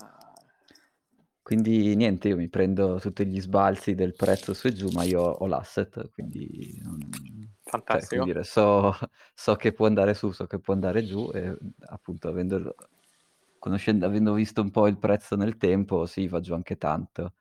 Quindi 1.42 1.94
niente, 1.96 2.28
io 2.28 2.36
mi 2.36 2.48
prendo 2.50 2.98
tutti 3.00 3.24
gli 3.26 3.40
sbalzi 3.40 3.94
del 3.94 4.14
prezzo 4.14 4.52
su 4.52 4.66
e 4.66 4.72
giù, 4.72 4.90
ma 4.90 5.04
io 5.04 5.22
ho 5.22 5.46
l'asset, 5.46 6.10
quindi 6.10 6.78
non 6.82 7.37
cioè, 7.86 8.06
Fantastico. 8.06 8.24
dire, 8.24 8.44
so 8.44 8.92
so 9.34 9.56
che 9.56 9.72
può 9.72 9.86
andare 9.86 10.14
su, 10.14 10.30
so 10.32 10.46
che 10.46 10.58
può 10.58 10.74
andare 10.74 11.04
giù 11.04 11.30
e, 11.32 11.56
appunto, 11.86 12.28
avendolo 12.28 12.74
conoscendo 13.58 14.06
avendo 14.06 14.32
visto 14.34 14.62
un 14.62 14.70
po' 14.70 14.86
il 14.86 14.98
prezzo 14.98 15.36
nel 15.36 15.56
tempo, 15.56 16.06
sì, 16.06 16.28
va 16.28 16.40
giù 16.40 16.54
anche 16.54 16.76
tanto. 16.76 17.34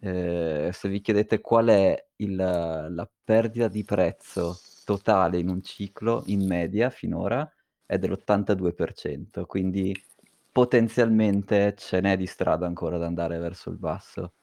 Ehm, 0.00 0.70
se 0.70 0.88
vi 0.88 1.00
chiedete 1.00 1.40
qual 1.40 1.68
è 1.68 2.06
il 2.16 2.34
la 2.36 3.08
perdita 3.24 3.68
di 3.68 3.84
prezzo 3.84 4.58
totale 4.84 5.38
in 5.38 5.48
un 5.48 5.62
ciclo, 5.62 6.22
in 6.26 6.46
media, 6.46 6.90
finora, 6.90 7.50
è 7.86 7.98
dell'82%, 7.98 9.46
quindi 9.46 9.94
potenzialmente 10.52 11.74
ce 11.76 12.00
n'è 12.00 12.16
di 12.16 12.26
strada 12.26 12.66
ancora 12.66 12.98
da 12.98 13.06
andare 13.06 13.38
verso 13.38 13.70
il 13.70 13.78
basso. 13.78 14.34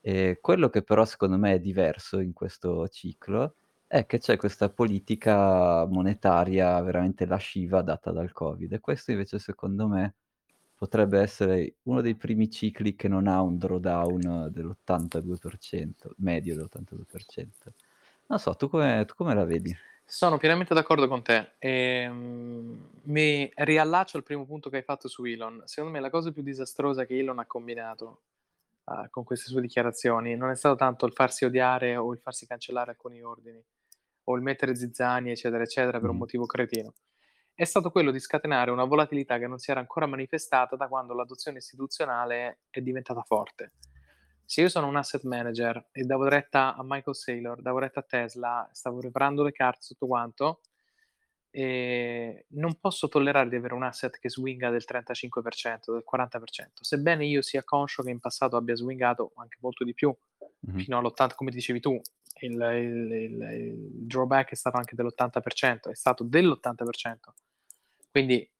E 0.00 0.38
quello 0.40 0.68
che 0.70 0.82
però 0.82 1.04
secondo 1.04 1.36
me 1.38 1.54
è 1.54 1.60
diverso 1.60 2.20
in 2.20 2.32
questo 2.32 2.88
ciclo, 2.88 3.56
è 3.92 4.06
che 4.06 4.18
c'è 4.18 4.36
questa 4.36 4.68
politica 4.68 5.84
monetaria 5.84 6.80
veramente 6.80 7.26
lasciva 7.26 7.82
data 7.82 8.12
dal 8.12 8.30
Covid 8.30 8.72
e 8.72 8.78
questo 8.78 9.10
invece 9.10 9.40
secondo 9.40 9.88
me 9.88 10.14
potrebbe 10.76 11.18
essere 11.18 11.74
uno 11.82 12.00
dei 12.00 12.14
primi 12.14 12.48
cicli 12.48 12.94
che 12.94 13.08
non 13.08 13.26
ha 13.26 13.42
un 13.42 13.58
drawdown 13.58 14.48
dell'82%, 14.52 16.12
medio 16.18 16.54
dell'82%. 16.54 17.46
Non 18.28 18.38
so, 18.38 18.54
tu 18.54 18.68
come 18.68 19.04
tu 19.08 19.14
come 19.16 19.34
la 19.34 19.44
vedi? 19.44 19.76
Sono 20.04 20.38
pienamente 20.38 20.72
d'accordo 20.72 21.08
con 21.08 21.22
te. 21.22 21.54
Ehm, 21.58 22.90
mi 23.02 23.50
riallaccio 23.52 24.18
al 24.18 24.22
primo 24.22 24.46
punto 24.46 24.70
che 24.70 24.76
hai 24.76 24.82
fatto 24.84 25.08
su 25.08 25.24
Elon. 25.24 25.62
Secondo 25.64 25.96
me 25.96 26.00
la 26.00 26.10
cosa 26.10 26.30
più 26.30 26.44
disastrosa 26.44 27.04
che 27.06 27.18
Elon 27.18 27.40
ha 27.40 27.46
combinato 27.46 28.20
uh, 28.84 29.10
con 29.10 29.24
queste 29.24 29.48
sue 29.48 29.60
dichiarazioni 29.60 30.36
non 30.36 30.50
è 30.50 30.54
stato 30.54 30.76
tanto 30.76 31.06
il 31.06 31.12
farsi 31.12 31.44
odiare 31.44 31.96
o 31.96 32.12
il 32.12 32.20
farsi 32.20 32.46
cancellare 32.46 32.90
alcuni 32.90 33.20
ordini 33.20 33.60
o 34.24 34.36
il 34.36 34.42
mettere 34.42 34.76
zizzani, 34.76 35.30
eccetera, 35.30 35.62
eccetera, 35.62 36.00
per 36.00 36.10
un 36.10 36.16
motivo 36.16 36.46
cretino. 36.46 36.94
È 37.54 37.64
stato 37.64 37.90
quello 37.90 38.10
di 38.10 38.20
scatenare 38.20 38.70
una 38.70 38.84
volatilità 38.84 39.38
che 39.38 39.46
non 39.46 39.58
si 39.58 39.70
era 39.70 39.80
ancora 39.80 40.06
manifestata 40.06 40.76
da 40.76 40.88
quando 40.88 41.14
l'adozione 41.14 41.58
istituzionale 41.58 42.60
è 42.70 42.80
diventata 42.80 43.22
forte. 43.22 43.72
Se 44.44 44.62
io 44.62 44.68
sono 44.68 44.88
un 44.88 44.96
asset 44.96 45.22
manager 45.24 45.90
e 45.92 46.02
davo 46.04 46.26
retta 46.26 46.74
a 46.74 46.82
Michael 46.82 47.14
Saylor, 47.14 47.60
davo 47.60 47.78
retta 47.78 48.00
a 48.00 48.02
Tesla, 48.02 48.68
stavo 48.72 48.98
preparando 48.98 49.42
le 49.42 49.52
carte, 49.52 49.86
tutto 49.86 50.06
quanto, 50.06 50.60
e 51.50 52.46
non 52.50 52.78
posso 52.78 53.08
tollerare 53.08 53.48
di 53.48 53.56
avere 53.56 53.74
un 53.74 53.82
asset 53.82 54.18
che 54.18 54.30
swinga 54.30 54.70
del 54.70 54.84
35%, 54.86 55.92
del 55.92 56.04
40%, 56.10 56.80
sebbene 56.80 57.26
io 57.26 57.42
sia 57.42 57.64
conscio 57.64 58.02
che 58.02 58.10
in 58.10 58.20
passato 58.20 58.56
abbia 58.56 58.74
swingato 58.76 59.32
anche 59.36 59.58
molto 59.60 59.84
di 59.84 59.94
più, 59.94 60.16
Mh-mh. 60.60 60.78
fino 60.78 60.98
all'80%, 60.98 61.34
come 61.34 61.50
dicevi 61.50 61.80
tu, 61.80 62.00
il, 62.46 62.52
il, 62.52 63.12
il, 63.12 63.42
il 63.42 64.06
drawback 64.06 64.50
è 64.50 64.54
stato 64.54 64.76
anche 64.76 64.94
dell'80%, 64.94 65.90
è 65.90 65.94
stato 65.94 66.24
dell'80%. 66.24 67.16
Quindi 68.10 68.50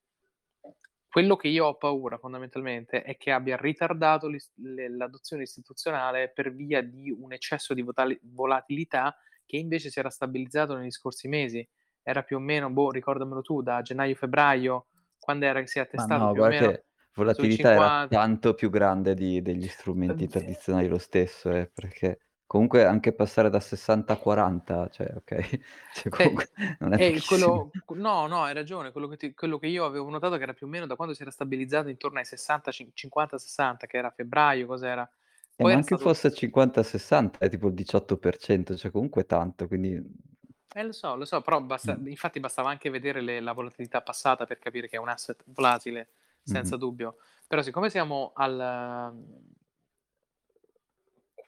quello 1.09 1.35
che 1.35 1.49
io 1.49 1.67
ho 1.67 1.77
paura 1.77 2.19
fondamentalmente 2.19 3.03
è 3.03 3.17
che 3.17 3.33
abbia 3.33 3.57
ritardato 3.57 4.31
l'adozione 4.55 5.43
istituzionale 5.43 6.31
per 6.31 6.55
via 6.55 6.83
di 6.83 7.11
un 7.11 7.33
eccesso 7.33 7.75
di 7.75 7.85
volatilità 8.23 9.17
che 9.45 9.57
invece 9.57 9.91
si 9.91 9.99
era 9.99 10.11
stabilizzato 10.11 10.77
negli 10.77 10.93
scorsi 10.93 11.27
mesi. 11.27 11.69
Era 12.03 12.23
più 12.23 12.37
o 12.37 12.41
meno, 12.41 12.71
boh, 12.71 12.93
ricordamelo 12.93 13.43
tu, 13.43 13.61
da 13.61 13.83
gennaio-febbraio, 13.83 14.87
quando 15.19 15.47
era 15.47 15.61
che 15.61 15.67
si 15.67 15.79
è 15.79 15.83
attestato 15.83 16.27
no, 16.27 16.33
più 16.33 16.43
o 16.43 16.47
meno 16.47 16.81
volatilità 17.15 17.73
era 17.73 18.07
50. 18.07 18.17
tanto 18.17 18.55
più 18.55 18.71
grande 18.71 19.15
di 19.15 19.43
degli 19.43 19.69
strumenti 19.69 20.25
Eh, 20.25 20.29
tradizionali 20.29 20.89
lo 20.89 20.99
stesso, 20.99 21.51
eh, 21.51 21.71
perché 21.73 22.19
comunque 22.51 22.85
anche 22.85 23.13
passare 23.13 23.49
da 23.51 23.61
60 23.61 24.15
a 24.15 24.17
40, 24.17 24.89
cioè 24.89 25.13
okay, 25.17 25.43
cioè 25.93 26.11
Eh, 26.19 26.35
comunque 26.35 26.51
non 26.81 26.93
è 26.95 27.01
eh, 27.07 27.25
quello, 27.25 27.75
no, 27.95 28.27
no, 28.27 28.43
hai 28.45 28.53
ragione. 28.55 28.91
Quello 28.93 29.09
che, 29.09 29.17
ti- 29.17 29.35
quello 29.35 29.59
che 29.59 29.67
io 29.69 29.85
avevo 29.85 30.09
notato 30.11 30.37
che 30.37 30.43
era 30.43 30.53
più 30.53 30.67
o 30.67 30.69
meno 30.69 30.87
da 30.87 30.97
quando 30.97 31.15
si 31.15 31.23
era 31.23 31.31
stabilizzato 31.31 31.89
intorno 31.89 32.19
ai 32.19 32.25
60, 32.25 32.71
50-60, 32.73 33.87
che 33.87 33.97
era 33.97 34.11
febbraio, 34.11 34.67
cos'era? 34.67 35.09
Eh, 35.55 35.63
Poi 35.63 35.73
ma 35.73 35.75
era 35.75 35.83
anche 35.83 35.97
stato 35.97 35.97
fosse 35.97 36.33
50, 36.33 36.83
60 36.83 37.39
è 37.39 37.49
tipo 37.49 37.69
il 37.69 37.75
18%, 37.75 38.77
cioè 38.77 38.91
comunque 38.91 39.27
tanto, 39.27 39.69
quindi 39.69 40.03
Eh, 40.73 40.85
lo 40.85 40.93
so, 40.93 41.17
lo 41.17 41.25
so, 41.25 41.41
però 41.41 41.61
basta 41.61 41.97
mh, 41.97 42.05
infatti 42.05 42.39
bastava 42.39 42.71
anche 42.71 42.91
vedere 42.91 43.21
le 43.21 43.41
la 43.41 43.53
volatilità 43.53 44.03
passata 44.03 44.47
per 44.47 44.59
capire 44.59 44.89
che 44.89 44.97
è 44.97 44.99
un 45.01 45.09
asset 45.09 45.43
volatile, 45.47 46.11
mh-mh, 46.47 46.73
senza 46.73 46.77
dubbio. 46.77 47.17
Però 47.49 47.61
siccome 47.63 47.91
siamo 47.91 48.31
al 48.35 49.13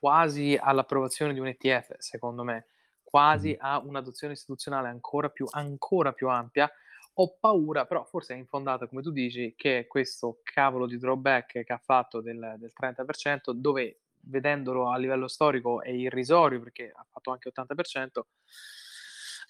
quasi 0.03 0.59
all'approvazione 0.61 1.33
di 1.33 1.39
un 1.39 1.47
ETF, 1.47 1.95
secondo 1.99 2.43
me, 2.43 2.67
quasi 3.05 3.57
a 3.57 3.79
un'adozione 3.79 4.33
istituzionale 4.33 4.89
ancora 4.89 5.29
più 5.29 5.47
ancora 5.49 6.11
più 6.13 6.29
ampia, 6.29 6.69
ho 7.15 7.37
paura, 7.39 7.87
però 7.87 8.03
forse 8.03 8.35
è 8.35 8.37
infondata, 8.37 8.89
come 8.89 9.01
tu 9.01 9.13
dici, 9.13 9.55
che 9.57 9.87
questo 9.87 10.41
cavolo 10.43 10.87
di 10.87 10.99
drawback 10.99 11.63
che 11.63 11.73
ha 11.73 11.79
fatto 11.79 12.21
del 12.21 12.57
del 12.59 12.73
30%, 12.75 13.53
dove 13.53 14.01
vedendolo 14.23 14.91
a 14.91 14.97
livello 14.99 15.29
storico 15.29 15.81
è 15.83 15.91
irrisorio, 15.91 16.59
perché 16.61 16.91
ha 16.93 17.07
fatto 17.09 17.31
anche 17.31 17.49
80%, 17.51 18.27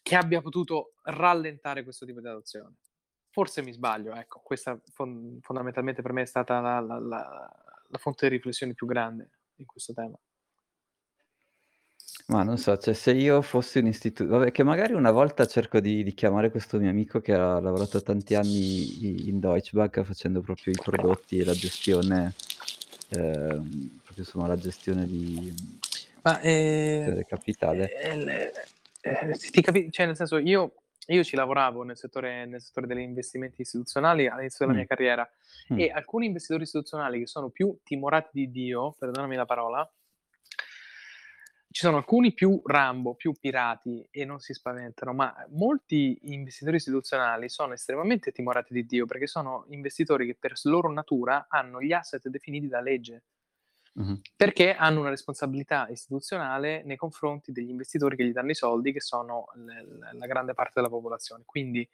che 0.02 0.16
abbia 0.16 0.42
potuto 0.42 0.96
rallentare 1.04 1.82
questo 1.82 2.04
tipo 2.04 2.20
di 2.20 2.28
adozione. 2.28 2.74
Forse 3.30 3.62
mi 3.62 3.72
sbaglio, 3.72 4.12
ecco, 4.14 4.40
questa 4.44 4.78
fon 4.92 5.38
fondamentalmente 5.40 6.02
per 6.02 6.12
me 6.12 6.20
è 6.22 6.26
stata 6.26 6.60
la 6.60 6.78
la 6.80 6.98
la 6.98 7.50
la 7.88 7.98
fonte 7.98 8.28
di 8.28 8.36
riflessione 8.36 8.74
più 8.74 8.86
grande 8.86 9.30
in 9.56 9.64
questo 9.64 9.94
tema. 9.94 10.18
Ma 12.32 12.42
non 12.44 12.56
so, 12.56 12.76
cioè 12.78 12.94
se 12.94 13.12
io 13.12 13.42
fossi 13.42 13.78
un 13.78 13.86
istitu 13.88 14.26
vabbè 14.26 14.52
che 14.52 14.62
magari 14.62 14.94
una 14.94 15.10
volta 15.10 15.44
cerco 15.46 15.80
di 15.80 16.02
di 16.04 16.14
chiamare 16.14 16.50
questo 16.50 16.78
mio 16.78 16.88
amico 16.88 17.20
che 17.20 17.34
ha 17.34 17.60
lavorato 17.60 18.00
tanti 18.02 18.34
anni 18.36 19.04
i 19.04 19.28
in 19.28 19.38
Deutsche 19.40 19.76
Bank 19.76 20.02
facendo 20.02 20.40
proprio 20.40 20.72
i 20.72 20.78
prodotti 20.78 21.38
e 21.38 21.44
la 21.44 21.54
gestione, 21.54 22.36
ehm, 23.08 24.00
proprio 24.02 24.24
insomma 24.24 24.46
la 24.46 24.56
gestione 24.56 25.06
di 25.06 25.52
Ma, 26.24 26.40
gestione 26.80 27.16
ehm, 27.16 27.16
del 27.16 27.26
capitale. 27.26 27.96
ehm, 28.02 28.28
ehm, 29.02 29.32
ti 29.50 29.60
capi 29.62 29.90
cioè 29.90 30.06
nel 30.06 30.16
senso 30.16 30.38
io 30.38 30.74
io 31.06 31.24
ci 31.24 31.34
lavoravo 31.36 31.82
nel 31.82 31.96
settore 31.96 32.46
nel 32.46 32.60
settore 32.60 32.86
degli 32.86 33.00
investimenti 33.00 33.62
istituzionali 33.62 34.28
all'inizio 34.28 34.64
della 34.64 34.76
Mh, 34.76 34.78
mia 34.78 34.86
carriera 34.86 35.28
mh, 35.70 35.82
e 35.82 35.90
alcuni 35.90 36.26
investitori 36.26 36.62
istituzionali 36.62 37.18
che 37.20 37.26
sono 37.26 37.50
più 37.50 37.76
timorati 37.82 38.30
di 38.32 38.50
Dio, 38.50 38.94
perdonami 38.98 39.34
la 39.36 39.44
parola 39.46 39.92
Ci 41.72 41.80
sono 41.80 41.96
alcuni 41.96 42.34
più 42.34 42.60
Rambo, 42.64 43.14
più 43.14 43.32
pirati 43.32 44.06
e 44.10 44.26
non 44.26 44.40
si 44.40 44.52
spaventano, 44.52 45.14
ma 45.14 45.34
molti 45.52 46.18
investitori 46.24 46.76
istituzionali 46.76 47.48
sono 47.48 47.72
estremamente 47.72 48.30
timorati 48.30 48.74
di 48.74 48.84
Dio, 48.84 49.06
perché 49.06 49.26
sono 49.26 49.64
investitori 49.68 50.26
che 50.26 50.36
per 50.38 50.52
loro 50.64 50.92
natura 50.92 51.46
hanno 51.48 51.80
gli 51.80 51.92
asset 51.92 52.28
definiti 52.28 52.68
da 52.68 52.80
legge. 52.82 53.22
Mh-mh. 53.94 54.20
Perché 54.36 54.74
hanno 54.74 55.00
una 55.00 55.08
responsabilità 55.08 55.88
istituzionale 55.88 56.82
nei 56.84 56.96
confronti 56.96 57.52
degli 57.52 57.70
investitori 57.70 58.16
che 58.16 58.24
gli 58.26 58.32
danno 58.32 58.50
i 58.50 58.54
soldi, 58.54 58.92
che 58.92 59.00
sono 59.00 59.46
l 59.54 59.98
la 60.18 60.26
grande 60.26 60.52
parte 60.52 60.72
della 60.74 60.88
popolazione. 60.88 61.44
Quindi, 61.46 61.88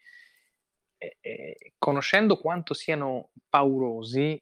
e 0.99 1.17
ehm, 1.21 1.53
conoscendo 1.79 2.37
quanto 2.37 2.75
siano 2.75 3.31
paurosi 3.49 4.41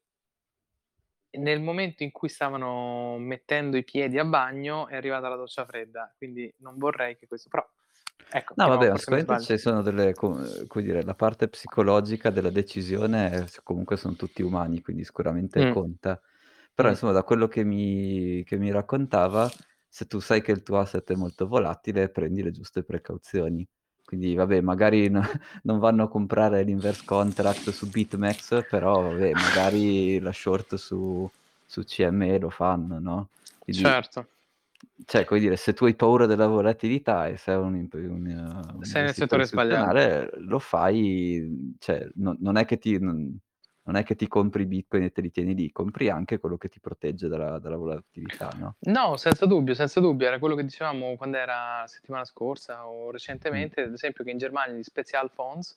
nel 1.37 1.61
momento 1.61 2.03
in 2.03 2.11
cui 2.13 2.29
stavano 2.29 3.19
mettendo 3.19 3.77
i 3.77 3.85
piedi 3.85 4.19
a 4.19 4.25
bagno 4.25 4.89
è 4.89 4.97
arrivata 4.97 5.29
la 5.29 5.37
doccia 5.37 5.65
fredda, 5.67 6.13
quindi 6.17 6.53
non 6.59 6.77
vorrei 6.79 7.17
che 7.17 7.27
questo 7.27 7.49
però 7.51 7.67
ecco, 8.29 8.57
No 8.59 8.69
vabbè, 8.71 8.91
mi 8.91 8.99
sicuramente 8.99 9.37
ci 9.37 9.59
sono 9.59 9.83
delle 9.83 10.15
co 10.15 10.65
come 10.67 10.83
dire, 10.83 11.03
la 11.05 11.15
parte 11.15 11.47
psicologica 11.49 12.31
della 12.31 12.49
decisione 12.49 13.47
s 13.47 13.61
comunque 13.63 13.99
son 13.99 14.17
tutti 14.17 14.41
umani, 14.41 14.81
quindi 14.81 15.05
sicuramente 15.05 15.67
Mh. 15.67 15.67
conta. 15.67 16.19
Però 16.73 16.89
Mh. 16.89 16.91
insomma 16.91 17.13
da 17.13 17.23
quello 17.23 17.49
che 17.49 17.65
mi 17.65 18.43
che 18.45 18.57
mi 18.57 18.71
raccontava, 18.71 19.55
se 19.87 20.07
tu 20.07 20.21
sai 20.21 20.41
che 20.41 20.53
il 20.53 20.63
tuo 20.63 20.79
asset 20.79 21.11
è 21.13 21.15
molto 21.17 21.47
volatile, 21.47 22.09
prendi 22.11 22.43
le 22.43 22.51
giuste 22.51 22.83
precauzioni. 22.83 23.67
Quindi 24.07 24.37
vabbè, 24.37 24.61
magari 24.61 25.09
no 25.11 25.21
non 25.65 25.81
vanno 25.81 26.05
a 26.05 26.09
comprare 26.09 26.63
l'inverse 26.63 27.03
contract 27.05 27.71
su 27.71 27.89
BitMEX, 27.91 28.65
però 28.69 29.03
vabbè, 29.11 29.33
magari 29.33 30.21
la 30.21 30.33
short 30.33 30.77
su 30.77 31.29
su 31.69 31.83
CME 31.83 32.39
lo 32.39 32.49
fanno, 32.49 33.01
no, 33.01 33.29
quindi 33.59 33.83
Certo. 33.83 34.29
cioè, 35.05 35.25
come 35.25 35.41
dire, 35.41 35.57
se 35.57 35.73
tu 35.73 35.85
hai 35.87 35.97
paura 35.97 36.27
della 36.27 36.47
volatilità 36.47 37.27
e 37.27 37.37
sei 37.37 37.57
un 37.57 37.89
un 37.91 38.71
un 38.77 38.83
Sei 38.85 39.03
nel 39.03 39.15
settore 39.15 39.45
sbagliato. 39.45 40.31
lo 40.39 40.61
fai 40.61 41.75
cioè, 41.81 42.09
non 42.15 42.37
non 42.39 42.57
è 42.57 42.65
che 42.65 42.79
ti 42.79 42.97
non 43.01 43.37
non 43.87 43.97
è 43.97 44.05
che 44.05 44.15
ti 44.17 44.29
compri 44.29 44.67
Bitcoin 44.67 45.05
e 45.05 45.11
te 45.13 45.21
li 45.23 45.31
tieni 45.31 45.55
lì, 45.55 45.73
compri 45.73 46.09
anche 46.11 46.39
quello 46.39 46.57
che 46.59 46.69
ti 46.69 46.81
protegge 46.81 47.29
dalla 47.29 47.59
dalla 47.59 47.77
volatilità, 47.77 48.53
no? 48.53 48.77
No, 48.89 49.17
senza 49.17 49.47
dubbio, 49.47 49.75
senza 49.75 50.01
dubbio. 50.01 50.27
Era 50.27 50.39
quello 50.39 50.55
che 50.55 50.63
dicevamo 50.65 51.17
quand'era 51.17 51.85
settimana 51.87 52.25
scorsa 52.25 52.87
o 52.89 53.11
Mh. 53.51 53.67
recentemente, 53.67 53.81
ad 53.83 53.93
esempio 53.93 54.23
che 54.23 54.31
in 54.31 54.39
Germania 54.39 54.77
gli 54.77 54.83
Spezial 54.83 55.31
Fonds, 55.31 55.77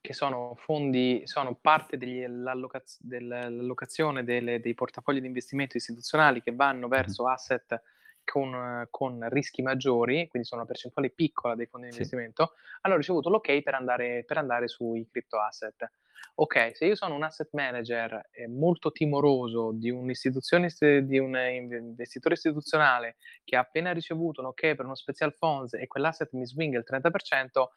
che 0.00 0.12
sono 0.12 0.54
fondi 0.56 1.22
sono 1.26 1.54
parte 1.54 1.96
degli 1.96 2.26
l'allocaz 2.26 2.98
del 3.00 3.28
l'allocazione 3.28 4.24
delle 4.24 4.58
dei 4.60 4.74
portafogli 4.74 5.20
di 5.20 5.26
investimento 5.28 5.76
istituzionali 5.76 6.42
che 6.42 6.52
vanno 6.54 6.88
Mh-mh. 6.96 7.14
verso 7.14 7.28
asset 7.28 7.80
con 8.24 8.86
con 8.90 9.28
rischi 9.30 9.62
maggiori, 9.62 10.26
quindi 10.28 10.46
sono 10.48 10.62
una 10.62 10.70
percentuale 10.70 11.10
piccola 11.10 11.54
dei 11.54 11.66
fondi 11.66 11.86
di 11.86 11.92
Sì. 11.92 11.92
investimento, 11.92 12.54
hanno 12.82 12.96
ricevuto 12.96 13.30
l'ok 13.30 13.62
per 13.62 13.74
andare 13.74 14.24
per 14.26 14.38
andare 14.38 14.66
sui 14.68 15.06
crypto 15.08 15.40
asset. 15.40 15.90
Okay, 16.34 16.74
se 16.74 16.86
io 16.86 16.94
sono 16.94 17.14
un 17.14 17.22
asset 17.24 17.50
manager, 17.52 18.28
ehm, 18.30 18.52
molto 18.56 18.90
timoroso 18.90 19.72
di 19.72 19.90
st 20.14 20.98
di 21.00 21.18
un 21.18 21.36
inv 21.36 21.72
investitore 21.72 22.34
istituzionale 22.34 23.16
che 23.44 23.56
ha 23.56 23.60
appena 23.60 23.92
ricevuto 23.92 24.40
un 24.40 24.46
okay 24.46 24.74
per 24.74 24.86
uno 24.86 24.94
Spezial 24.94 25.34
Fonds 25.34 25.74
e 25.74 25.86
quell'asset 25.86 26.32
mi 26.32 26.46
swinga 26.46 26.78
il 26.78 26.84
30%, 26.84 27.72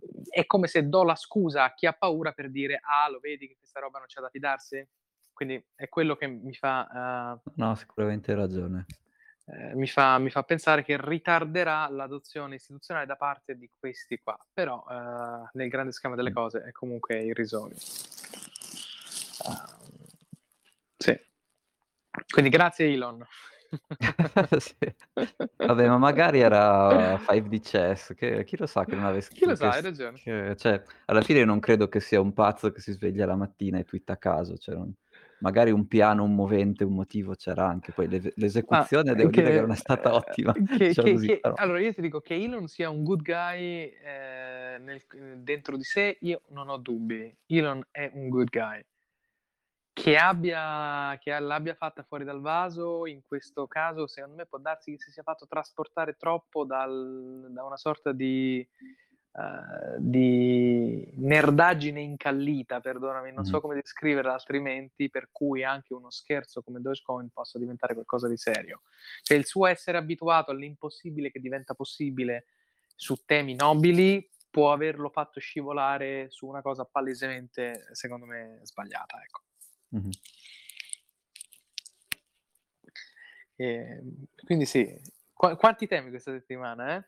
mhmm, 0.00 0.22
è 0.30 0.46
come 0.46 0.66
se 0.68 0.88
do 0.88 1.04
la 1.04 1.14
scusa 1.16 1.64
a 1.64 1.74
chi 1.74 1.86
ha 1.86 1.92
paura 1.92 2.32
per 2.32 2.50
dire: 2.50 2.80
"Ah, 2.82 3.08
lo 3.10 3.18
vedi 3.20 3.46
che 3.48 3.56
questa 3.58 3.80
roba 3.80 3.98
non 3.98 4.06
c'è 4.06 4.20
da 4.22 4.30
fidarsi?" 4.30 4.86
Quindi 5.32 5.62
è 5.74 5.88
quello 5.88 6.16
che 6.16 6.26
mi 6.28 6.54
fa, 6.54 6.88
uhm 7.44 7.52
No, 7.56 7.74
sicuramente 7.74 8.30
hai 8.32 8.36
ragione. 8.38 8.86
Ehm, 9.52 9.78
mi 9.78 9.86
fa 9.86 10.18
mi 10.18 10.30
fa 10.30 10.42
pensare 10.42 10.82
che 10.84 10.96
ritarderà 11.00 11.88
l'adozione 11.90 12.56
istituzionale 12.56 13.06
da 13.06 13.16
parte 13.16 13.56
di 13.56 13.70
questi 13.78 14.18
qua, 14.18 14.38
però, 14.52 14.84
uhm, 14.88 15.50
nel 15.54 15.68
grande 15.68 15.92
schema 15.92 16.14
delle 16.16 16.32
cose 16.32 16.62
è 16.62 16.72
comunque 16.72 17.22
irrisorio. 17.22 17.76
Uhm, 19.46 19.56
sì. 20.98 21.18
Quindi 22.32 22.50
grazie 22.50 22.86
Elon. 22.92 23.26
Sì. 24.60 24.76
Vabbè, 25.56 25.88
ma 25.88 25.98
magari 25.98 26.40
era 26.40 27.18
5D 27.18 27.60
Chess, 27.60 28.14
che 28.14 28.44
chi 28.44 28.56
lo 28.56 28.66
sa 28.66 28.84
che 28.86 28.94
non 28.96 29.04
avess 29.04 29.28
Chi 29.28 29.44
lo 29.44 29.50
che 29.50 29.56
sa, 29.56 29.70
hai 29.72 29.82
ragione. 29.82 30.18
che 30.22 30.56
cioè, 30.56 30.82
alla 31.06 31.20
fine 31.22 31.44
non 31.44 31.60
credo 31.60 31.88
che 31.88 32.00
sia 32.00 32.20
un 32.20 32.32
pazzo 32.32 32.72
che 32.72 32.80
si 32.80 32.92
sveglia 32.92 33.26
la 33.26 33.36
mattina 33.36 33.78
e 33.78 33.84
twitta 33.84 34.14
a 34.14 34.16
caso, 34.16 34.56
cioè 34.56 34.74
non 34.74 34.92
magari 35.40 35.70
un 35.70 35.86
piano, 35.86 36.24
un 36.24 36.34
movente, 36.34 36.84
un 36.84 36.94
motivo 36.94 37.34
c'era 37.34 37.66
anche, 37.66 37.92
poi 37.92 38.08
l'esecuzione 38.36 39.10
ehm, 39.10 39.16
devo 39.16 39.30
dire 39.30 39.50
che 39.50 39.54
che 39.54 39.60
non 39.60 39.72
è 39.72 39.76
stata 39.76 40.14
ottima, 40.14 40.52
ehm, 40.54 40.66
che 40.76 40.86
diciamo 40.88 41.06
che 41.08 41.12
così, 41.12 41.26
che 41.26 41.40
allora 41.54 41.80
io 41.80 41.92
ti 41.92 42.00
dico 42.00 42.20
che 42.20 42.34
Elon 42.34 42.66
sia 42.68 42.90
un 42.90 43.04
good 43.04 43.22
guy, 43.22 43.92
ehm, 44.02 44.84
nel 44.84 45.02
dentro 45.42 45.76
di 45.76 45.84
sé 45.84 46.16
io 46.20 46.42
non 46.48 46.68
ho 46.68 46.76
dubbi. 46.76 47.34
Elon 47.46 47.82
è 47.90 48.10
un 48.14 48.28
good 48.28 48.48
guy. 48.50 48.84
Che 49.92 50.16
abbia 50.16 51.18
che 51.20 51.38
l'abbia 51.38 51.74
fatta 51.74 52.02
fuori 52.02 52.24
dal 52.24 52.40
vaso, 52.40 53.06
in 53.06 53.20
questo 53.26 53.66
caso 53.66 54.06
secondo 54.06 54.36
me 54.36 54.46
può 54.46 54.58
darsi 54.58 54.92
che 54.92 54.98
si 54.98 55.10
sia 55.10 55.22
fatto 55.22 55.46
trasportare 55.46 56.14
troppo 56.16 56.64
dal 56.64 57.48
da 57.50 57.64
una 57.64 57.76
sorta 57.76 58.12
di 58.12 58.66
uhm, 59.32 59.96
di 59.98 61.10
nerdaggine 61.16 62.00
incallita, 62.00 62.80
perdonami, 62.80 63.32
non 63.32 63.44
so 63.44 63.56
Mh-mh. 63.56 63.60
come 63.60 63.74
descriverla 63.76 64.32
altrimenti, 64.32 65.10
per 65.10 65.28
cui 65.32 65.64
anche 65.64 65.94
uno 65.94 66.10
scherzo 66.10 66.62
come 66.62 66.80
Dogecoin 66.80 67.30
possa 67.30 67.58
diventare 67.58 67.94
qualcosa 67.94 68.28
di 68.28 68.36
serio. 68.36 68.82
Cioè 69.22 69.36
il 69.36 69.46
suo 69.46 69.66
essere 69.66 69.98
abituato 69.98 70.50
all'impossibile 70.50 71.30
che 71.30 71.40
diventa 71.40 71.74
possibile 71.74 72.46
su 72.96 73.24
temi 73.24 73.54
nobili, 73.54 74.28
può 74.50 74.72
averlo 74.72 75.08
fatto 75.10 75.38
scivolare 75.40 76.26
su 76.30 76.46
una 76.46 76.60
cosa 76.60 76.84
palesemente, 76.84 77.86
secondo 77.92 78.26
me, 78.26 78.58
sbagliata, 78.62 79.22
ecco. 79.22 79.42
Mh-mh. 79.90 80.10
Ehm, 83.56 84.24
quindi 84.44 84.64
sì. 84.66 84.98
Qua 85.32 85.56
quanti 85.56 85.86
temi 85.86 86.10
questa 86.10 86.32
settimana, 86.32 86.96
eh? 86.96 87.04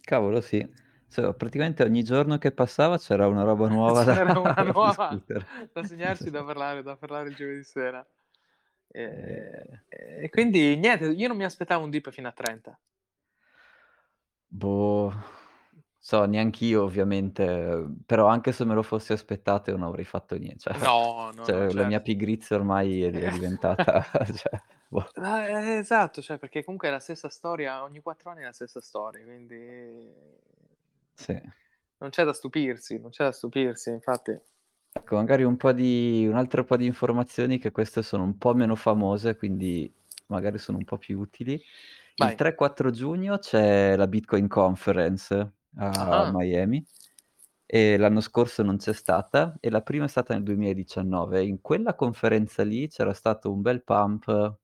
Cavolo 0.00 0.40
sì. 0.40 0.66
So 1.08 1.32
praticamente 1.34 1.82
ogni 1.82 2.02
giorno 2.02 2.38
che 2.38 2.52
passava 2.52 2.98
c'era 2.98 3.26
una 3.26 3.42
roba 3.42 3.68
nuova 3.68 4.04
Ce 4.04 4.14
da 4.14 4.38
una 4.38 4.52
da 4.54 4.62
nuova 4.62 5.18
da 5.72 5.82
segnarci, 5.84 6.30
da 6.30 6.44
parlare 6.44 6.82
da 6.82 6.96
parlare 6.96 7.30
il 7.30 7.34
giovedì 7.34 7.64
sera. 7.64 8.06
Ehm, 8.90 9.82
Ehm, 9.88 10.24
e 10.24 10.30
quindi 10.30 10.76
niente, 10.76 11.06
io 11.06 11.28
non 11.28 11.36
mi 11.36 11.44
aspettavo 11.44 11.84
un 11.84 11.90
dip 11.90 12.10
fino 12.10 12.28
a 12.28 12.32
30. 12.32 12.78
Boh, 14.50 15.12
so 15.98 16.24
neanch'io 16.24 16.82
ovviamente, 16.84 17.86
però 18.06 18.26
anche 18.26 18.52
se 18.52 18.64
me 18.64 18.74
lo 18.74 18.82
fossi 18.82 19.12
aspettato 19.12 19.70
io 19.70 19.76
non 19.76 19.88
avrei 19.88 20.04
fatto 20.06 20.36
nie 20.36 20.56
cioè 20.56 20.72
No, 20.78 21.30
no, 21.30 21.32
no, 21.34 21.44
cioè 21.44 21.70
la 21.72 21.84
mia 21.84 21.98
certo. 21.98 22.02
pigrizia 22.02 22.56
ormai 22.56 23.02
è 23.02 23.10
è 23.10 23.30
diventata 23.30 24.02
cioè, 24.34 24.62
boh. 24.88 25.06
Eh, 25.14 25.76
esatto, 25.76 26.22
cioè 26.22 26.38
perché 26.38 26.64
comunque 26.64 26.88
è 26.88 26.90
la 26.90 26.98
stessa 27.00 27.28
storia, 27.28 27.82
ogni 27.82 28.00
4 28.00 28.30
anni 28.30 28.40
è 28.40 28.44
la 28.44 28.52
stessa 28.52 28.80
storia, 28.80 29.22
quindi 29.22 30.14
Sì. 31.18 31.34
non 31.98 32.10
c'è 32.10 32.24
da 32.24 32.32
stupirsi, 32.32 32.98
non 32.98 33.10
c'è 33.10 33.24
da 33.24 33.32
stupirsi, 33.32 33.90
infatti. 33.90 34.38
Ecco, 34.96 35.16
magari 35.16 35.44
un 35.44 35.56
po' 35.56 35.72
di 35.72 36.26
un 36.26 36.34
altro 36.36 36.64
po' 36.64 36.76
di 36.76 36.86
informazioni 36.86 37.58
che 37.58 37.70
queste 37.70 38.02
sono 38.02 38.22
un 38.24 38.36
po' 38.38 38.54
meno 38.54 38.74
famose, 38.74 39.36
quindi 39.36 39.92
magari 40.26 40.58
sono 40.58 40.78
un 40.78 40.84
po' 40.84 40.96
più 40.98 41.18
utili. 41.20 41.62
Il 42.16 42.34
Vai. 42.34 42.34
3-4 42.34 42.90
giugno 42.90 43.38
c'è 43.38 43.94
la 43.96 44.06
Bitcoin 44.08 44.48
Conference 44.48 45.52
a 45.76 46.24
Ah-ah. 46.24 46.32
Miami 46.32 46.84
e 47.66 47.96
l'anno 47.98 48.20
scorso 48.20 48.62
non 48.62 48.78
c'è 48.78 48.92
stata 48.94 49.56
e 49.60 49.70
la 49.70 49.82
prima 49.82 50.06
è 50.06 50.08
stata 50.08 50.34
nel 50.34 50.42
2019. 50.42 51.44
In 51.44 51.60
quella 51.60 51.94
conferenza 51.94 52.64
lì 52.64 52.88
c'era 52.88 53.12
stato 53.14 53.52
un 53.52 53.60
bel 53.62 53.84
pump 53.84 54.58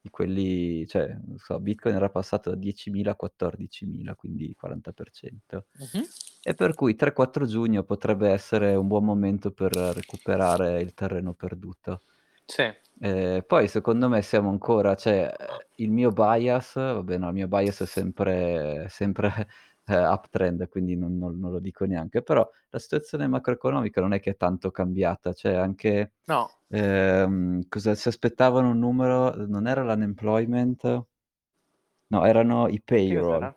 di 0.00 0.10
quelli 0.10 0.86
cioè, 0.86 1.08
non 1.26 1.38
so, 1.38 1.60
Bitcoin 1.60 1.94
era 1.96 2.10
passato 2.10 2.50
da 2.50 2.56
10.000 2.56 3.12
a 3.12 3.16
14.000, 3.16 4.14
quindi 4.14 4.54
40%. 4.56 5.66
Mh-mh. 5.78 6.10
E 6.42 6.54
per 6.54 6.74
cui 6.74 6.94
3-4 6.96 7.44
giugno 7.46 7.82
potrebbe 7.84 8.30
essere 8.30 8.74
un 8.74 8.86
buon 8.86 9.04
momento 9.04 9.52
per 9.52 9.72
recuperare 9.74 10.80
il 10.80 10.94
terreno 10.94 11.34
perduto. 11.34 12.02
Sì. 12.48 12.72
Ehm, 13.00 13.42
poi 13.46 13.68
secondo 13.68 14.08
me 14.08 14.22
siamo 14.22 14.50
ancora 14.50 14.94
cioè, 14.96 15.32
il 15.76 15.90
mio 15.90 16.10
bias 16.10 16.74
vabbè 16.74 17.18
no, 17.18 17.28
il 17.28 17.34
mio 17.34 17.48
bias 17.48 17.80
è 17.82 17.86
sempre 17.86 18.86
sempre, 18.90 19.48
ehm, 19.90 20.12
uptrend, 20.12 20.68
quindi 20.68 20.96
non 20.96 21.18
non 21.18 21.38
non 21.38 21.52
lo 21.52 21.58
dico 21.60 21.84
neanche, 21.86 22.22
però 22.22 22.48
la 22.70 22.78
situazione 22.78 23.26
macroeconomica 23.28 24.00
non 24.00 24.12
è 24.14 24.20
che 24.20 24.30
è 24.32 24.36
tanto 24.36 24.70
cambiata, 24.70 25.32
cioè 25.34 25.54
anche, 25.54 26.14
No. 26.28 26.50
ehm, 26.68 27.68
cosa 27.68 27.94
si 27.96 28.08
aspettavano 28.08 28.70
un 28.70 28.78
numero 28.78 29.34
non 29.46 29.66
era 29.68 29.82
l'unemployment 29.84 31.06
no, 32.12 32.24
erano 32.24 32.66
i 32.68 32.82
payroll. 32.82 33.48
cos'era? 33.48 33.54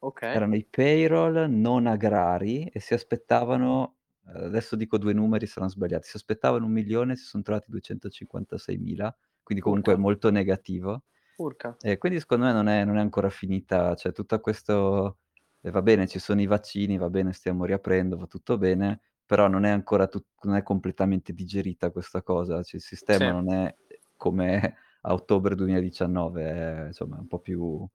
Okay. 0.00 0.38
Erano 0.38 0.56
i 0.56 0.66
payroll 0.68 1.48
non 1.50 1.86
agrari 1.86 2.66
e 2.68 2.80
si 2.80 2.94
aspettavano 2.94 3.98
ehm, 4.26 4.44
adesso 4.46 4.76
dico 4.76 4.98
2 4.98 5.12
numeri, 5.14 5.46
saran 5.46 5.70
sbagliati, 5.70 6.08
si 6.08 6.16
aspettavano 6.16 6.66
1.000.000 6.68 7.16
si 7.16 7.24
son 7.24 7.42
trovati 7.42 7.70
256.000, 7.70 9.16
quindi 9.42 9.64
comunque 9.64 9.96
Urca. 9.96 9.96
molto 9.96 10.30
negativo. 10.30 11.04
Urca. 11.38 11.78
E 11.80 11.98
quindi 11.98 12.20
secondo 12.20 12.46
me 12.46 12.52
non 12.52 12.68
è 12.68 12.84
non 12.84 12.98
è 12.98 13.00
ancora 13.00 13.30
finita, 13.30 13.94
cioè 13.96 14.12
tutta 14.12 14.40
questo 14.40 15.20
e 15.64 15.70
va 15.70 15.82
bene, 15.82 16.06
ci 16.08 16.18
sono 16.18 16.40
i 16.42 16.46
vaccini, 16.46 16.98
va 16.98 17.08
bene, 17.10 17.32
stiamo 17.32 17.64
riaprendo, 17.64 18.16
va 18.18 18.26
tutto 18.26 18.58
bene, 18.58 19.00
però 19.26 19.48
non 19.48 19.64
è 19.64 19.70
ancora 19.70 20.06
tut 20.08 20.26
non 20.42 20.56
è 20.56 20.62
completamente 20.62 21.32
digerita 21.32 21.90
questa 21.90 22.22
cosa, 22.22 22.62
cioè 22.62 22.76
il 22.76 22.82
sistema 22.82 23.30
Sì. 23.30 23.32
non 23.32 23.50
è 23.52 23.74
come 24.16 24.76
a 25.02 25.12
ottobre 25.14 25.54
2019, 25.54 26.42
è 26.44 26.86
insomma 26.88 27.16
un 27.18 27.26
po' 27.26 27.40
più 27.40 27.86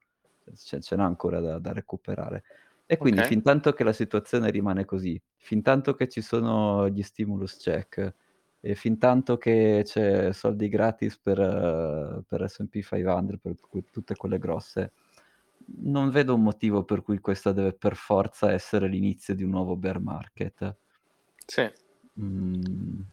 ce 0.55 0.81
ce 0.81 0.95
n'è 0.95 1.03
ancora 1.03 1.39
da 1.39 1.59
da 1.59 1.71
recuperare. 1.73 2.43
E 2.85 2.97
quindi 2.97 3.21
Okay. 3.21 3.23
fintanto 3.23 3.71
che 3.73 3.83
la 3.83 3.93
situazione 3.93 4.49
rimane 4.49 4.83
così, 4.85 5.21
fintanto 5.37 5.93
che 5.93 6.07
ci 6.09 6.21
sono 6.21 6.89
gli 6.89 7.03
stimulus 7.03 7.57
check 7.57 8.15
e 8.61 8.75
fintanto 8.75 9.37
che 9.37 9.81
c'è 9.85 10.33
soldi 10.33 10.67
gratis 10.69 11.19
per 11.19 12.23
per 12.27 12.49
S&P 12.49 12.81
500, 12.81 13.37
per 13.37 13.55
tutte 13.91 14.15
quelle 14.15 14.39
grosse, 14.39 14.93
non 15.77 16.09
vedo 16.11 16.35
un 16.35 16.41
motivo 16.43 16.83
per 16.83 17.01
cui 17.03 17.19
questa 17.19 17.51
deve 17.51 17.73
per 17.73 17.95
forza 17.95 18.51
essere 18.51 18.87
l'inizio 18.87 19.35
di 19.35 19.43
un 19.43 19.51
nuovo 19.51 19.75
bear 19.77 19.99
market. 20.01 20.77
Sì. 21.47 21.69
Mhmm, 22.17 23.03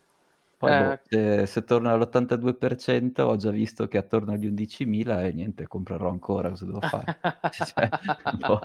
poi 0.57 0.75
Eh 0.75 0.83
boh, 0.85 0.97
se 1.03 1.47
se 1.47 1.65
torna 1.65 1.93
all'82% 1.93 3.21
ho 3.25 3.37
già 3.37 3.51
visto 3.51 3.87
che 3.89 3.99
attorno 3.99 4.33
agli 4.33 4.47
11.000 4.47 5.25
e 5.25 5.33
niente, 5.33 5.67
comprerò 5.67 6.09
ancora, 6.11 6.49
cosa 6.51 6.65
devo 6.67 6.81
fare? 6.81 7.13
Cioè, 7.51 7.95
boh, 8.33 8.61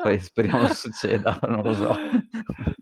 poi 0.00 0.18
speriamo 0.20 0.66
succeda, 0.68 1.38
non 1.42 1.62
lo 1.62 1.74
so. 1.74 1.94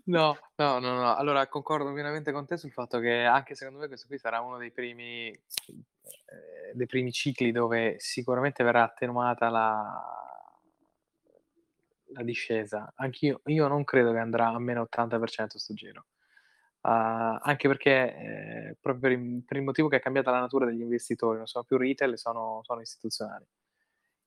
No, 0.05 0.37
no, 0.57 0.79
no, 0.79 0.95
no. 0.95 1.15
Allora 1.15 1.47
concordo 1.47 1.91
pienamente 1.93 2.31
con 2.31 2.45
te 2.45 2.57
sul 2.57 2.71
fatto 2.71 2.99
che 2.99 3.23
anche 3.25 3.55
secondo 3.55 3.79
me 3.79 3.87
questo 3.87 4.07
qui 4.07 4.17
sarà 4.17 4.39
uno 4.41 4.57
dei 4.57 4.71
primi 4.71 5.27
ehm, 5.29 6.73
dei 6.73 6.85
primi 6.87 7.11
cicli 7.11 7.51
dove 7.51 7.95
sicuramente 7.99 8.63
verrà 8.63 8.83
attenuata 8.83 9.49
la 9.49 10.26
la 12.13 12.23
discesa. 12.23 12.91
Anch'io 12.97 13.41
io 13.45 13.67
non 13.67 13.83
credo 13.83 14.11
che 14.11 14.19
andrà 14.19 14.47
a 14.49 14.59
meno 14.59 14.81
80% 14.81 15.59
sto 15.59 15.73
giro. 15.73 16.05
Uhm, 16.83 17.39
anche 17.41 17.67
perché, 17.67 18.15
ehm, 18.15 18.73
proprio 18.81 19.01
per 19.01 19.11
il 19.19 19.43
per 19.45 19.57
il 19.57 19.63
motivo 19.63 19.87
che 19.89 19.97
è 19.97 19.99
cambiata 20.01 20.31
la 20.31 20.39
natura 20.41 20.65
degli 20.65 20.81
investitori, 20.81 21.37
non 21.37 21.47
sono 21.47 21.65
più 21.65 21.77
retail, 21.77 22.17
sono 22.17 22.61
sono 22.63 22.81
istituzionali. 22.81 23.45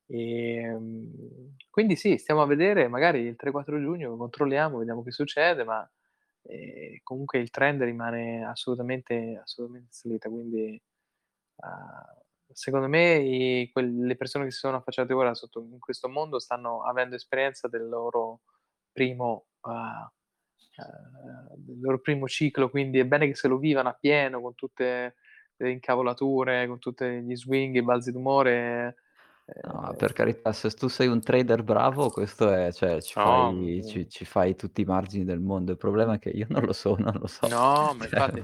Ehm, 0.09 1.57
quindi 1.71 1.97
sì, 1.97 2.19
stiamo 2.19 2.43
a 2.43 2.47
vedere, 2.47 2.89
magari 2.89 3.21
il 3.23 3.37
3-4 3.37 3.81
giugno 3.81 4.17
controlliamo, 4.17 4.79
vediamo 4.79 5.03
che 5.05 5.13
succede, 5.13 5.65
ma, 5.65 5.89
ehm, 6.45 6.99
comunque 7.05 7.39
il 7.41 7.51
trend 7.51 7.83
rimane 7.83 8.45
assolutamente 8.47 9.39
assolutamente 9.43 9.89
salita, 9.93 10.29
quindi, 10.31 10.81
uhm, 11.57 12.23
secondo 12.53 12.89
me 12.89 13.15
i 13.17 13.71
quel 13.73 13.97
le 14.07 14.17
persone 14.17 14.45
che 14.47 14.51
si 14.51 14.59
sono 14.59 14.77
affacciate 14.79 15.13
ora 15.13 15.35
sotto 15.35 15.61
in 15.61 15.79
questo 15.79 16.09
mondo 16.09 16.39
stanno 16.39 16.83
avendo 16.85 17.15
esperienza 17.17 17.69
del 17.69 17.89
loro 17.89 18.41
primo 18.93 19.47
ehm, 19.65 20.11
del 21.57 21.81
loro 21.81 22.01
primo 22.01 22.27
ciclo, 22.29 22.71
quindi 22.71 22.99
è 22.99 23.07
bene 23.07 23.27
che 23.27 23.35
se 23.35 23.49
lo 23.49 23.59
vivano 23.59 23.89
appieno 23.91 24.41
con 24.41 24.55
tutte 24.55 25.17
le 25.57 25.71
incavolature, 25.71 26.67
con 26.67 26.79
tutte 26.79 27.23
gli 27.23 27.37
swing, 27.37 27.77
i 27.77 27.83
balzi 27.83 28.13
d'umore, 28.13 28.97
No, 29.63 29.93
ehm 29.93 29.97
per 29.97 30.13
carità, 30.15 30.53
se 30.55 30.71
tu 30.71 30.89
sei 30.89 31.07
un 31.09 31.21
trader 31.21 31.63
bravo 31.63 32.09
questo 32.11 32.51
è 32.51 32.73
cioè 32.73 33.03
ci 33.03 33.17
No, 33.17 33.21
fai 33.21 33.83
mhmm 33.83 33.85
ci 33.85 34.09
ci 34.09 34.25
fai 34.25 34.55
tutti 34.57 34.81
i 34.81 34.85
margini 34.85 35.25
del 35.25 35.41
mondo. 35.41 35.73
Il 35.73 35.77
problema 35.77 36.15
è 36.15 36.19
che 36.19 36.31
io 36.31 36.47
non 36.49 36.65
lo 36.65 36.73
sono, 36.73 37.13
lo 37.13 37.27
so. 37.27 37.47
No, 37.49 37.93
ma 37.95 38.05
Cioè 38.09 38.11
infatti 38.11 38.43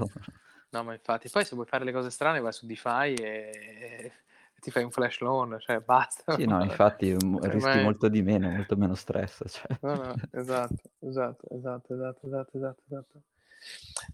no, 0.77 0.85
ma 0.85 0.93
infatti. 0.93 1.29
Poi 1.29 1.45
se 1.45 1.55
vuoi 1.55 1.67
fare 1.67 1.85
le 1.85 1.93
cose 1.93 2.11
strane 2.11 2.41
vai 2.41 2.53
su 2.53 2.67
DeFi 2.67 3.15
e 3.15 4.13
ti 4.61 4.71
fai 4.71 4.85
un 4.85 4.91
flash 4.91 5.21
loan, 5.21 5.57
cioè 5.61 5.81
basta. 5.81 6.35
Sì, 6.35 6.45
no, 6.47 6.63
infatti, 6.63 7.11
Cioè 7.19 7.51
rischi 7.51 7.79
molto 7.81 8.09
di 8.09 8.23
meno, 8.23 8.51
molto 8.51 8.77
meno 8.77 8.95
stress, 8.95 9.43
cioè. 9.47 9.79
Esatto, 10.33 10.91
esatto, 11.01 11.47
esatto, 11.51 11.95
esatto, 11.95 12.27
esatto, 12.27 12.57
esatto, 12.57 12.83
esatto. 12.87 13.21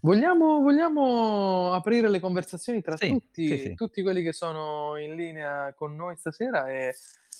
Vogliamo 0.01 0.61
vogliamo 0.61 1.73
aprire 1.73 2.09
le 2.09 2.19
conversazioni 2.19 2.81
tra 2.81 2.97
tutti 2.97 3.73
tutti 3.75 4.01
quelli 4.01 4.23
che 4.23 4.33
sono 4.33 4.97
in 4.97 5.15
linea 5.15 5.73
con 5.73 5.95
noi 5.95 6.15
stasera 6.15 6.69
e 6.69 6.95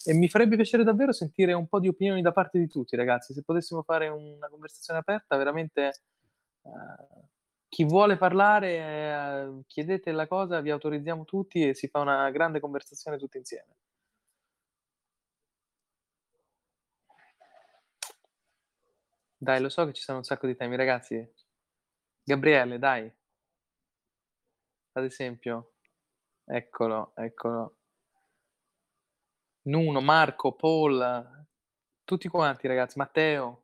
e 0.06 0.14
mi 0.14 0.28
farebbe 0.28 0.58
piacere 0.58 0.84
davvero 0.84 1.14
sentire 1.14 1.54
un 1.54 1.68
po' 1.68 1.80
di 1.80 1.88
opinioni 1.88 2.22
da 2.22 2.34
parte 2.34 2.60
di 2.60 2.68
tutti 2.68 2.98
ragazzi. 2.98 3.34
Se 3.34 3.42
potessimo 3.42 3.84
fare 3.84 4.10
una 4.10 4.50
conversazione 4.50 5.00
aperta 5.00 5.38
veramente, 5.38 5.94
uhm, 6.64 7.24
chi 7.74 7.86
vuole 7.86 8.18
parlare, 8.18 9.46
uhm, 9.48 9.64
chiedete 9.66 10.12
la 10.12 10.28
cosa, 10.28 10.62
vi 10.62 10.70
autorizziamo 10.70 11.26
tutti 11.26 11.68
e 11.70 11.74
si 11.74 11.88
fa 11.88 12.02
una 12.02 12.30
grande 12.30 12.60
conversazione 12.60 13.18
tutti 13.18 13.38
insieme. 13.38 13.74
Dai, 19.42 19.60
lo 19.62 19.70
so 19.70 19.86
che 19.86 19.94
ci 19.94 20.02
sono 20.02 20.20
un 20.20 20.24
sacco 20.24 20.48
di 20.48 20.56
temi, 20.56 20.76
ragazzi. 20.76 21.26
Gabriele, 22.24 22.80
dai. 22.80 23.12
Ad 24.96 25.04
esempio. 25.06 25.72
Eccolo, 26.46 27.14
eccolo. 27.16 27.76
Nuno, 29.66 30.02
Marco, 30.02 30.52
Paul, 30.54 31.46
tutti 32.04 32.28
quanti 32.28 32.68
ragazzi, 32.68 32.98
Matteo. 32.98 33.63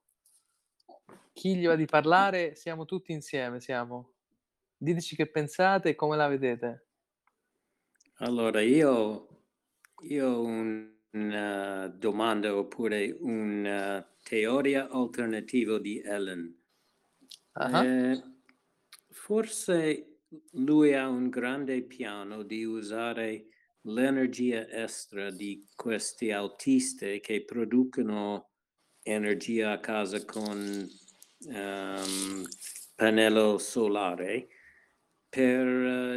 Chi 1.34 1.56
gli 1.56 1.66
va 1.66 1.76
di 1.76 1.86
parlare, 1.86 2.56
siamo 2.56 2.86
tutti 2.86 3.12
insieme, 3.12 3.60
siamo. 3.60 4.14
Diteci 4.78 5.16
che 5.16 5.28
pensate 5.28 5.90
e 5.90 5.96
come 5.96 6.16
la 6.16 6.28
vedete. 6.28 6.88
Allora 8.22 8.62
io 8.62 9.30
io 10.04 10.28
ho 10.30 10.44
una 11.12 11.88
domanda 11.88 12.56
oppure 12.56 13.16
una 13.20 14.06
teoria 14.24 14.90
alternativa 14.90 15.80
di 15.80 16.02
Elon. 16.02 16.58
Ah-ah. 17.54 17.84
Ehm, 17.84 18.42
forse 19.10 20.22
lui 20.52 20.94
ha 20.94 21.08
un 21.08 21.30
grande 21.30 21.82
piano 21.84 22.44
di 22.44 22.64
usare 22.64 23.46
l'energia 23.82 24.68
extra 24.68 25.32
di 25.32 25.66
questi 25.76 26.32
autisti 26.32 27.20
che 27.20 27.44
producono 27.44 28.49
energia 29.10 29.72
a 29.74 29.80
casa 29.80 30.24
con, 30.26 30.88
ehm, 31.50 32.44
pannello 32.96 33.58
solare 33.58 34.48
per 35.30 35.68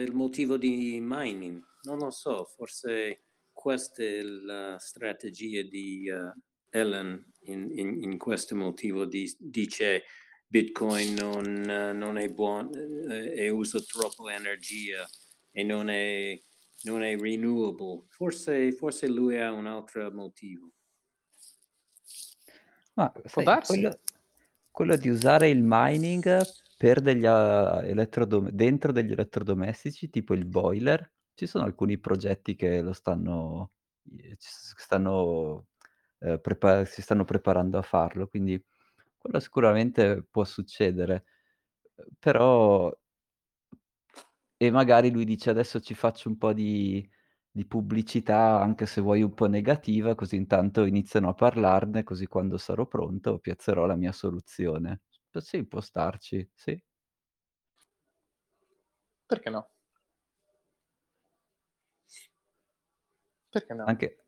il 0.01 0.13
motivo 0.15 0.57
di 0.59 0.99
mining. 1.03 1.63
Non 1.85 1.99
lo 1.99 2.11
so, 2.11 2.45
forse 2.57 3.25
questa 3.53 4.03
è 4.03 4.23
la 4.23 4.79
strategia 4.79 5.63
di, 5.63 6.09
uhm, 6.11 6.33
Elon 6.71 7.25
in 7.47 7.71
in 7.79 8.03
in 8.03 8.19
questo 8.19 8.55
motivo 8.57 9.05
dis 9.07 9.37
dice: 9.41 10.05
"Bitcoin 10.47 11.15
non 11.15 11.45
non 11.97 12.19
è 12.19 12.29
buon 12.31 12.71
e 13.11 13.33
e 13.47 13.51
usa 13.51 13.81
troppo 13.81 14.29
energia 14.31 15.07
e 15.53 15.63
non 15.65 15.89
è 15.91 16.41
non 16.85 17.03
è 17.03 17.17
renewable." 17.19 18.05
Forse 18.09 18.73
forse 18.73 19.07
lui 19.09 19.39
ha 19.39 19.53
un 19.53 19.67
altro 19.67 20.11
motivo. 20.13 20.73
Ma 22.97 23.11
Può 23.33 23.43
sai, 23.43 23.43
darsi. 23.43 23.63
quello 23.65 24.01
quello 24.71 24.97
di 24.97 25.09
usare 25.09 25.49
il 25.51 25.63
mining 25.63 26.53
per 26.77 27.01
degli 27.01 27.27
a 27.27 27.85
elettrodom 27.85 28.51
dentro 28.51 28.93
degli 28.93 29.13
elettrodomestici, 29.13 30.11
tipo 30.11 30.35
il 30.35 30.45
boiler, 30.47 31.11
ci 31.35 31.47
sono 31.47 31.65
alcuni 31.65 31.99
progetti 31.99 32.55
che 32.57 32.81
lo 32.83 32.93
stanno 32.93 33.73
s 34.39 34.75
stanno, 34.77 35.69
ehm, 36.21 36.41
prepa 36.41 36.85
si 36.85 37.03
stanno 37.03 37.25
preparando 37.25 37.79
a 37.79 37.83
farlo, 37.83 38.29
quindi 38.29 38.63
quello 39.19 39.41
sicuramente 39.41 40.25
può 40.31 40.45
succedere. 40.45 41.25
Però 42.19 42.93
e 44.61 44.71
magari 44.71 45.11
lui 45.11 45.25
dice: 45.25 45.51
"Adesso 45.51 45.81
ci 45.81 45.95
faccio 45.95 46.29
un 46.29 46.37
po' 46.39 46.53
di 46.53 47.09
di 47.53 47.67
pubblicità, 47.67 48.61
anche 48.61 48.87
se 48.87 49.01
vuoi 49.03 49.23
un 49.23 49.35
po' 49.35 49.47
negativa, 49.47 50.15
così 50.15 50.37
intanto 50.37 50.85
iniziano 50.85 51.29
a 51.29 51.35
parlarne, 51.35 52.03
così 52.05 52.27
quando 52.27 52.57
sarò 52.59 52.87
pronto 52.87 53.39
piazzerò 53.39 53.87
la 53.87 53.97
mia 53.97 54.13
soluzione." 54.13 55.03
P 55.31 55.39
sì, 55.41 55.67
può 55.67 55.81
starci, 55.81 56.51
sì. 56.55 56.83
Perché 59.31 59.51
no? 59.51 59.69
Perché 63.53 63.75
no? 63.75 63.87
Anche 63.87 64.27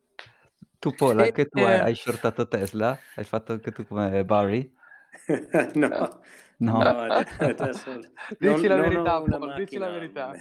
tu 0.79 0.95
Paul, 0.95 1.19
anche 1.19 1.45
tu 1.47 1.63
hai 1.63 1.77
ehm 1.77 1.85
hai 1.85 1.95
shortato 1.95 2.47
Tesla? 2.47 3.09
Hai 3.13 3.23
fatto 3.25 3.53
anche 3.53 3.71
tu 3.71 3.85
come 3.85 4.25
Barry? 4.25 4.75
No, 5.75 6.21
No. 6.59 6.95
no, 7.09 7.09
Dici 8.39 8.67
non 8.67 8.67
la 8.67 8.77
verità 8.77 9.19
una 9.19 9.39
Paul, 9.39 9.53
dici 9.53 9.77
la 9.77 9.89
verità. 9.89 10.33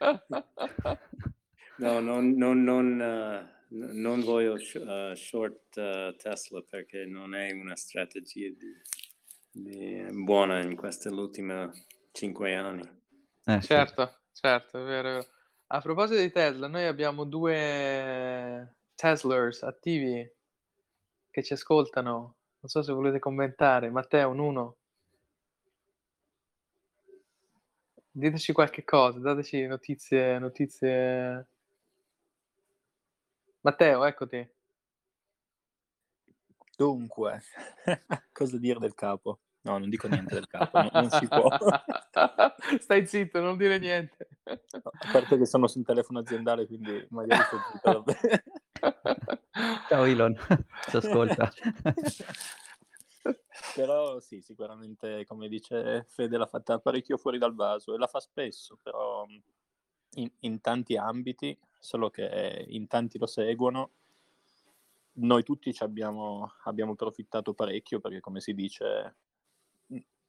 No, 1.78 2.00
non 2.00 2.34
non 2.36 2.62
non 2.64 2.86
n 2.98 4.00
non 4.02 4.20
voglio 4.20 4.58
sh 4.58 4.74
uhm, 4.74 5.14
short 5.14 6.16
Tesla 6.16 6.60
perché 6.68 7.06
non 7.06 7.34
è 7.34 7.50
una 7.52 7.76
strategia 7.76 8.48
di 8.50 8.72
di 9.54 10.04
buona 10.24 10.60
in 10.62 10.76
queste 10.76 11.08
l'ultima 11.10 11.70
5 12.12 12.54
anni. 12.54 12.82
Eh 13.46 13.60
sì. 13.60 13.82
Certo, 13.84 14.22
certo, 14.32 14.80
è 14.80 14.84
vero, 14.84 15.08
è 15.08 15.12
vero. 15.12 15.28
A 15.68 15.80
proposito 15.80 16.20
di 16.20 16.30
Tesla, 16.32 16.66
noi 16.66 16.84
abbiamo 16.84 17.24
due 17.24 18.76
Teslers 18.94 19.62
attivi 19.62 20.28
che 21.30 21.42
ci 21.42 21.54
ascoltano. 21.54 22.36
Non 22.60 22.68
so 22.70 22.82
se 22.82 22.92
volete 22.92 23.18
commentare. 23.18 23.90
Matteo, 23.90 24.30
un 24.30 24.38
uno. 24.38 24.76
Diteci 28.14 28.52
qualche 28.52 28.84
cosa, 28.84 29.18
dateci 29.18 29.66
notizie, 29.66 30.38
notizie. 30.38 31.48
Matteo, 33.62 34.04
eccoti. 34.04 34.48
Dunque, 36.76 37.42
cosa 38.32 38.58
dire 38.58 38.80
del 38.80 38.94
capo? 38.94 39.38
No, 39.60 39.78
non 39.78 39.88
dico 39.88 40.08
niente 40.08 40.34
del 40.34 40.48
capo, 40.48 40.80
non, 40.80 40.90
non 40.92 41.10
si 41.10 41.28
può. 41.28 41.48
Stai 42.80 43.06
zitto, 43.06 43.40
non 43.40 43.56
dire 43.56 43.78
niente. 43.78 44.30
No, 44.42 44.80
a 44.82 45.12
parte 45.12 45.38
che 45.38 45.46
sono 45.46 45.68
sul 45.68 45.84
telefono 45.84 46.18
aziendale, 46.18 46.66
quindi 46.66 47.06
magari 47.10 47.42
sto 47.44 47.58
zitto. 47.70 48.04
Ciao 49.88 50.04
Elon, 50.04 50.36
ci 50.88 50.96
ascolta. 50.96 51.52
però 53.76 54.18
sì, 54.18 54.40
sicuramente, 54.40 55.24
come 55.24 55.46
dice 55.48 56.06
Fede, 56.08 56.36
l'ha 56.36 56.46
fatta 56.46 56.80
parecchio 56.80 57.16
fuori 57.16 57.38
dal 57.38 57.54
vaso 57.54 57.94
e 57.94 57.98
la 57.98 58.08
fa 58.08 58.18
spesso, 58.18 58.76
però 58.82 59.24
in, 60.14 60.28
in 60.40 60.60
tanti 60.60 60.96
ambiti, 60.96 61.56
solo 61.82 62.10
che 62.10 62.64
in 62.68 62.86
tanti 62.86 63.18
lo 63.18 63.26
seguono. 63.26 63.90
Noi 65.14 65.42
tutti 65.42 65.74
ci 65.74 65.82
abbiamo, 65.82 66.54
abbiamo 66.62 66.92
approfittato 66.92 67.54
parecchio 67.54 67.98
perché, 67.98 68.20
come 68.20 68.40
si 68.40 68.54
dice, 68.54 69.16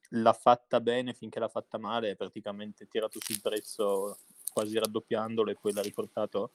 l'ha 0.10 0.34
fatta 0.34 0.82
bene 0.82 1.14
finché 1.14 1.40
l'ha 1.40 1.48
fatta 1.48 1.78
male, 1.78 2.16
praticamente 2.16 2.88
tirato 2.88 3.20
sul 3.22 3.40
prezzo 3.40 4.18
quasi 4.52 4.78
raddoppiandolo 4.78 5.52
e 5.52 5.56
poi 5.56 5.74
l'ha 5.74 5.82
riportato 5.82 6.52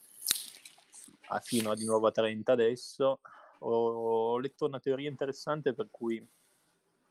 a, 1.28 1.38
fino 1.38 1.70
a 1.70 1.74
di 1.76 1.84
nuovo 1.84 2.09
a 2.09 2.12
30 2.12 2.53
adesso. 2.53 3.20
Ho 3.61 4.36
letto 4.38 4.66
una 4.66 4.80
teoria 4.80 5.09
interessante 5.09 5.74
per 5.74 5.88
cui 5.90 6.24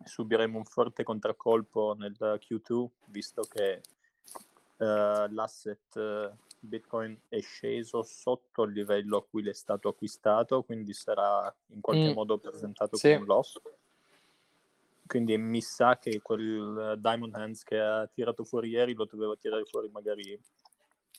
subiremo 0.04 0.58
un 0.58 0.66
forte 0.66 1.04
contraccolpo 1.04 1.96
nel 1.98 2.16
Q2, 2.20 2.88
visto 3.06 3.44
che 3.44 3.82
uh, 4.78 5.32
l'asset 5.32 5.96
uh, 5.96 6.47
Bitcoin 6.60 7.20
è 7.28 7.40
sceso 7.40 8.04
sotto 8.04 8.64
il 8.64 8.74
livello 8.74 9.18
a 9.18 9.26
cui 9.26 9.42
l'è 9.42 9.54
stato 9.54 9.90
acquistato, 9.90 10.64
quindi 10.64 10.94
sarà 10.94 11.54
in 11.68 11.82
qualche 11.82 12.12
mm. 12.12 12.14
modo 12.14 12.38
presentato 12.38 12.98
sì. 12.98 13.10
come 13.10 13.16
un 13.16 13.26
loss. 13.26 13.60
Quindi 15.06 15.38
mi 15.38 15.62
sa 15.62 15.98
che 15.98 16.22
quel 16.22 17.00
Diamond 17.00 17.34
Hands 17.36 17.64
che 17.64 17.80
ha 17.80 18.08
tirato 18.08 18.44
fuori 18.44 18.70
ieri 18.70 18.94
lo 18.94 19.06
doveva 19.06 19.36
tirare 19.36 19.64
fuori 19.64 19.90
magari 19.90 20.38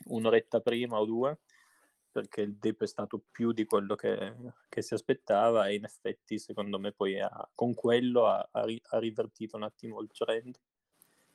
un'oretta 0.07 0.61
prima 0.61 1.01
o 1.01 1.05
due 1.07 1.39
perché 2.11 2.41
il 2.43 2.57
dip 2.57 2.82
è 2.82 2.86
stato 2.86 3.22
più 3.30 3.53
di 3.53 3.64
quello 3.64 3.95
che, 3.95 4.34
che 4.68 4.82
si 4.82 4.95
aspettava 4.95 5.68
e 5.68 5.74
in 5.74 5.84
effetti 5.84 6.39
secondo 6.39 6.78
me 6.78 6.93
poi 6.93 7.20
ha, 7.20 7.49
con 7.55 7.74
quello 7.74 8.26
ha, 8.26 8.49
ha, 8.51 8.64
ha, 8.64 8.99
rivertito 8.99 9.57
un 9.57 9.62
attimo 9.62 10.01
il 10.01 10.11
trend 10.11 10.59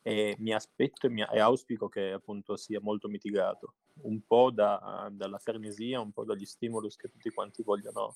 e 0.04 0.36
mi 0.39 0.54
aspetto 0.54 1.08
e, 1.08 1.10
mi, 1.10 1.22
e, 1.22 1.39
auspico 1.39 1.88
che 1.88 2.12
appunto 2.12 2.58
sia 2.58 2.80
molto 2.82 3.08
mitigato. 3.08 3.76
Un 4.01 4.22
po' 4.28 4.51
da, 4.51 5.10
dalla 5.12 5.39
frenesia, 5.39 6.01
un 6.01 6.12
po' 6.12 6.26
dagli 6.26 6.45
stimulus 6.45 6.97
che 6.97 7.10
tutti 7.10 7.30
quanti 7.32 7.64
vogliono 7.64 8.16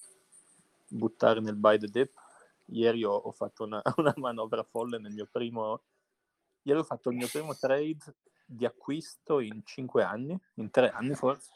buttare 0.90 1.40
nel 1.40 1.56
buy 1.56 1.80
the 1.80 1.88
dip. 1.88 2.12
Ieri 2.66 3.06
ho, 3.06 3.14
ho 3.14 3.32
fatto 3.32 3.64
una, 3.64 3.82
una, 3.98 4.14
manovra 4.18 4.64
folle 4.64 5.00
nel 5.00 5.14
mio 5.14 5.28
primo 5.32 5.82
ieri 6.64 6.80
ho 6.80 6.84
fatto 6.84 7.10
il 7.10 7.16
mio 7.16 7.28
primo 7.28 7.56
trade 7.56 8.16
di 8.46 8.66
acquisto 8.66 9.40
in 9.40 9.62
5 9.64 10.04
anni, 10.04 10.38
in 10.56 10.70
3 10.70 10.92
anni 10.92 11.16
forse 11.16 11.50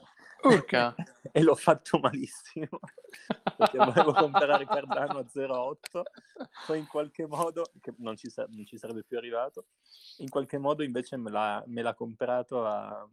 Urca. 0.44 0.96
e 1.32 1.42
l'ho 1.42 1.56
fatto 1.56 2.00
malissimo 2.00 2.68
perché 3.58 3.78
volevo 3.78 4.14
comprare 4.14 4.66
Cardano 4.66 5.20
a 5.20 5.26
0,8 5.26 6.02
poi 6.66 6.80
in 6.80 6.88
qualche 6.88 7.26
modo 7.26 7.72
che 7.80 7.94
non 7.98 8.16
ci, 8.18 8.32
non 8.50 8.66
ci, 8.66 8.78
sarebbe 8.78 9.04
più 9.04 9.18
arrivato 9.18 9.68
in 10.18 10.30
qualche 10.30 10.58
modo 10.58 10.84
invece 10.84 11.18
me 11.18 11.30
l'ha, 11.30 11.64
me 11.68 11.82
l'ha 11.82 11.94
comprato 11.94 12.66
a, 12.66 13.08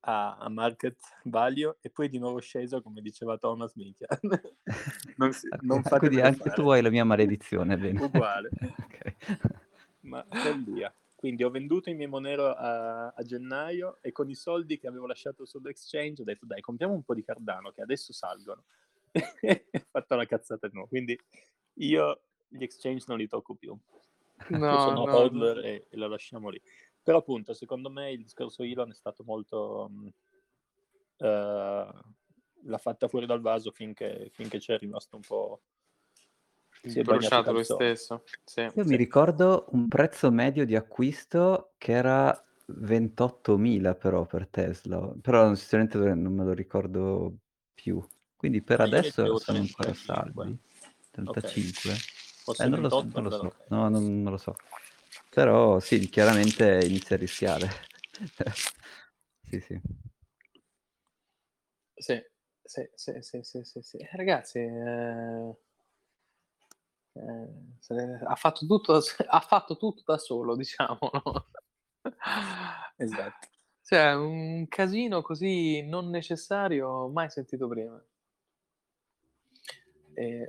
a, 0.00 0.36
a, 0.36 0.48
market 0.48 0.98
value 1.24 1.76
e 1.80 1.90
poi 1.90 2.08
di 2.08 2.18
nuovo 2.18 2.40
sceso 2.40 2.80
come 2.80 3.00
diceva 3.00 3.36
Thomas 3.36 3.74
minchia 3.74 4.06
non, 5.16 5.32
si, 5.32 5.48
non 5.60 5.82
quindi 5.82 6.20
anche 6.20 6.50
fare. 6.50 6.54
tu 6.54 6.68
hai 6.70 6.82
la 6.82 6.90
mia 6.90 7.04
maledizione 7.04 7.76
bene. 7.76 8.00
uguale 8.02 8.50
okay. 8.60 9.16
ma 10.00 10.24
follia 10.30 10.94
quindi 11.24 11.42
ho 11.42 11.48
venduto 11.48 11.88
in 11.88 11.96
Memo 11.96 12.18
Nero 12.18 12.50
a, 12.50 13.06
a, 13.06 13.22
gennaio 13.22 13.96
e 14.02 14.12
con 14.12 14.28
i 14.28 14.34
soldi 14.34 14.76
che 14.76 14.86
avevo 14.86 15.06
lasciato 15.06 15.46
sull'exchange 15.46 16.20
ho 16.20 16.24
detto 16.26 16.44
dai 16.44 16.60
compriamo 16.60 16.92
un 16.92 17.02
po' 17.02 17.14
di 17.14 17.24
Cardano 17.24 17.70
che 17.70 17.80
adesso 17.80 18.12
salgono. 18.12 18.64
ho 19.10 19.86
fatto 19.90 20.16
la 20.16 20.26
cazzata 20.26 20.68
di 20.68 20.74
nuovo. 20.74 20.90
Quindi 20.90 21.18
io 21.76 22.20
gli 22.46 22.62
exchange 22.62 23.06
non 23.08 23.16
li 23.16 23.26
tocco 23.26 23.54
più. 23.54 23.74
No, 24.48 24.70
io 24.70 24.80
sono 24.80 25.06
no, 25.06 25.16
hodler 25.16 25.56
no. 25.56 25.62
E, 25.62 25.86
e, 25.88 25.96
lo 25.96 26.08
lasciamo 26.08 26.50
lì. 26.50 26.60
Però 27.02 27.16
appunto 27.16 27.54
secondo 27.54 27.88
me 27.88 28.12
il 28.12 28.22
discorso 28.22 28.62
Elon 28.62 28.90
è 28.90 28.94
stato 28.94 29.24
molto... 29.24 29.88
Um, 29.88 30.12
uh, 31.26 32.00
l'ha 32.66 32.78
fatta 32.78 33.08
fuori 33.08 33.24
dal 33.24 33.40
vaso 33.40 33.70
finché, 33.70 34.28
finché 34.30 34.58
c'è 34.58 34.76
rimasto 34.76 35.16
un 35.16 35.22
po' 35.26 35.62
si 36.84 37.00
è 37.00 37.02
bruciato 37.02 37.52
lui 37.52 37.64
stesso. 37.64 38.24
Sì, 38.44 38.60
Io 38.60 38.82
sì. 38.82 38.88
mi 38.88 38.96
ricordo 38.96 39.66
un 39.70 39.88
prezzo 39.88 40.30
medio 40.30 40.64
di 40.66 40.76
acquisto 40.76 41.72
che 41.78 41.92
era 41.92 42.44
28.000 42.66 43.94
però 43.94 44.24
per 44.26 44.48
Tesla, 44.48 45.12
però 45.20 45.54
sinceramente 45.54 45.98
non 45.98 46.32
me 46.32 46.44
lo 46.44 46.52
ricordo 46.52 47.34
più. 47.74 48.04
Quindi 48.36 48.62
per 48.62 48.80
adesso 48.80 49.38
sono 49.38 49.58
ancora 49.58 49.94
salvi. 49.94 50.58
35? 51.10 51.92
Okay. 52.46 52.66
Eh, 52.66 52.68
non, 52.68 52.80
lo 52.80 52.90
so, 52.90 53.06
non 53.10 53.22
lo 53.22 53.30
so, 53.30 53.54
no, 53.68 53.88
non, 53.88 54.22
non 54.22 54.32
lo 54.32 54.38
so. 54.38 54.54
Però 55.30 55.80
sì, 55.80 56.08
chiaramente 56.08 56.80
inizia 56.84 57.16
a 57.16 57.18
rischiare. 57.18 57.70
sì, 59.48 59.60
sì. 59.60 59.80
Sì, 61.94 62.22
sì, 62.62 62.90
sì, 62.94 63.12
sì, 63.20 63.42
sì, 63.42 63.64
sì, 63.64 63.82
sì. 63.82 64.08
Ragazzi, 64.12 64.58
eh 64.58 65.56
eh, 67.14 68.18
ha, 68.24 68.34
fatto 68.34 68.66
tutto, 68.66 69.00
ha 69.26 69.40
fatto 69.40 69.76
tutto 69.76 70.02
da 70.04 70.18
solo, 70.18 70.54
diciamo. 70.56 71.10
Esatto. 72.96 73.48
Cioè, 73.82 74.14
un 74.14 74.66
casino 74.68 75.22
così 75.22 75.82
non 75.82 76.08
necessario 76.10 77.08
mai 77.08 77.30
sentito 77.30 77.68
prima. 77.68 78.02
E 80.14 80.48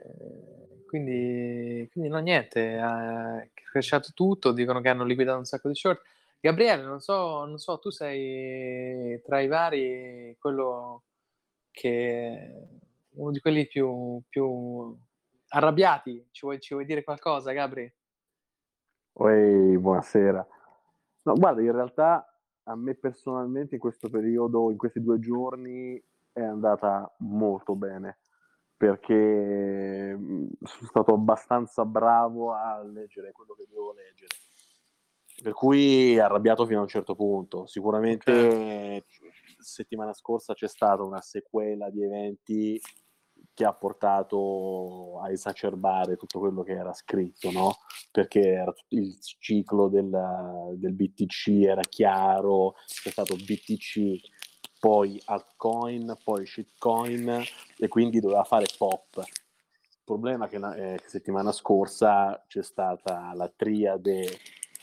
quindi, 0.87 1.89
quindi 1.91 2.09
no, 2.09 2.19
niente, 2.19 2.77
ha 2.77 3.45
cresciuto 3.53 4.11
tutto, 4.13 4.51
dicono 4.51 4.79
che 4.81 4.89
hanno 4.89 5.03
liquidato 5.03 5.37
un 5.37 5.45
sacco 5.45 5.67
di 5.67 5.75
short. 5.75 6.01
Gabriele, 6.39 6.83
non 6.83 7.01
so, 7.01 7.45
non 7.45 7.57
so, 7.57 7.79
tu 7.79 7.89
sei 7.89 9.19
tra 9.23 9.41
i 9.41 9.47
vari 9.47 10.37
quello 10.39 11.03
che 11.71 12.67
uno 13.15 13.31
di 13.31 13.39
quelli 13.39 13.67
più, 13.67 14.21
più 14.29 14.97
arrabbiati. 15.49 16.27
Ci 16.31 16.45
vuoi, 16.45 16.59
ci 16.59 16.73
vuoi 16.73 16.85
dire 16.85 17.03
qualcosa, 17.03 17.51
Gabri? 17.51 17.91
Oi, 19.13 19.77
buonasera. 19.77 20.47
No, 21.23 21.33
guarda, 21.33 21.61
in 21.61 21.71
realtà 21.71 22.27
a 22.63 22.75
me 22.75 22.95
personalmente 22.95 23.75
in 23.75 23.81
questo 23.81 24.09
periodo, 24.09 24.71
in 24.71 24.77
questi 24.77 25.01
due 25.01 25.19
giorni, 25.19 26.01
è 26.31 26.41
andata 26.41 27.13
molto 27.19 27.75
bene 27.75 28.19
perché 28.77 30.15
mm, 30.17 30.47
sono 30.63 30.87
stato 30.87 31.13
abbastanza 31.13 31.85
bravo 31.85 32.53
a 32.53 32.83
leggere 32.83 33.31
quello 33.31 33.53
che 33.53 33.65
dovevo 33.69 33.93
leggere. 33.93 34.35
Per 35.41 35.53
cui 35.53 36.19
arrabbiato 36.19 36.65
fino 36.65 36.79
a 36.79 36.83
un 36.83 36.87
certo 36.87 37.15
punto. 37.15 37.65
Sicuramente 37.67 38.31
okay. 38.31 39.03
settimana 39.57 40.13
scorsa 40.13 40.53
c'è 40.53 40.67
stata 40.67 41.03
una 41.03 41.21
sequela 41.21 41.89
di 41.89 42.03
eventi 42.03 42.81
che 43.55 43.63
ha 43.65 43.73
portato 43.73 45.19
a 45.21 45.31
esacerbare 45.31 46.17
tutto 46.17 46.39
quello 46.39 46.61
che 46.61 46.73
era 46.73 46.93
scritto, 46.93 47.49
no? 47.51 47.77
Perché 48.11 48.63
il 48.89 49.17
ciclo 49.39 49.87
del, 49.87 50.09
del 50.75 50.93
BTC 50.93 51.63
era 51.63 51.81
chiaro, 51.81 52.75
c'è 52.85 53.09
stato 53.09 53.35
BTC, 53.35 54.19
poi 54.77 55.19
altcoin, 55.25 56.17
poi 56.21 56.45
shitcoin 56.45 57.43
e 57.77 57.87
quindi 57.87 58.19
doveva 58.19 58.43
fare 58.43 58.65
pop. 58.77 59.23
Il 59.23 60.01
problema 60.03 60.47
è 60.47 60.49
che, 60.49 60.57
eh, 60.57 60.97
che 60.97 61.07
settimana 61.09 61.53
scorsa 61.53 62.43
c'è 62.47 62.61
stata 62.61 63.31
la 63.33 63.51
triade 63.55 64.27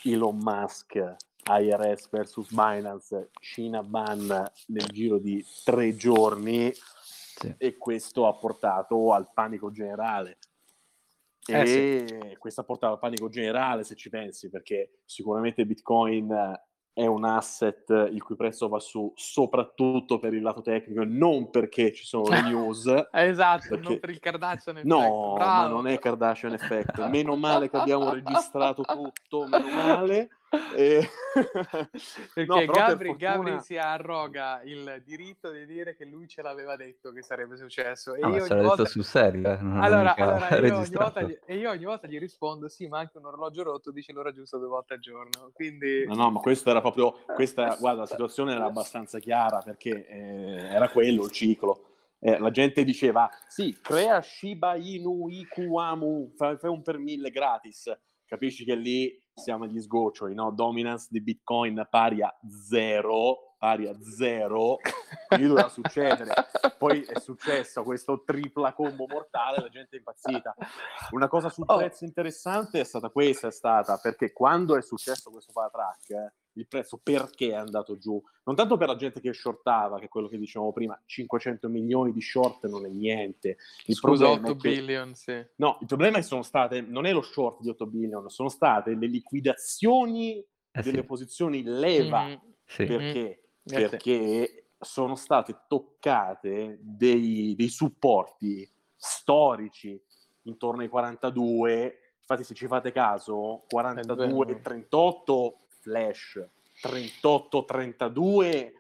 Elon 0.05 0.39
Musk 0.39 1.17
IRS 1.45 2.09
versus 2.11 2.51
Binance, 2.53 3.31
Cina 3.41 3.83
ban 3.83 4.51
nel 4.67 4.87
giro 4.87 5.19
di 5.19 5.45
tre 5.65 5.95
giorni 5.95 6.73
sì. 7.43 7.55
e 7.59 7.77
questo 7.77 8.27
ha 8.27 8.35
portato 8.35 9.13
al 9.13 9.31
panico 9.33 9.71
generale. 9.71 10.39
Eh, 11.47 11.61
e 11.61 12.07
sì. 12.07 12.37
questo 12.39 12.61
ha 12.61 12.65
portato 12.65 12.93
al 12.93 12.99
panico 13.01 13.29
generale, 13.29 13.85
se 13.85 13.97
ci 13.97 14.09
pensi, 14.09 14.49
perché 14.49 15.01
sicuramente 15.05 15.67
Bitcoin 15.67 16.61
è 16.95 17.07
un 17.07 17.25
asset 17.25 17.89
il 18.13 18.23
cui 18.23 18.37
prezzo 18.37 18.69
va 18.69 18.79
su 18.79 19.13
soprattutto 19.17 20.19
per 20.19 20.35
il 20.35 20.43
lato 20.43 20.61
tecnico, 20.61 21.03
non 21.05 21.51
perché 21.51 21.93
ci 21.93 22.05
sono 22.05 22.29
le 22.29 22.43
news. 22.49 22.87
esatto, 23.11 23.69
perché... 23.71 23.89
non 23.89 23.99
per 23.99 24.11
il 24.11 24.19
Kardashian 24.19 24.77
effect. 24.77 24.89
No, 24.89 25.33
Bravo. 25.35 25.63
ma 25.63 25.67
non 25.69 25.87
è 25.87 25.99
Kardashian 25.99 26.53
effect. 26.53 27.07
Meno 27.09 27.35
male 27.37 27.71
che 27.71 27.77
abbiamo 27.77 28.13
registrato 28.13 28.83
tutto, 28.83 29.47
meno 29.49 29.69
male. 29.69 30.29
E... 30.75 31.09
Perché 32.35 32.45
no, 32.45 32.65
Gabri, 32.67 32.67
per 32.67 32.87
fortuna... 33.07 33.15
Gabri 33.17 33.61
si 33.61 33.77
arroga 33.79 34.61
il 34.65 35.03
diritto 35.05 35.51
di 35.51 35.65
dire 35.65 35.97
che 35.97 36.05
lui 36.05 36.29
ce 36.29 36.43
l'aveva 36.43 36.77
detto 36.77 37.11
che 37.11 37.23
sarebbe 37.23 37.57
successo. 37.57 38.15
E 38.15 38.21
Ah, 38.21 38.29
ma 38.29 38.37
io 38.37 38.47
ce 38.47 38.53
ogni 38.53 38.63
l'ha 38.63 38.69
volta... 38.69 38.83
detto 38.83 38.95
sul 38.95 39.05
serio, 39.05 39.51
eh, 39.51 39.59
Allora, 39.59 40.15
allora 40.15 40.49
io 40.61 40.77
ogni 40.77 40.91
volta 40.91 41.23
gli... 41.23 41.39
e 41.47 41.57
io 41.57 41.71
ogni 41.71 41.85
volta 41.85 42.07
gli 42.07 42.19
rispondo 42.19 42.69
sì, 42.69 42.87
ma 42.87 42.99
anche 42.99 43.17
un 43.17 43.27
orologio 43.27 43.63
rotto 43.63 43.91
dice 43.91 44.13
l'ora 44.13 44.33
giusta 44.33 44.59
due 44.59 44.69
volte 44.69 44.95
al 44.95 45.01
giorno. 45.01 45.51
Quindi 45.55 46.05
No, 46.07 46.15
no, 46.15 46.31
ma 46.31 46.41
questo 46.41 46.69
era 46.71 46.81
proprio, 46.81 47.17
questa, 47.35 47.77
guarda, 47.81 48.01
la 48.01 48.07
situazione 48.07 48.53
era 48.53 48.67
abbastanza 48.67 49.19
chiara 49.19 49.61
perché 49.61 50.07
eh, 50.07 50.69
era 50.69 50.91
quello 50.91 51.25
il 51.25 51.31
ciclo. 51.31 51.87
Eh, 52.19 52.39
la 52.39 52.51
gente 52.51 52.85
diceva, 52.85 53.29
sì, 53.49 53.77
crea 53.81 54.21
Shiba 54.21 54.77
Inu 54.77 55.29
Ikuamu, 55.29 56.35
fai 56.37 56.57
un 56.63 56.83
per 56.83 56.99
mille 56.99 57.31
gratis. 57.31 57.91
Capisci 58.33 58.65
che 58.65 58.75
lì 58.75 59.23
siamo 59.35 59.65
agli 59.65 59.79
sgoccioli, 59.79 60.33
no? 60.33 60.53
Dominance 60.53 61.09
di 61.11 61.21
Bitcoin 61.21 61.87
pari 61.91 62.23
a 62.23 62.35
zero, 62.49 63.52
pari 63.63 63.87
a 63.87 63.95
zero, 64.03 64.79
quindi 65.29 65.47
doveva 65.47 65.69
succedere. 65.69 66.33
Poi 66.77 67.03
è 67.03 67.21
successo 67.21 67.85
questo 67.85 68.25
tripla 68.25 68.73
combo 68.73 69.07
mortale, 69.07 69.61
la 69.61 69.69
gente 69.69 69.95
è 69.95 69.99
impazzita. 69.99 70.53
Una 71.13 71.29
cosa 71.29 71.49
sul 71.49 71.65
Oh. 71.69 71.77
prezzo 71.77 72.03
interessante 72.05 72.81
è 72.81 72.85
stata 72.85 73.09
questa, 73.11 73.47
è 73.47 73.53
stata 73.53 73.99
perché 73.99 74.33
quando 74.33 74.77
è 74.77 74.83
successo 74.83 75.31
questo 75.31 75.53
paratrack, 75.53 76.11
eh, 76.11 76.33
il 76.55 76.67
prezzo 76.67 76.99
perché 77.01 77.51
è 77.51 77.55
andato 77.55 77.97
giù? 77.99 78.21
Non 78.43 78.57
tanto 78.57 78.77
per 78.77 78.89
la 78.89 78.97
gente 78.97 79.21
che 79.21 79.33
shortava, 79.33 80.01
che 80.01 80.07
è 80.07 80.09
quello 80.09 80.27
che 80.27 80.39
dicevamo 80.39 80.73
prima, 80.73 81.01
500 81.07 81.69
milioni 81.69 82.13
di 82.13 82.21
short 82.21 82.67
non 82.67 82.85
è 82.85 82.89
niente. 82.89 83.59
Il 83.87 83.95
scusa, 83.95 84.25
problema 84.25 84.49
8 84.49 84.59
è 84.59 84.61
che- 84.61 84.69
billion, 84.81 85.15
sì. 85.15 85.47
No, 85.59 85.79
il 85.81 85.87
problema 85.87 86.17
è 86.17 86.21
che 86.21 86.27
sono 86.27 86.43
state, 86.43 86.81
non 86.81 87.07
è 87.07 87.13
lo 87.13 87.23
short 87.23 87.61
di 87.61 87.69
8 87.69 87.87
billion, 87.87 88.29
sono 88.29 88.49
state 88.49 88.97
le 88.97 89.07
liquidazioni 89.07 90.45
Eh 90.75 90.83
delle 90.83 91.03
sì, 91.03 91.05
posizioni 91.07 91.63
leva. 91.63 92.25
Mhm. 92.25 92.41
sì. 92.65 92.87
Perché? 92.87 93.19
Eh 93.19 93.41
Perché 93.65 94.67
sono 94.79 95.15
state 95.15 95.63
toccate 95.69 96.79
dei, 96.81 97.55
dei 97.57 97.69
supporti 97.69 98.69
storici 98.97 100.01
intorno 100.43 100.83
ai 100.83 100.89
42. 100.89 101.99
Infatti, 102.21 102.45
se 102.45 102.55
ci 102.55 102.67
fate 102.67 102.93
caso, 102.93 103.65
42 103.69 104.27
vero. 104.27 104.61
38 104.61 105.59
flash, 105.81 106.45
38 106.81 107.65
32 107.65 108.75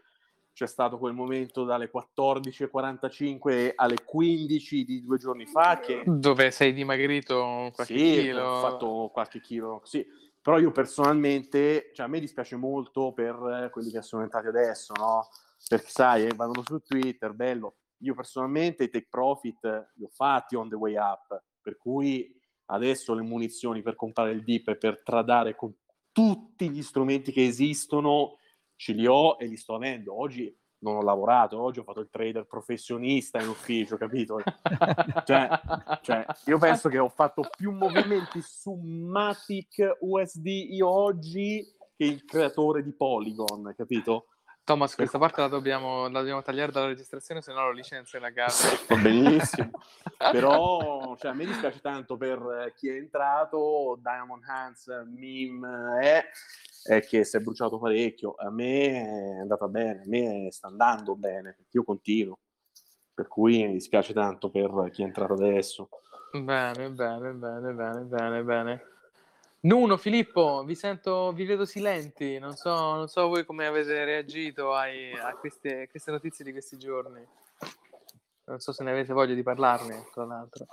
c'è 0.52 0.66
stato 0.66 0.98
quel 0.98 1.14
momento 1.14 1.64
dalle 1.64 1.90
14.45 1.90 3.72
alle 3.74 3.96
15 4.04 4.84
di 4.84 5.02
due 5.02 5.16
giorni 5.16 5.46
fa 5.46 5.80
che 5.80 6.02
Dove 6.04 6.50
sei 6.50 6.74
dimagrito 6.74 7.70
qualche 7.74 7.96
sì, 7.96 8.20
chilo? 8.20 8.44
ho 8.44 8.60
fatto 8.60 9.10
qualche 9.12 9.40
chilo, 9.40 9.80
sì. 9.84 10.06
Però 10.42 10.58
io 10.58 10.72
personalmente, 10.72 11.92
cioè 11.94 12.06
a 12.06 12.08
me 12.08 12.18
dispiace 12.18 12.56
molto 12.56 13.12
per 13.12 13.34
eh, 13.36 13.70
quelli 13.70 13.90
che 13.90 14.02
sono 14.02 14.24
entrati 14.24 14.48
adesso, 14.48 14.92
no? 14.98 15.28
Perché 15.68 15.88
sai, 15.88 16.26
eh, 16.26 16.34
vanno 16.34 16.62
su 16.64 16.80
Twitter, 16.80 17.32
bello. 17.32 17.76
Io 17.98 18.14
personalmente 18.14 18.84
i 18.84 18.90
take 18.90 19.06
profit 19.08 19.92
li 19.94 20.04
ho 20.04 20.08
fatti 20.08 20.56
on 20.56 20.68
the 20.68 20.74
way 20.74 20.96
up, 20.96 21.40
per 21.60 21.78
cui 21.78 22.28
adesso 22.66 23.14
le 23.14 23.22
munizioni 23.22 23.82
per 23.82 23.94
comprare 23.94 24.32
il 24.32 24.42
dip 24.42 24.66
e 24.68 24.76
per 24.76 25.02
tradare 25.04 25.54
con 25.54 25.72
tutti 26.10 26.68
gli 26.68 26.82
strumenti 26.82 27.30
che 27.30 27.46
esistono 27.46 28.38
ce 28.74 28.92
li 28.92 29.06
ho 29.06 29.36
e 29.38 29.46
li 29.46 29.56
sto 29.56 29.76
avendo. 29.76 30.18
Oggi 30.18 30.52
non 30.82 30.96
ho 30.96 31.02
lavorato, 31.02 31.60
oggi 31.60 31.78
ho 31.78 31.84
fatto 31.84 32.00
il 32.00 32.08
trader 32.10 32.44
professionista 32.44 33.40
in 33.40 33.48
ufficio, 33.48 33.96
capito? 33.96 34.40
Cioè, 35.24 35.48
cioè, 36.02 36.26
io 36.46 36.58
penso 36.58 36.88
che 36.88 36.98
ho 36.98 37.08
fatto 37.08 37.48
più 37.56 37.70
movimenti 37.72 38.40
su 38.42 38.74
Matic 38.74 39.98
USD 40.00 40.46
io 40.46 40.88
oggi 40.88 41.64
che 41.96 42.04
il 42.04 42.24
creatore 42.24 42.82
di 42.82 42.92
Polygon, 42.92 43.72
capito? 43.76 44.26
Thomas, 44.64 44.94
questa 44.94 45.18
parte 45.18 45.40
la 45.40 45.48
dobbiamo, 45.48 46.08
la 46.08 46.20
dobbiamo 46.20 46.42
tagliare 46.42 46.70
dalla 46.70 46.86
registrazione, 46.86 47.42
se 47.42 47.52
no 47.52 47.64
lo 47.64 47.72
licenzia 47.72 48.20
la 48.20 48.30
gara. 48.30 48.52
Va 48.88 48.96
benissimo. 48.96 49.70
Però 50.30 51.16
cioè, 51.18 51.32
a 51.32 51.34
me 51.34 51.46
dispiace 51.46 51.80
tanto 51.80 52.16
per 52.16 52.38
eh, 52.38 52.72
chi 52.76 52.88
è 52.88 52.92
entrato, 52.92 53.98
Diamond 54.00 54.44
Hands, 54.46 54.86
meme, 55.16 55.98
è, 56.00 56.24
è 56.84 57.00
che 57.00 57.24
si 57.24 57.36
è 57.36 57.40
bruciato 57.40 57.78
parecchio. 57.78 58.34
A 58.36 58.50
me 58.50 59.36
è 59.36 59.40
andata 59.40 59.68
bene, 59.68 60.02
a 60.02 60.06
me 60.06 60.48
sta 60.50 60.68
andando 60.68 61.14
bene, 61.16 61.54
perché 61.54 61.76
io 61.76 61.84
continuo. 61.84 62.38
Per 63.14 63.28
cui 63.28 63.64
mi 63.66 63.72
dispiace 63.72 64.12
tanto 64.12 64.50
per 64.50 64.90
chi 64.90 65.02
è 65.02 65.04
entrato 65.04 65.34
adesso. 65.34 65.88
Bene, 66.32 66.90
bene, 66.90 67.30
bene, 67.32 67.72
bene, 67.72 68.00
bene, 68.02 68.42
bene. 68.42 68.86
Nuno, 69.60 69.96
Filippo, 69.96 70.64
vi 70.64 70.74
sento, 70.74 71.30
vi 71.32 71.44
vedo 71.44 71.64
silenti, 71.64 72.38
non 72.38 72.56
so, 72.56 72.94
non 72.94 73.06
so 73.06 73.28
voi 73.28 73.44
come 73.44 73.66
avete 73.66 74.04
reagito 74.04 74.74
ai- 74.74 75.12
a 75.12 75.36
queste, 75.36 75.86
queste 75.88 76.10
notizie 76.10 76.44
di 76.44 76.50
questi 76.50 76.78
giorni. 76.78 77.24
Non 78.44 78.58
so 78.58 78.72
se 78.72 78.82
ne 78.82 78.90
avete 78.90 79.12
voglia 79.12 79.34
di 79.34 79.42
parlarne, 79.44 80.08
tra 80.12 80.24
l'altro. 80.24 80.66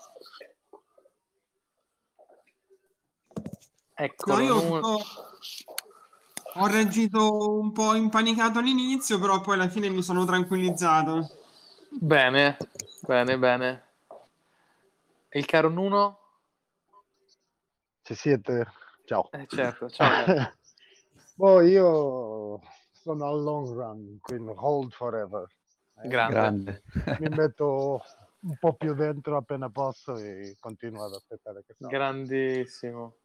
Ecco, 3.94 4.34
No, 4.34 4.40
io 4.40 4.56
ho, 4.56 5.00
ho 6.54 6.68
reagito 6.68 7.60
un 7.60 7.72
po' 7.72 7.94
impanicato 7.96 8.60
all'inizio, 8.60 9.20
però 9.20 9.42
poi 9.42 9.56
alla 9.56 9.70
fine 9.70 9.90
mi 9.90 10.02
sono 10.02 10.26
tranquillizzato. 10.26 11.30
Bene, 11.90 12.58
bene, 13.02 13.38
bene. 13.38 13.84
E 15.30 15.40
il 15.40 15.46
caro 15.46 15.70
Nuno? 15.70 16.20
Ci 18.02 18.16
siete? 18.16 18.66
Ciao. 19.06 19.30
Eh, 19.32 19.46
certo, 19.48 19.90
ciao. 19.90 20.26
Boh, 21.36 21.62
io 21.62 22.60
sono 22.92 23.26
al 23.26 23.42
long 23.42 23.74
run, 23.74 24.18
quindi 24.22 24.52
hold 24.56 24.92
forever. 24.92 25.48
Eh, 26.02 26.08
Grande. 26.08 26.34
Grande. 26.34 26.84
Mi 27.20 27.30
metto 27.30 28.04
un 28.42 28.58
po' 28.58 28.74
più 28.74 28.94
dentro 28.94 29.38
appena 29.38 29.70
posso 29.70 30.16
e 30.16 30.56
continuo 30.60 31.04
ad 31.04 31.14
aspettare 31.14 31.64
che 31.66 31.76
salga. 31.80 31.98
Grandissimo. 31.98 33.16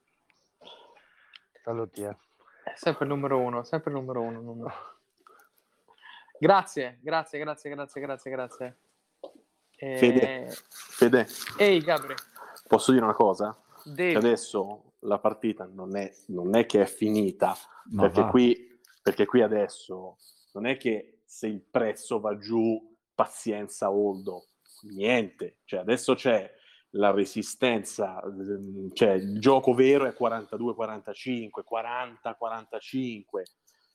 Saluti, 1.62 2.02
eh. 2.02 2.08
È 2.08 2.16
sempre 2.74 3.04
il 3.04 3.10
numero 3.10 3.38
uno, 3.38 3.62
sempre 3.64 3.90
il 3.90 3.96
numero 3.96 4.20
uno. 4.20 4.40
Nuno. 4.40 4.72
Grazie, 6.38 6.98
grazie, 7.00 7.38
grazie, 7.38 7.70
grazie, 7.70 8.00
grazie, 8.00 8.30
grazie. 8.30 8.76
E... 9.76 9.98
Fede. 9.98 10.56
Fede, 10.68 11.26
Ehi, 11.58 11.80
Gabri. 11.80 12.14
posso 12.66 12.92
dire 12.92 13.04
una 13.04 13.14
cosa? 13.14 13.56
Che 13.82 13.90
Devi. 13.92 14.14
adesso 14.14 14.94
la 15.00 15.18
partita 15.18 15.66
non 15.66 15.96
è, 15.96 16.12
non 16.28 16.54
è 16.54 16.66
che 16.66 16.82
è 16.82 16.86
finita, 16.86 17.56
perché 17.94 18.24
qui, 18.26 18.78
perché 19.02 19.26
qui 19.26 19.42
adesso 19.42 20.16
non 20.52 20.66
è 20.66 20.76
che 20.76 21.20
se 21.24 21.46
il 21.46 21.60
prezzo 21.60 22.20
va 22.20 22.36
giù, 22.38 22.96
pazienza 23.14 23.90
Oldo, 23.90 24.46
niente, 24.82 25.58
cioè 25.64 25.80
adesso 25.80 26.14
c'è 26.14 26.50
la 26.94 27.10
resistenza, 27.10 28.22
ehm, 28.22 28.92
cioè 28.92 29.12
il 29.12 29.38
gioco 29.40 29.74
vero 29.74 30.06
è 30.06 30.14
42-45, 30.14 31.62
40-45 31.64 33.42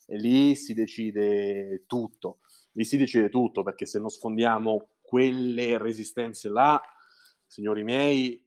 e 0.05 0.17
lì 0.17 0.55
si 0.55 0.73
decide 0.73 1.85
tutto, 1.85 2.39
lì 2.73 2.83
si 2.83 2.97
decide 2.97 3.29
tutto 3.29 3.63
perché 3.63 3.85
se 3.85 3.99
non 3.99 4.09
sfondiamo 4.09 4.89
quelle 5.01 5.77
resistenze 5.77 6.49
là, 6.49 6.81
signori 7.45 7.83
miei, 7.83 8.43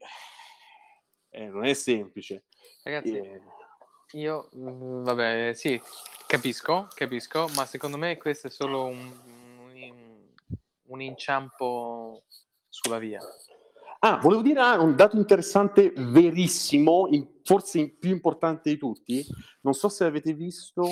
eh, 1.30 1.46
non 1.48 1.64
è 1.64 1.74
semplice. 1.74 2.44
Ragazzi, 2.82 3.16
Eh, 3.16 3.40
io, 4.12 4.50
mm, 4.57 5.03
vabbè, 5.05 5.53
sì, 5.55 5.80
capisco, 6.26 6.88
capisco, 6.94 7.48
ma 7.55 7.64
secondo 7.64 7.96
me 7.96 8.18
questo 8.18 8.48
è 8.48 8.50
solo 8.50 8.84
un, 8.84 9.12
un, 9.72 10.28
un 10.88 11.00
inciampo 11.00 12.24
sulla 12.68 12.98
via. 12.98 13.20
Ah, 14.05 14.16
volevo 14.20 14.42
dire 14.42 14.59
ah, 14.59 14.80
un 14.80 14.96
dato 14.96 15.16
interessante, 15.16 15.92
verissimo, 15.96 17.07
in- 17.11 17.24
forse 17.44 17.78
in- 17.78 17.98
più 17.98 18.11
importante 18.11 18.70
di 18.70 18.76
tutti. 18.76 19.24
Non 19.61 19.74
so 19.74 19.88
se 19.88 20.05
avete 20.05 20.32
visto 20.34 20.84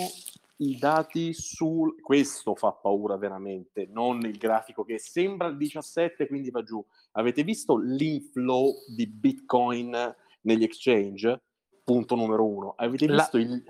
i 0.59 0.79
dati 0.79 1.33
sul... 1.35 2.01
Questo 2.01 2.55
fa 2.55 2.71
paura 2.71 3.17
veramente, 3.17 3.89
non 3.91 4.21
il 4.21 4.39
grafico 4.39 4.85
che 4.85 4.99
sembra 5.01 5.49
il 5.49 5.57
17, 5.57 6.29
quindi 6.29 6.51
va 6.51 6.63
giù. 6.63 6.85
Avete 7.13 7.43
visto 7.43 7.77
l'inflow 7.79 8.75
di 8.95 9.09
Bitcoin 9.09 10.15
negli 10.43 10.63
exchange? 10.63 11.41
Punto 11.83 12.15
numero 12.15 12.47
uno. 12.47 12.75
Avete 12.77 13.09
La- 13.09 13.23
visto 13.23 13.39
il... 13.39 13.61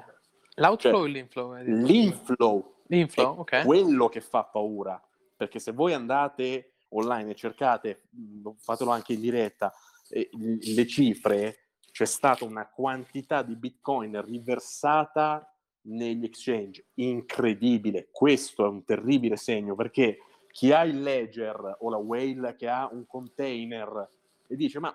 L'outflow 0.57 0.93
Cioè, 0.93 1.01
o 1.01 1.05
l'inflow? 1.07 1.55
L'inflow 1.62 2.74
L'inflow, 2.88 3.38
ok. 3.38 3.62
quello 3.64 4.09
che 4.11 4.20
fa 4.20 4.45
paura, 4.45 5.01
perché 5.34 5.59
se 5.61 5.72
voi 5.72 5.95
andate 5.95 6.72
online 6.91 7.30
e 7.30 7.34
cercate, 7.34 8.09
mh, 8.11 8.51
fatelo 8.59 8.91
anche 8.91 9.12
in 9.12 9.20
diretta, 9.20 9.72
le 10.09 10.86
cifre, 10.86 11.68
c'è 11.91 12.05
stata 12.05 12.45
una 12.45 12.68
quantità 12.68 13.43
di 13.43 13.57
bitcoin 13.57 14.20
riversata 14.24 15.53
negli 15.82 16.24
exchange, 16.24 16.86
incredibile. 16.95 18.09
Questo 18.11 18.64
è 18.64 18.68
un 18.68 18.84
terribile 18.84 19.36
segno 19.36 19.74
perché 19.74 20.18
chi 20.51 20.72
ha 20.72 20.82
il 20.82 21.01
ledger 21.01 21.76
o 21.80 21.91
la 21.91 21.97
whale 21.97 22.57
che 22.57 22.68
ha 22.68 22.88
un 22.91 23.07
container 23.07 24.09
e 24.47 24.57
dice 24.57 24.80
ma 24.80 24.95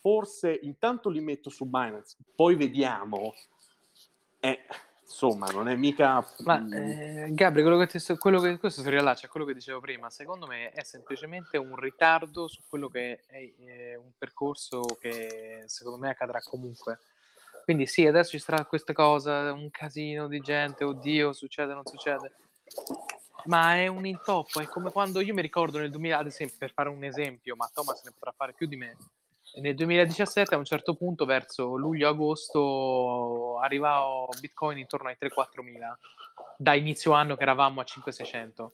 forse 0.00 0.58
intanto 0.62 1.10
li 1.10 1.20
metto 1.20 1.50
su 1.50 1.66
Binance, 1.66 2.16
poi 2.34 2.56
vediamo. 2.56 3.34
Eh, 4.40 4.60
insomma, 5.06 5.46
non 5.46 5.68
è 5.68 5.76
mica... 5.76 6.26
Ma 6.40 6.66
eh, 6.68 7.28
Gabri, 7.30 7.62
quello 7.62 7.78
che 7.78 7.86
ti 7.86 7.98
sto- 7.98 8.16
quello 8.16 8.40
che, 8.40 8.58
questo 8.58 8.82
si 8.82 8.90
riallaccia 8.90 9.26
a 9.26 9.30
quello 9.30 9.46
che 9.46 9.54
dicevo 9.54 9.80
prima, 9.80 10.10
secondo 10.10 10.46
me 10.46 10.70
è 10.70 10.82
semplicemente 10.82 11.56
un 11.56 11.76
ritardo 11.76 12.48
su 12.48 12.62
quello 12.68 12.88
che 12.88 13.22
è 13.26 13.36
eh, 13.36 13.96
un 13.96 14.10
percorso 14.18 14.82
che 15.00 15.62
secondo 15.66 15.98
me 15.98 16.10
accadrà 16.10 16.40
comunque. 16.40 16.98
Quindi 17.64 17.86
sì, 17.86 18.06
adesso 18.06 18.30
ci 18.30 18.38
sarà 18.38 18.64
questa 18.64 18.92
cosa, 18.92 19.52
un 19.52 19.70
casino 19.70 20.28
di 20.28 20.40
gente, 20.40 20.84
oddio, 20.84 21.32
succede, 21.32 21.72
non 21.72 21.84
succede. 21.84 22.32
Ma 23.44 23.76
è 23.76 23.86
un 23.86 24.06
intoppo, 24.06 24.60
è 24.60 24.66
come 24.66 24.90
quando 24.90 25.20
io 25.20 25.34
mi 25.34 25.42
ricordo 25.42 25.78
nel 25.78 25.90
2000, 25.90 26.18
ad 26.18 26.26
esempio, 26.26 26.56
per 26.58 26.72
fare 26.72 26.88
un 26.88 27.02
esempio, 27.04 27.56
ma 27.56 27.70
Thomas 27.72 28.02
ne 28.02 28.10
potrà 28.12 28.32
fare 28.36 28.52
più 28.52 28.66
di 28.66 28.76
me. 28.76 28.96
Nel 29.56 29.74
2017 29.74 30.54
a 30.54 30.58
un 30.58 30.64
certo 30.64 30.94
punto, 30.96 31.24
verso 31.24 31.76
luglio-agosto, 31.76 33.58
arrivava 33.58 34.26
Bitcoin 34.38 34.78
intorno 34.78 35.08
ai 35.08 35.16
3-4 35.18 35.62
mila, 35.62 35.96
da 36.58 36.74
inizio 36.74 37.12
anno 37.12 37.36
che 37.36 37.42
eravamo 37.42 37.80
a 37.80 37.84
5-600. 37.84 38.72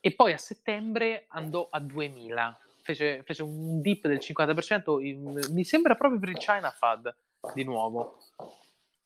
E 0.00 0.14
poi 0.14 0.32
a 0.32 0.38
settembre 0.38 1.24
andò 1.28 1.66
a 1.70 1.80
2000, 1.80 2.58
fece, 2.82 3.22
fece 3.24 3.42
un 3.42 3.80
dip 3.80 4.06
del 4.06 4.18
50%, 4.18 5.00
in- 5.00 5.40
mi 5.50 5.64
sembra 5.64 5.94
proprio 5.94 6.20
per 6.20 6.28
il 6.28 6.36
China 6.38 6.70
FUD, 6.70 7.14
di 7.54 7.64
nuovo. 7.64 8.18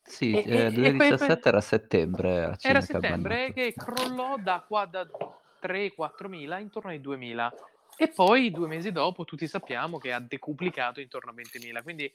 Sì, 0.03 0.33
E- 0.33 0.39
eh, 0.39 0.41
e- 0.41 0.65
e 0.65 0.71
poi- 0.71 0.73
2017 0.73 1.47
era 1.47 1.61
settembre. 1.61 2.55
Cina 2.57 2.73
Era 2.73 2.81
settembre 2.81 3.53
che 3.53 3.73
crollò 3.73 4.35
da 4.37 4.63
qua 4.67 4.85
da 4.85 5.07
3-4 5.61 6.27
mila 6.27 6.59
intorno 6.59 6.89
ai 6.89 6.99
2000 6.99 7.51
e 7.97 8.07
poi 8.07 8.51
due 8.51 8.67
mesi 8.67 8.91
dopo 8.91 9.25
tutti 9.25 9.47
sappiamo 9.47 9.97
che 9.97 10.11
ha 10.11 10.19
decuplicato 10.19 10.99
intorno 10.99 11.31
a 11.31 11.33
20.000 11.33 11.81
quindi 11.81 12.11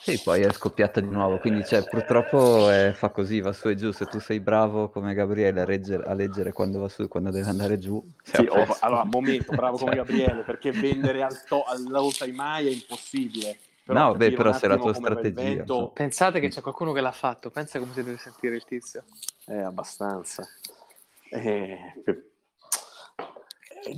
Sì, 0.00 0.18
poi 0.18 0.42
è 0.42 0.52
scoppiata 0.52 1.00
di 1.00 1.08
nuovo, 1.08 1.38
quindi 1.38 1.64
cioè, 1.64 1.82
purtroppo 1.82 2.70
eh, 2.70 2.92
fa 2.94 3.10
così, 3.10 3.40
va 3.40 3.52
su 3.52 3.68
e 3.68 3.74
giù. 3.74 3.90
Se 3.90 4.06
tu 4.06 4.20
sei 4.20 4.40
bravo 4.40 4.90
come 4.90 5.12
Gabriele 5.12 5.60
a, 5.60 5.64
leggere, 5.66 6.04
a 6.04 6.14
leggere 6.14 6.52
quando 6.52 6.78
va 6.78 6.88
su 6.88 7.02
e 7.02 7.08
quando 7.08 7.30
deve 7.30 7.48
andare 7.48 7.78
giù, 7.78 8.02
Sì, 8.22 8.46
oh, 8.48 8.76
allora, 8.80 9.04
momento, 9.04 9.52
bravo 9.52 9.76
come 9.78 9.96
Gabriele, 9.96 10.42
perché 10.42 10.72
vendere 10.72 11.22
al 11.22 11.42
to- 11.46 11.64
time 12.16 12.36
high 12.38 12.66
è 12.68 12.70
impossibile. 12.70 13.58
No, 13.84 14.14
beh, 14.14 14.32
però 14.32 14.52
se 14.52 14.66
la 14.66 14.76
tua 14.76 14.92
strategia, 14.92 15.42
vento 15.42 15.88
pensate 15.88 16.40
che 16.40 16.48
c'è 16.48 16.60
qualcuno 16.60 16.92
che 16.92 17.00
l'ha 17.00 17.12
fatto 17.12 17.50
pensa 17.50 17.78
come 17.78 17.92
si 17.94 18.02
deve 18.02 18.18
sentire 18.18 18.56
il 18.56 18.64
tizio 18.64 19.04
è 19.46 19.56
abbastanza. 19.56 20.46
Eh, 21.30 21.94
per- 22.04 22.14
eh, 22.14 22.27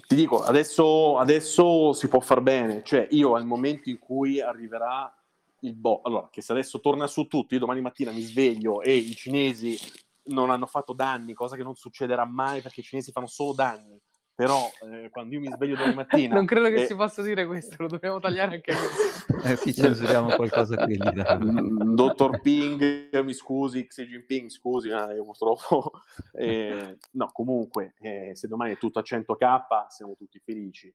ti 0.07 0.14
dico, 0.14 0.43
adesso, 0.43 1.18
adesso 1.18 1.93
si 1.93 2.09
può 2.09 2.20
far 2.20 2.41
bene, 2.41 2.82
cioè 2.84 3.07
io 3.11 3.34
al 3.34 3.47
momento 3.47 3.88
in 3.88 3.99
cui 3.99 4.41
arriverà 4.41 5.12
il 5.61 5.74
bo, 5.74 6.01
allora 6.03 6.28
che 6.30 6.43
se 6.43 6.53
adesso 6.53 6.80
torna 6.80 7.07
su 7.07 7.26
tutto, 7.26 7.55
io 7.55 7.61
domani 7.61 7.80
mattina 7.80 8.12
mi 8.12 8.22
sveglio 8.22 8.80
e 8.82 8.95
i 8.95 9.14
cinesi 9.14 9.78
non 10.24 10.51
hanno 10.51 10.66
fatto 10.66 10.93
danni, 10.93 11.34
cosa 11.34 11.57
che 11.57 11.62
non 11.62 11.74
succederà 11.74 12.24
mai 12.24 12.61
perché 12.61 12.80
i 12.80 12.84
cinesi 12.84 13.12
fanno 13.12 13.26
solo 13.26 13.53
danni, 13.53 14.01
però 14.41 14.70
eh, 14.91 15.11
quando 15.11 15.34
io 15.34 15.41
mi 15.41 15.49
sveglio 15.53 15.76
domani 15.76 15.97
mattina... 15.97 16.32
non 16.36 16.47
credo 16.47 16.68
che 16.68 16.84
e- 16.84 16.86
si 16.86 16.95
possa 16.95 17.20
dire 17.20 17.45
questo 17.45 17.76
lo 17.76 17.88
dobbiamo 17.88 18.20
tagliare 18.20 18.55
anche 18.55 18.72
questo 18.74 19.36
Eh 19.45 19.57
sì, 19.57 19.74
censuriamo 19.74 20.34
qualcosa 20.34 20.82
qui. 20.82 20.97
Dottor 21.95 22.41
Ping, 22.41 23.20
mi 23.20 23.34
scusi, 23.34 23.86
Xi 23.86 24.07
Jinping, 24.07 24.49
scusi, 24.49 24.88
ma 24.88 25.12
io 25.12 25.24
purtroppo... 25.24 25.93
eh, 26.32 26.97
no, 27.12 27.30
comunque, 27.32 27.95
eh, 28.01 28.30
se 28.34 28.49
domani 28.49 28.72
è 28.72 28.78
tutto 28.78 28.99
a 28.99 29.03
100k, 29.03 29.88
siamo 29.88 30.14
tutti 30.14 30.38
felici. 30.38 30.91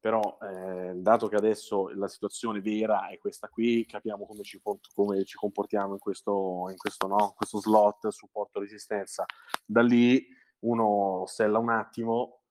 Però, 0.00 0.38
eh, 0.42 0.94
dato 0.96 1.28
che 1.28 1.36
adesso 1.36 1.88
la 1.94 2.08
situazione 2.08 2.60
vera 2.60 3.06
è 3.08 3.18
questa 3.18 3.48
qui, 3.48 3.86
capiamo 3.86 4.26
come 4.26 4.42
ci, 4.42 4.60
come 4.92 5.24
ci 5.24 5.36
comportiamo 5.36 5.92
in 5.92 6.00
questo, 6.00 6.66
in 6.68 6.76
questo, 6.76 7.06
no? 7.06 7.26
in 7.26 7.34
questo 7.36 7.60
slot, 7.60 8.08
supporto 8.08 8.58
resistenza. 8.58 9.24
Da 9.64 9.82
lì 9.82 10.26
uno 10.60 11.24
sella 11.26 11.58
un 11.58 11.70
attimo 11.70 12.41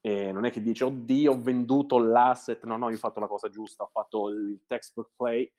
e 0.00 0.32
non 0.32 0.44
è 0.44 0.50
che 0.50 0.62
dice, 0.62 0.84
oddio, 0.84 1.32
ho 1.32 1.40
venduto 1.40 1.98
l'asset. 1.98 2.64
No, 2.64 2.76
no, 2.76 2.88
io 2.88 2.96
ho 2.96 2.98
fatto 2.98 3.20
la 3.20 3.26
cosa 3.26 3.48
giusta, 3.48 3.84
ho 3.84 3.90
fatto 3.92 4.28
il 4.28 4.60
textbook 4.66 5.10
play 5.16 5.50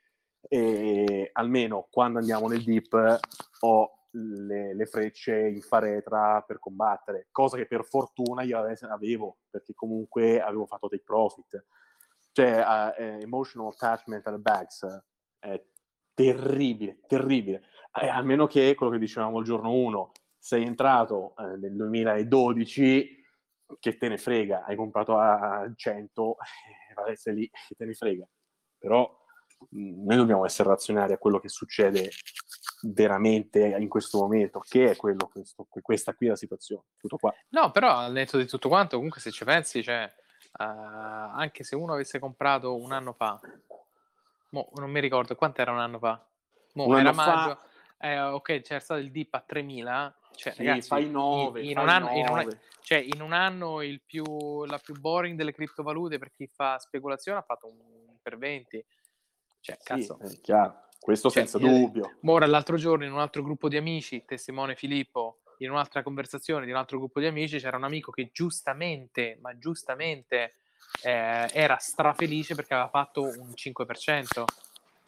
e 0.47 1.29
almeno 1.33 1.87
quando 1.91 2.17
andiamo 2.17 2.47
nel 2.47 2.63
deep 2.63 3.19
ho 3.59 4.01
le, 4.11 4.73
le 4.73 4.85
frecce 4.87 5.47
in 5.47 5.61
faretra 5.61 6.41
per 6.41 6.59
combattere, 6.59 7.27
cosa 7.31 7.55
che 7.55 7.67
per 7.67 7.85
fortuna 7.85 8.41
io 8.41 8.57
ave- 8.57 8.77
avevo, 8.89 9.37
perché 9.49 9.73
comunque 9.73 10.41
avevo 10.41 10.65
fatto 10.65 10.87
dei 10.87 11.01
profit. 11.01 11.63
Cioè, 12.31 12.93
eh, 12.97 13.03
eh, 13.03 13.21
emotional 13.21 13.71
attachment 13.71 14.25
alle 14.27 14.39
bags 14.39 15.03
è 15.39 15.61
terribile, 16.13 16.99
terribile. 17.07 17.63
Eh, 18.01 18.07
a 18.07 18.21
meno 18.21 18.47
che, 18.47 18.73
quello 18.75 18.91
che 18.91 18.99
dicevamo 18.99 19.39
il 19.39 19.45
giorno 19.45 19.71
1, 19.71 20.11
sei 20.37 20.65
entrato 20.65 21.35
eh, 21.37 21.57
nel 21.57 21.75
2012, 21.75 23.20
che 23.79 23.97
te 23.97 24.07
ne 24.07 24.17
frega, 24.17 24.63
hai 24.65 24.75
comprato 24.75 25.17
a 25.17 25.69
100, 25.73 26.37
eh, 27.25 27.31
lì, 27.33 27.49
che 27.49 27.75
te 27.75 27.85
ne 27.85 27.93
frega. 27.93 28.27
Però 28.77 29.09
mh, 29.69 30.03
noi 30.05 30.17
dobbiamo 30.17 30.45
essere 30.45 30.69
razionali 30.69 31.13
a 31.13 31.17
quello 31.17 31.39
che 31.39 31.49
succede 31.49 32.09
veramente 32.83 33.59
in 33.59 33.87
questo 33.87 34.17
momento, 34.19 34.59
che 34.59 34.91
è 34.91 34.95
quello, 34.95 35.29
questo, 35.31 35.67
questa 35.69 36.13
qui 36.13 36.27
è 36.27 36.29
la 36.29 36.35
situazione, 36.35 36.83
tutto 36.97 37.17
qua. 37.17 37.33
no 37.49 37.69
però 37.71 37.97
al 37.97 38.11
netto 38.11 38.37
di 38.37 38.47
tutto 38.47 38.69
quanto 38.69 38.95
comunque 38.95 39.21
se 39.21 39.29
ci 39.29 39.45
pensi 39.45 39.83
cioè 39.83 40.01
eh, 40.03 40.63
anche 40.63 41.63
se 41.63 41.75
uno 41.75 41.93
avesse 41.93 42.17
comprato 42.17 42.75
un 42.75 42.91
anno 42.91 43.13
fa 43.13 43.39
mo, 44.49 44.71
non 44.75 44.89
mi 44.89 44.99
ricordo 44.99 45.35
quanto 45.35 45.61
era 45.61 45.71
un 45.71 45.79
anno 45.79 45.99
fa 45.99 46.25
mo, 46.73 46.87
Un 46.87 46.97
era 46.97 47.09
anno 47.09 47.21
fa- 47.21 47.35
maggio 47.35 47.59
eh, 48.01 48.19
ok 48.19 48.61
c'era 48.61 48.79
stato 48.79 48.99
il 48.99 49.11
dip 49.11 49.33
a 49.33 49.41
3000 49.45 50.15
cioè, 50.35 50.53
Sì, 50.53 50.63
ragazzi, 50.63 50.87
fai 50.87 51.09
9, 51.09 51.59
in, 51.61 51.67
in 51.67 51.73
fai 51.75 51.83
un 51.83 51.89
anno, 51.89 52.09
in 52.11 52.27
un- 52.27 52.35
9. 52.37 52.59
cioè, 52.81 52.97
in 52.97 53.21
un 53.21 53.33
anno 53.33 53.81
il 53.81 54.01
più, 54.01 54.63
la 54.65 54.79
più 54.79 54.97
boring 54.99 55.37
delle 55.37 55.53
criptovalute 55.53 56.17
per 56.17 56.31
chi 56.33 56.47
fa 56.51 56.79
speculazione 56.79 57.37
ha 57.39 57.43
fatto 57.43 57.67
un 57.67 58.17
per 58.21 58.37
20. 58.37 58.83
Cioè, 59.59 59.75
Sì, 59.77 59.83
cazzo. 59.83 60.19
è 60.19 60.41
chiaro, 60.41 60.87
questo 60.99 61.29
Cioè, 61.29 61.45
senza 61.45 61.57
io- 61.59 61.67
dubbio. 61.67 62.17
Ora, 62.25 62.47
l'altro 62.47 62.77
giorno, 62.77 63.05
in 63.05 63.11
un 63.11 63.19
altro 63.19 63.43
gruppo 63.43 63.67
di 63.67 63.77
amici, 63.77 64.23
testimone 64.25 64.75
Filippo, 64.75 65.41
in 65.57 65.69
un'altra 65.69 66.01
conversazione 66.01 66.65
di 66.65 66.71
un 66.71 66.77
altro 66.77 66.97
gruppo 66.97 67.19
di 67.19 67.27
amici, 67.27 67.59
c'era 67.59 67.77
un 67.77 67.83
amico 67.83 68.09
che 68.11 68.29
giustamente, 68.31 69.37
ma 69.41 69.55
giustamente, 69.57 70.55
eh, 71.03 71.47
era 71.53 71.77
strafelice 71.77 72.55
perché 72.55 72.73
aveva 72.73 72.89
fatto 72.89 73.21
un 73.23 73.53
5% 73.53 74.45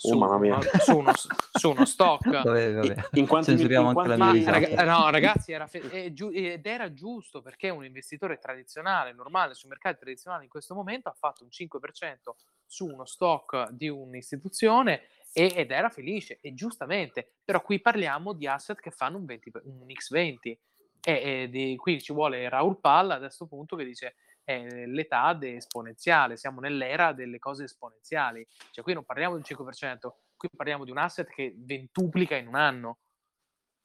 su, 0.08 0.14
Oh, 0.14 0.18
mamma 0.18 0.38
mia. 0.38 0.56
uno, 0.56 0.64
su, 0.80 0.97
uno, 0.97 1.12
su 1.51 1.70
uno 1.70 1.86
stock. 1.86 2.28
Vabbè, 2.43 2.74
vabbè. 2.74 2.95
In 3.14 3.26
quanti- 3.28 3.51
in 3.51 3.58
anche 3.60 3.74
la 3.74 3.93
quanti- 4.18 4.39
mia 4.39 4.43
Ma 4.45 4.51
raga- 4.51 4.84
no, 4.84 5.10
ragazzi, 5.10 5.51
era 5.54 5.66
fe- 5.68 6.12
giu- 6.14 6.32
ed 6.34 6.66
era 6.66 6.91
giusto 6.93 7.41
perché 7.41 7.70
un 7.70 7.86
investitore 7.86 8.38
tradizionale, 8.38 9.14
normale, 9.14 9.54
sui 9.54 9.70
mercati 9.70 9.99
tradizionali 9.99 10.43
in 10.43 10.49
questo 10.49 10.74
momento 10.76 11.08
ha 11.10 11.14
fatto 11.18 11.43
un 11.43 11.49
5% 11.49 12.36
su 12.66 12.86
uno 12.86 13.06
stock 13.06 13.70
di 13.72 13.88
un'istituzione 13.88 15.04
e- 15.32 15.54
ed 15.56 15.72
era 15.72 15.89
felice, 15.89 16.39
e 16.41 16.54
giustamente. 16.54 17.36
Però 17.43 17.62
qui 17.62 17.80
parliamo 17.80 18.34
di 18.34 18.45
asset 18.47 18.80
che 18.80 18.91
fanno 18.91 19.18
un, 19.18 19.26
20 19.26 19.51
un 19.64 19.86
X20 19.88 20.36
e, 20.43 20.60
e 21.06 21.47
di- 21.49 21.76
qui 21.78 22.01
ci 22.01 22.14
vuole 22.14 22.47
Raul 22.49 22.80
Palla 22.80 23.16
a 23.16 23.20
questo 23.20 23.45
punto 23.47 23.76
che 23.76 23.84
dice 23.86 24.16
è 24.44 24.86
l'età 24.86 25.38
esponenziale, 25.41 26.38
siamo 26.38 26.60
nell'era 26.60 27.14
delle 27.14 27.39
cose 27.39 27.66
esponenziali. 27.66 28.46
Cioè 28.72 28.84
qui 28.84 28.94
non 28.94 29.06
parliamo 29.06 29.38
di 29.38 29.44
un 29.48 29.58
5%, 29.58 30.12
qui 30.36 30.50
parliamo 30.56 30.84
di 30.84 30.91
un 30.91 30.98
asset 30.98 31.30
che 31.30 31.54
ventuplica 31.58 32.36
in 32.36 32.48
un 32.48 32.56
anno. 32.56 33.00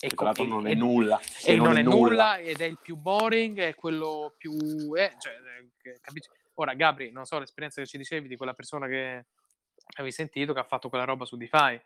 E, 0.00 0.10
tra 0.10 0.26
l'altro 0.26 0.44
non 0.44 0.66
è 0.66 0.74
nulla. 0.74 1.20
e 1.44 1.56
non, 1.56 1.76
è 1.76 1.82
nulla. 1.82 2.38
ed 2.38 2.60
è 2.60 2.64
il 2.64 2.78
più 2.80 2.96
boring, 2.96 3.58
è 3.58 3.74
quello 3.74 4.34
più... 4.38 4.52
eh, 4.96 5.14
cioè, 5.18 5.32
eh, 5.82 5.98
capisci? 6.00 6.28
Ora, 6.54 6.74
Gabri, 6.74 7.10
non 7.10 7.24
so 7.24 7.38
l'esperienza 7.38 7.80
che 7.80 7.86
ci 7.86 7.98
dicevi 7.98 8.28
di 8.28 8.36
quella 8.36 8.54
persona 8.54 8.86
che 8.86 9.26
avevi 9.96 10.12
sentito 10.12 10.52
che 10.52 10.60
ha 10.60 10.64
fatto 10.64 10.88
quella 10.88 11.04
roba 11.04 11.24
su 11.24 11.36
DeFi. 11.36 11.80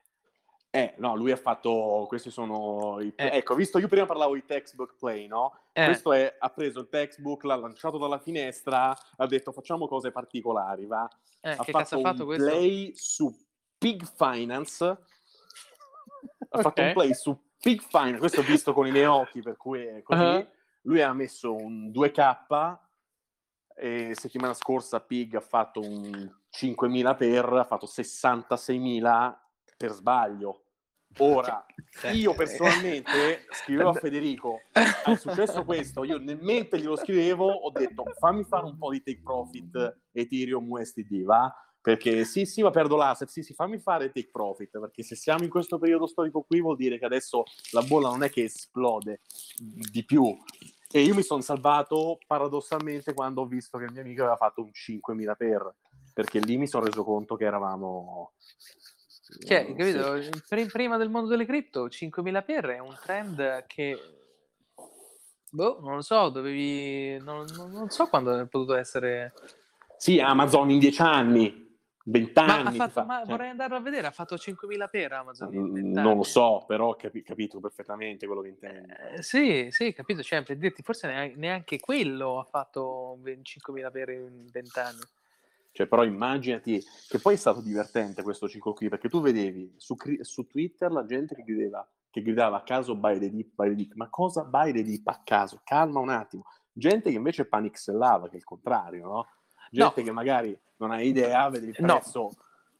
Eh, 0.74 0.94
no, 0.96 1.14
lui 1.16 1.30
ha 1.30 1.36
fatto, 1.36 2.06
questi 2.08 2.30
sono 2.30 2.98
i... 2.98 3.12
Eh. 3.14 3.36
Ecco, 3.36 3.54
visto, 3.54 3.78
io 3.78 3.88
prima 3.88 4.06
parlavo 4.06 4.32
di 4.32 4.46
textbook 4.46 4.94
play, 4.98 5.26
no? 5.26 5.54
Eh. 5.72 5.84
Questo 5.84 6.14
è, 6.14 6.34
ha 6.38 6.48
preso 6.48 6.80
il 6.80 6.88
textbook, 6.88 7.44
l'ha 7.44 7.56
lanciato 7.56 7.98
dalla 7.98 8.18
finestra, 8.18 8.96
ha 9.16 9.26
detto 9.26 9.52
facciamo 9.52 9.86
cose 9.86 10.10
particolari, 10.12 10.86
va? 10.86 11.06
Eh, 11.42 11.50
ha 11.50 11.62
che 11.62 11.72
fatto 11.72 11.78
cazzo 11.78 11.96
ha 11.98 12.00
fatto 12.00 12.20
un 12.22 12.26
questo? 12.26 12.44
play 12.46 12.92
su 12.94 13.36
Pig 13.76 14.02
Finance, 14.16 14.84
ha 14.86 14.96
Ok. 16.48 16.62
fatto 16.62 16.80
un 16.80 16.92
play 16.94 17.12
su 17.12 17.38
Pig 17.60 17.82
Finance, 17.82 18.18
questo 18.18 18.40
ho 18.40 18.44
visto 18.44 18.72
con 18.72 18.86
i 18.86 18.92
miei 18.92 19.04
occhi, 19.04 19.42
per 19.42 19.58
cui 19.58 19.84
è 19.84 20.02
così. 20.02 20.20
Ah. 20.22 20.48
Lui 20.84 21.02
ha 21.02 21.12
messo 21.12 21.54
un 21.54 21.90
2K 21.90 22.78
e 23.74 24.14
settimana 24.14 24.54
scorsa 24.54 25.00
Pig 25.00 25.34
ha 25.34 25.40
fatto 25.40 25.80
un 25.80 26.10
5.000 26.50 27.16
per, 27.16 27.44
ha 27.52 27.64
fatto 27.64 27.86
66.000 27.86 29.34
per 29.76 29.90
sbaglio. 29.90 30.61
Ora, 31.18 31.64
io 32.12 32.34
personalmente 32.34 33.46
scrivevo 33.50 33.90
a 33.90 33.94
Federico, 33.94 34.60
è 34.72 35.14
successo 35.16 35.64
questo, 35.64 36.04
io 36.04 36.18
nel 36.18 36.38
mente 36.40 36.78
glielo 36.78 36.96
scrivevo, 36.96 37.46
ho 37.46 37.70
detto 37.70 38.04
fammi 38.18 38.44
fare 38.44 38.64
un 38.64 38.78
po' 38.78 38.90
di 38.90 39.02
take 39.02 39.20
profit 39.22 39.98
Ethereum 40.12 40.70
USDT, 40.70 41.22
va? 41.22 41.54
Perché 41.82 42.24
sì, 42.24 42.46
sì, 42.46 42.62
ma 42.62 42.70
perdo 42.70 42.96
l'asset, 42.96 43.28
sì, 43.28 43.42
sì, 43.42 43.54
fammi 43.54 43.78
fare 43.78 44.12
take 44.12 44.30
profit, 44.30 44.78
perché 44.78 45.02
se 45.02 45.16
siamo 45.16 45.42
in 45.42 45.50
questo 45.50 45.78
periodo 45.78 46.06
storico 46.06 46.42
qui 46.42 46.60
vuol 46.60 46.76
dire 46.76 46.96
che 46.98 47.04
adesso 47.04 47.42
la 47.72 47.82
bolla 47.82 48.08
non 48.08 48.22
è 48.22 48.30
che 48.30 48.44
esplode 48.44 49.20
di 49.90 50.04
più. 50.04 50.36
E 50.94 51.00
io 51.00 51.14
mi 51.14 51.22
sono 51.22 51.40
salvato 51.40 52.18
paradossalmente 52.26 53.14
quando 53.14 53.40
ho 53.40 53.46
visto 53.46 53.78
che 53.78 53.84
il 53.84 53.92
mio 53.92 54.02
amico 54.02 54.20
aveva 54.20 54.36
fatto 54.36 54.62
un 54.62 54.70
5.000 54.70 55.36
per, 55.36 55.74
perché 56.14 56.38
lì 56.38 56.56
mi 56.56 56.68
sono 56.68 56.84
reso 56.84 57.02
conto 57.02 57.34
che 57.34 57.44
eravamo... 57.46 58.34
Cioè, 59.44 59.74
capito? 59.74 60.20
sì. 60.22 60.30
Pri- 60.48 60.66
Prima 60.66 60.96
del 60.96 61.08
mondo 61.10 61.28
delle 61.28 61.44
cripto, 61.46 61.86
5.000 61.88 62.44
per 62.44 62.64
è 62.66 62.78
un 62.78 62.96
trend 63.02 63.64
che... 63.66 63.98
Boh, 65.50 65.78
non 65.82 65.96
lo 65.96 66.02
so, 66.02 66.28
dovevi... 66.30 67.18
Non, 67.22 67.44
non- 67.56 67.70
non 67.70 67.90
so 67.90 68.08
quando 68.08 68.38
è 68.38 68.46
potuto 68.46 68.74
essere... 68.74 69.32
Sì, 69.96 70.18
Amazon 70.18 70.70
in 70.70 70.78
10 70.78 71.02
anni, 71.02 71.78
20 72.04 72.32
Ma, 72.34 72.44
ha 72.46 72.58
anni. 72.58 72.70
ti 72.72 72.76
fatto- 72.78 72.90
fa- 72.92 73.04
ma 73.04 73.18
cioè, 73.18 73.26
vorrei 73.26 73.50
andarlo 73.50 73.76
a 73.76 73.80
vedere, 73.80 74.06
ha 74.06 74.10
fatto 74.10 74.34
5.000 74.34 74.88
per 74.90 75.12
Amazon 75.12 75.52
in 75.54 75.60
mm, 75.60 75.74
20 75.74 76.00
non 76.00 76.16
lo 76.16 76.22
so, 76.24 76.64
però 76.66 76.88
ho 76.88 76.96
capi- 76.96 77.22
capito 77.22 77.60
perfettamente 77.60 78.26
quello 78.26 78.40
che 78.42 78.48
intendi. 78.48 78.92
Eh, 79.14 79.22
sì, 79.22 79.68
sì, 79.70 79.92
capito, 79.92 80.22
cioè, 80.22 80.42
per 80.42 80.56
dirti, 80.56 80.82
forse 80.82 81.06
neanche, 81.06 81.36
neanche 81.36 81.78
quello 81.78 82.40
ha 82.40 82.44
fatto 82.44 83.18
25.000 83.22 83.90
per 83.92 84.08
in 84.08 84.46
20 84.50 84.78
anni. 84.80 85.00
Cioè, 85.72 85.86
però 85.86 86.04
immaginati 86.04 86.84
che 87.08 87.18
poi 87.18 87.34
è 87.34 87.36
stato 87.38 87.62
divertente 87.62 88.22
questo 88.22 88.46
ciclo 88.48 88.74
qui, 88.74 88.88
perché 88.90 89.08
tu 89.08 89.20
vedevi 89.22 89.72
su, 89.78 89.96
su 90.20 90.46
Twitter 90.46 90.92
la 90.92 91.04
gente 91.06 91.34
che 91.34 91.42
gridava, 91.42 91.88
che 92.10 92.20
gridava 92.22 92.58
a 92.58 92.62
caso 92.62 92.94
buy 92.94 93.18
the 93.18 93.30
dip, 93.30 93.52
buy 93.54 93.70
the 93.70 93.74
dip. 93.74 93.94
Ma 93.94 94.08
cosa 94.10 94.44
buy 94.44 94.70
the 94.72 94.82
dip 94.82 95.08
a 95.08 95.22
caso? 95.24 95.60
Calma 95.64 95.98
un 96.00 96.10
attimo. 96.10 96.44
Gente 96.70 97.10
che 97.10 97.16
invece 97.16 97.46
panixellava, 97.46 98.28
che 98.28 98.34
è 98.34 98.36
il 98.36 98.44
contrario, 98.44 99.06
no? 99.06 99.26
Gente 99.70 100.00
No. 100.00 100.06
che 100.06 100.12
magari 100.12 100.58
non 100.76 100.90
ha 100.90 101.00
idea, 101.00 101.48
vede 101.48 101.66
il 101.66 101.76
No. 101.78 101.86
prezzo 101.94 102.30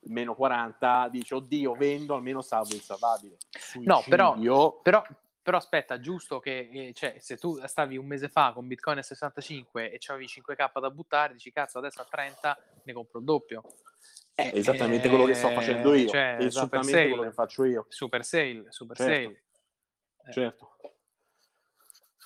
meno 0.07 0.35
40, 0.35 1.09
dice 1.11 1.35
oddio, 1.37 1.73
vendo, 1.75 2.15
almeno 2.15 2.43
salvo 2.43 2.75
il 2.75 2.81
salvabile. 2.83 3.37
No, 3.85 4.03
però, 4.07 4.33
Suicidio. 4.33 4.81
però, 4.83 5.03
però 5.43 5.57
aspetta, 5.57 5.99
giusto 5.99 6.39
che 6.39 6.69
eh, 6.73 6.93
cioè, 6.95 7.17
se 7.19 7.37
tu 7.37 7.59
stavi 7.67 7.97
un 7.97 8.07
mese 8.07 8.29
fa 8.29 8.53
con 8.53 8.67
Bitcoin 8.67 8.99
a 8.99 9.03
65 9.03 9.91
e 9.91 9.99
c'avevi 9.99 10.27
5k 10.27 10.81
da 10.81 10.91
buttare, 10.91 11.33
dici 11.33 11.51
cazzo 11.53 11.79
adesso 11.79 12.01
a 12.01 12.07
30 12.09 12.57
ne 12.85 12.93
compro 12.93 13.19
il 13.19 13.25
doppio. 13.25 13.63
È 14.35 14.51
esattamente 14.55 15.09
quello 15.09 15.25
che 15.25 15.35
sto 15.35 15.51
facendo 15.51 15.95
io, 15.95 16.09
Cioè, 16.09 16.31
è 16.31 16.33
super 16.35 16.47
esattamente 16.47 16.91
sale, 16.93 17.09
quello 17.09 17.23
che 17.23 17.33
faccio 17.33 17.65
io. 17.65 17.87
super 17.89 18.25
sale, 18.25 18.65
super 18.69 18.97
Certo. 18.97 19.13
sale. 19.13 19.43
Eh. 20.29 20.33
Certo. 20.33 20.71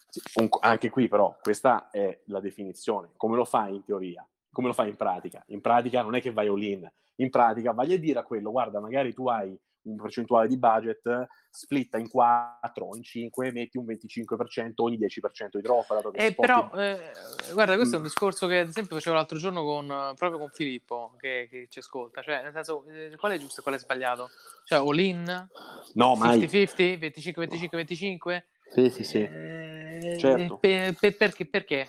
Sì, 0.09 0.21
un- 0.37 0.49
anche 0.61 0.89
qui 0.91 1.09
però 1.09 1.37
questa 1.43 1.91
è 1.91 2.21
la 2.27 2.41
definizione. 2.41 3.11
Come 3.17 3.37
lo 3.37 3.45
fai 3.45 3.75
in 3.75 3.85
teoria? 3.85 4.27
Come 4.51 4.69
lo 4.69 4.73
fai 4.75 4.89
in 4.91 4.97
pratica? 4.97 5.43
In 5.49 5.61
pratica 5.61 6.03
non 6.03 6.15
è 6.15 6.21
che 6.21 6.33
vai 6.33 6.49
all 6.49 6.63
in. 6.63 6.91
In 7.17 7.31
pratica 7.31 7.73
vai 7.73 7.93
a 7.95 7.99
dire 7.99 8.19
a 8.21 8.23
quello, 8.25 8.51
guarda, 8.51 8.79
magari 8.81 9.13
tu 9.13 9.29
hai 9.29 9.59
un 9.87 9.97
percentuale 9.97 10.49
di 10.49 10.59
budget, 10.59 11.27
splitta 11.51 11.97
in 11.99 12.09
4 12.09 12.87
o 12.87 12.97
in 12.97 13.03
5, 13.03 13.53
metti 13.53 13.79
un 13.79 13.85
25% 13.87 14.83
ogni 14.85 14.99
10% 14.99 15.59
di 15.59 15.63
drop. 15.63 15.89
dato 15.89 16.11
che 16.11 16.27
Eh, 16.27 16.35
però, 16.35 16.71
eh, 16.75 17.13
guarda, 17.53 17.77
questo 17.77 17.95
è 17.95 17.99
un 17.99 18.03
Mm. 18.05 18.07
discorso 18.07 18.47
che 18.47 18.59
ad 18.59 18.69
esempio 18.69 18.97
facevo 18.97 19.15
l'altro 19.17 19.39
giorno 19.39 19.63
con, 19.63 19.87
proprio 20.17 20.39
con 20.39 20.51
Filippo, 20.51 21.15
che, 21.19 21.47
che 21.51 21.67
ci 21.71 21.79
ascolta. 21.79 22.23
Cioè, 22.23 22.43
nel 22.43 22.53
senso, 22.53 22.85
eh, 22.89 23.15
qual 23.17 23.33
è 23.33 23.39
giusto 23.39 23.61
e 23.61 23.63
qual 23.63 23.77
è 23.77 23.79
sbagliato? 23.79 24.31
Cioè, 24.65 24.79
all-in, 24.79 25.49
No, 25.95 26.15
mai. 26.17 26.41
50-50, 26.47 26.99
25-25-25? 26.99 28.45
Sì, 28.69 28.91
sì, 28.91 29.05
sì. 29.05 29.19
Eh, 29.23 30.17
Certo. 30.19 30.59
pe- 30.59 30.95
pe- 30.99 31.13
perché? 31.13 31.47
Perché? 31.47 31.89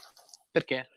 Perché? 0.51 0.89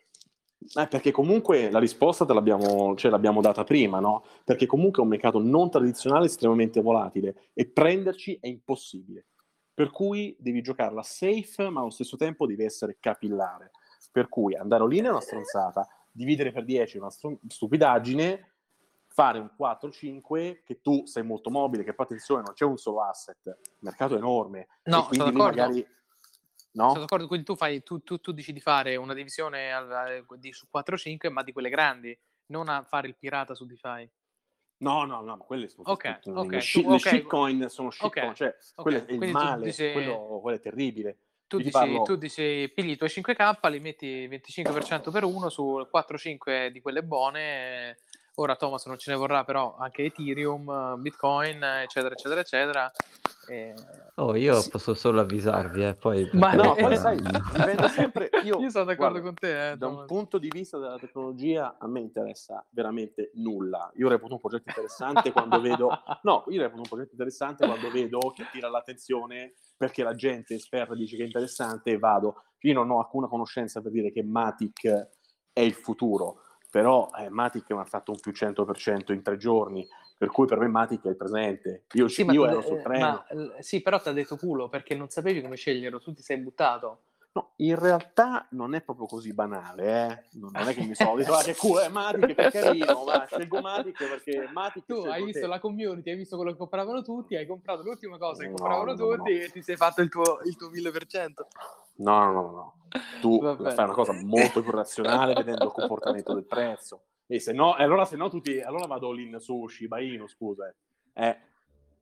Eh, 0.75 0.87
perché 0.89 1.11
comunque 1.11 1.71
la 1.71 1.79
risposta 1.79 2.27
te 2.27 2.35
l'abbiamo, 2.35 2.95
ce 2.95 3.09
l'abbiamo 3.09 3.41
data 3.41 3.65
prima, 3.65 3.99
no? 3.99 4.25
Perché 4.45 4.67
comunque 4.67 5.01
è 5.01 5.05
un 5.05 5.11
mercato 5.11 5.39
non 5.39 5.71
tradizionale 5.71 6.27
estremamente 6.27 6.83
volatile 6.83 7.49
e 7.55 7.67
prenderci 7.67 8.39
è 8.41 8.47
impossibile. 8.47 9.27
Per 9.73 9.91
cui 9.91 10.37
devi 10.39 10.61
giocarla 10.61 11.03
safe, 11.03 11.71
ma 11.71 11.81
allo 11.81 11.91
stesso 11.91 12.17
tempo 12.17 12.47
devi 12.47 12.65
essere 12.65 12.99
capillare. 13.01 13.71
Per 14.13 14.29
cui 14.29 14.55
andare 14.55 14.83
all-in 14.83 15.05
è 15.07 15.11
una 15.11 15.21
stronzata, 15.21 15.89
dividere 16.11 16.53
per 16.53 16.65
10 16.65 16.97
è 16.97 17.01
una 17.01 17.11
stron- 17.11 17.39
stupidaggine, 17.47 18.51
fare 19.07 19.39
un 19.39 19.51
4-5 19.57 20.63
che 20.65 20.81
tu 20.83 21.07
sei 21.07 21.23
molto 21.23 21.51
mobile, 21.51 21.85
che 21.85 21.95
poi 21.95 22.07
attenzione 22.07 22.43
non 22.45 22.55
c'è 22.55 22.65
un 22.65 22.77
solo 22.77 23.03
asset, 23.03 23.39
il 23.45 23.79
mercato 23.81 24.15
è 24.15 24.19
enorme. 24.19 24.69
No, 24.85 25.07
quindi 25.07 25.17
sono 25.17 25.31
lì 25.31 25.37
d'accordo. 25.37 25.61
magari... 25.63 25.87
No? 26.73 26.89
Sono 26.91 27.01
d'accordo, 27.01 27.27
quindi 27.27 27.45
tu, 27.45 27.57
fai, 27.57 27.83
tu, 27.83 28.01
tu, 28.03 28.19
tu 28.21 28.33
dici 28.33 28.53
di 28.53 28.61
fare 28.61 28.95
una 28.97 29.13
divisione 29.15 29.73
al- 29.73 30.25
di, 30.37 30.53
su 30.53 30.67
4-5, 30.71 31.29
ma 31.31 31.43
di 31.43 31.53
quelle 31.53 31.69
grandi, 31.69 32.17
non 32.47 32.69
a 32.69 32.85
fare 32.85 33.09
il 33.09 33.17
pirata 33.17 33.55
su 33.55 33.67
DeFi. 33.67 34.09
No, 34.79 35.05
no, 35.05 35.21
no, 35.21 35.37
ma 35.37 35.45
quelle 35.45 35.69
sono 35.69 35.83
Ok, 35.91 36.21
tutte- 36.21 36.31
ok, 36.31 36.51
le, 36.51 36.59
tu- 36.59 36.65
shit- 36.65 36.87
le 36.87 36.95
ok. 36.95 37.01
shitcoin 37.01 37.69
sono 37.69 37.91
shitcoin, 37.91 38.35
cioè 38.35 38.57
ok, 38.77 38.83
quello 38.83 38.97
è 38.99 39.01
il 39.01 39.07
quindi 39.07 39.27
tu 39.27 39.33
male, 39.33 39.65
dici- 39.67 39.93
quello, 39.93 40.39
quello 40.41 40.57
è 40.57 40.61
terribile. 40.61 41.19
Tu 41.49 41.57
dici, 41.59 41.71
parlo- 41.71 42.03
tu 42.03 42.15
dici, 42.15 42.71
pigli 42.73 42.91
i 42.91 42.97
tuoi 42.97 43.11
5k, 43.11 43.59
li 43.69 43.81
metti 43.81 44.29
25% 44.29 45.11
per 45.11 45.25
uno 45.25 45.49
su 45.49 45.85
4-5 45.91 46.71
di 46.71 46.81
quelle 46.81 47.03
buone. 47.03 47.99
Ora 48.37 48.55
Thomas 48.55 48.87
non 48.87 48.97
ce 48.99 49.11
ne 49.11 49.17
vorrà, 49.17 49.43
però 49.45 49.77
anche 49.77 50.05
Ethereum, 50.05 51.01
Bitcoin, 51.03 51.61
eccetera, 51.63 52.15
eccetera, 52.15 52.41
eccetera. 52.41 52.91
E- 53.51 53.75
Oh, 54.17 54.37
io 54.37 54.61
Sì. 54.61 54.69
posso 54.71 54.93
solo 54.93 55.21
avvisarvi, 55.21 55.83
eh, 55.83 55.95
poi... 55.95 56.29
Ma- 56.35 56.53
No, 56.53 56.75
poi 56.77 56.97
sai, 56.97 57.17
dipende 57.21 57.89
sempre... 57.89 58.29
Io, 58.45 58.61
Io 58.61 58.69
sono 58.69 58.85
d'accordo 58.85 59.21
guarda, 59.21 59.21
con 59.21 59.35
te. 59.35 59.71
Eh, 59.71 59.77
da 59.79 59.87
un 59.87 60.05
punto 60.05 60.37
di 60.37 60.49
vista 60.49 60.77
della 60.79 60.99
tecnologia 60.99 61.77
a 61.79 61.87
me 61.89 62.01
interessa 62.01 62.63
veramente 62.71 63.31
nulla. 63.35 63.91
Io 63.95 64.09
reputo 64.09 64.35
un 64.35 64.41
progetto 64.41 64.65
interessante 64.69 65.33
quando 65.33 65.61
vedo... 65.61 65.89
No, 66.23 66.45
io 66.49 66.61
reputo 66.61 66.83
un 66.83 66.89
progetto 66.89 67.13
interessante 67.13 67.65
quando 67.67 67.91
vedo 67.91 68.19
che 68.35 68.43
attira 68.43 68.69
l'attenzione 68.69 69.55
perché 69.77 70.03
la 70.03 70.15
gente 70.15 70.55
esperta 70.55 70.95
dice 70.95 71.17
che 71.17 71.23
è 71.23 71.27
interessante 71.27 71.91
e 71.93 71.99
vado. 71.99 72.43
Io 72.61 72.75
non 72.75 72.91
ho 72.91 72.99
alcuna 72.99 73.27
conoscenza 73.27 73.81
per 73.81 73.91
dire 73.91 74.13
che 74.13 74.23
Matic 74.23 75.09
è 75.51 75.61
il 75.61 75.73
futuro, 75.73 76.43
però 76.71 77.09
eh, 77.19 77.31
Matic 77.31 77.71
mi 77.71 77.79
ha 77.81 77.85
fatto 77.85 78.11
un 78.11 78.21
più 78.21 78.33
100% 78.33 79.13
in 79.13 79.23
tre 79.23 79.39
giorni, 79.39 79.87
per 80.21 80.29
cui 80.29 80.47
per 80.47 80.59
me 80.59 80.69
Matic 80.69 81.03
è 81.07 81.09
il 81.09 81.17
presente. 81.17 81.85
Io, 81.93 82.07
Sì, 82.07 82.27
io 82.31 82.45
ero 82.45 82.61
sul 82.61 82.77
eh, 82.77 82.83
treno. 82.83 83.07
ma, 83.07 83.27
eh, 83.57 83.63
sì, 83.63 83.81
però 83.81 83.99
ti 83.99 84.11
ha 84.11 84.13
detto 84.13 84.37
culo 84.37 84.69
perché 84.69 84.95
non 84.95 85.09
sapevi 85.09 85.41
come 85.41 85.57
sceglierlo, 85.57 85.99
tu 85.99 86.13
ti 86.13 86.21
sei 86.21 86.37
buttato. 86.37 87.05
No, 87.33 87.53
in 87.57 87.79
realtà 87.79 88.47
non 88.51 88.75
è 88.75 88.83
proprio 88.83 89.07
così 89.07 89.33
banale, 89.33 89.85
eh? 89.87 90.25
non 90.33 90.51
non 90.53 90.69
è 90.69 90.75
che 90.75 90.83
mi 90.85 90.95
sono 90.95 91.15
detto, 91.17 91.33
ah, 91.33 91.43
che 91.43 91.57
culo 91.57 91.81
è 91.81 91.89
Matic, 91.89 92.35
che 92.35 92.51
carino, 92.51 93.05
ma 93.05 93.25
scelgo 93.25 93.61
Matic 93.63 93.97
perché 93.97 94.51
Matic 94.53 94.85
Tu 94.85 94.93
hai 95.07 95.25
visto 95.25 95.41
te. 95.41 95.47
la 95.47 95.59
community, 95.59 96.11
hai 96.11 96.17
visto 96.17 96.37
quello 96.37 96.51
che 96.51 96.59
compravano 96.59 97.01
tutti, 97.03 97.35
hai 97.37 97.47
comprato 97.47 97.83
l'ultima 97.83 98.19
cosa 98.19 98.43
che 98.43 98.49
No, 98.51 98.57
compravano 98.57 98.91
no, 98.95 98.97
tutti 99.17 99.39
no. 99.39 99.45
e 99.45 99.49
ti 99.51 99.63
sei 99.63 99.77
fatto 99.77 100.03
il 100.03 100.11
tuo, 100.11 100.41
il 100.45 100.55
tuo 100.57 100.69
1000%. 100.71 101.47
No, 101.97 102.25
no, 102.25 102.33
no, 102.33 102.51
no. 102.51 102.75
Tu 103.23 103.41
Vabbè. 103.41 103.73
fai 103.75 103.85
una 103.85 103.95
cosa 103.95 104.13
molto 104.13 104.61
più 104.61 104.71
razionale 104.71 105.33
vedendo 105.33 105.65
il 105.65 105.73
comportamento 105.73 106.35
del 106.35 106.45
prezzo. 106.45 107.05
E 107.33 107.39
se 107.39 107.53
no, 107.53 107.75
allora 107.75 108.05
se 108.05 108.17
no 108.17 108.29
tutti, 108.29 108.61
allora 108.61 108.87
vado 108.87 109.13
lì 109.13 109.33
su 109.39 109.69
Shiba 109.69 110.01
Inu, 110.01 110.27
scusa. 110.27 110.67
Eh. 111.15 111.23
Eh, 111.29 111.37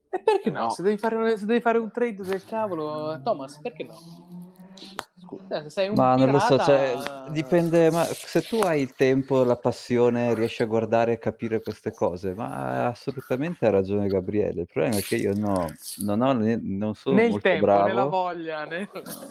E 0.09 0.21
perché 0.23 0.51
no? 0.51 0.63
No. 0.65 0.71
Se, 0.71 0.83
devi 0.83 0.97
fare, 0.97 1.17
un- 1.17 1.37
se 1.37 1.45
devi 1.45 1.61
fare 1.61 1.77
un 1.77 1.91
trade 1.91 2.23
del 2.23 2.43
cavolo, 2.47 3.21
Thomas, 3.23 3.61
perché 3.61 3.85
no? 3.85 3.93
scusa. 5.19 5.61
Se 5.65 5.69
sei 5.69 5.89
un 5.91 5.97
Ma 5.97 6.17
non 6.17 6.31
lo 6.31 6.39
so, 6.39 6.57
pirata- 6.57 6.65
cioè, 6.65 7.31
dipende, 7.31 7.91
ma 7.91 8.05
se 8.05 8.41
tu 8.41 8.57
hai 8.61 8.81
il 8.81 8.95
tempo, 8.95 9.45
la 9.45 9.57
passione, 9.57 10.33
riesci 10.33 10.63
a 10.63 10.67
guardare 10.67 11.13
e 11.13 11.19
capire 11.19 11.61
queste 11.61 11.93
cose, 11.93 12.33
ma 12.33 12.87
assolutamente 12.87 13.67
ha 13.67 13.71
ragione 13.71 14.09
Gabriele, 14.09 14.63
il 14.63 14.69
problema 14.73 14.97
è 14.97 15.03
che 15.03 15.17
io 15.17 15.35
no, 15.35 15.67
non, 16.05 16.23
ho, 16.23 16.33
non 16.63 16.95
sono 16.95 17.17
Nel 17.17 17.29
molto 17.29 17.49
tempo, 17.51 17.67
bravo. 17.67 17.87
nella 17.87 18.05
voglia. 18.07 18.65
nel- 18.65 18.89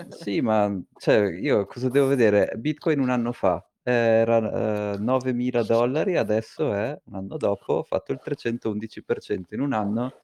Sì, 0.09 0.41
ma 0.41 0.79
cioè, 0.99 1.31
io 1.31 1.65
cosa 1.65 1.89
devo 1.89 2.05
vedere? 2.05 2.53
Bitcoin 2.55 2.99
un 2.99 3.09
anno 3.09 3.31
fa 3.31 3.67
era 3.89 4.93
eh, 4.93 4.97
9.000 4.97 5.63
dollari, 5.65 6.17
adesso 6.17 6.73
è, 6.73 6.99
un 7.05 7.15
anno 7.15 7.37
dopo, 7.37 7.73
ho 7.73 7.83
fatto 7.83 8.11
il 8.11 8.19
311% 8.21 9.45
in 9.51 9.61
un 9.61 9.71
anno 9.71 10.23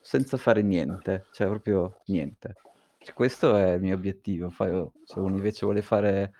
senza 0.00 0.36
fare 0.36 0.62
niente, 0.62 1.26
cioè 1.30 1.46
proprio 1.46 2.00
niente. 2.06 2.56
Cioè, 2.98 3.14
questo 3.14 3.56
è 3.56 3.74
il 3.74 3.80
mio 3.80 3.94
obiettivo. 3.94 4.52
Poi, 4.56 4.90
se 5.04 5.20
uno 5.20 5.36
invece 5.36 5.64
vuole 5.66 5.82
fare, 5.82 6.32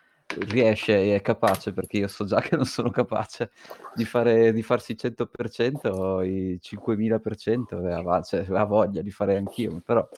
riesce 0.49 0.97
e 0.97 1.15
è 1.15 1.21
capace, 1.21 1.73
perché 1.73 1.99
io 1.99 2.09
so 2.09 2.25
già 2.25 2.41
che 2.41 2.57
non 2.57 2.65
sono 2.65 2.91
capace 2.91 3.53
di, 3.95 4.05
fare, 4.05 4.53
di 4.53 4.63
farsi 4.63 4.91
il 4.91 4.99
100% 5.01 5.89
o 5.89 6.25
i 6.25 6.59
5.000%, 6.61 7.87
e 7.87 7.93
ha, 7.93 8.23
cioè, 8.23 8.45
ha 8.51 8.65
voglia 8.65 9.03
di 9.03 9.13
fare 9.13 9.37
anch'io, 9.37 9.81
però 9.85 10.09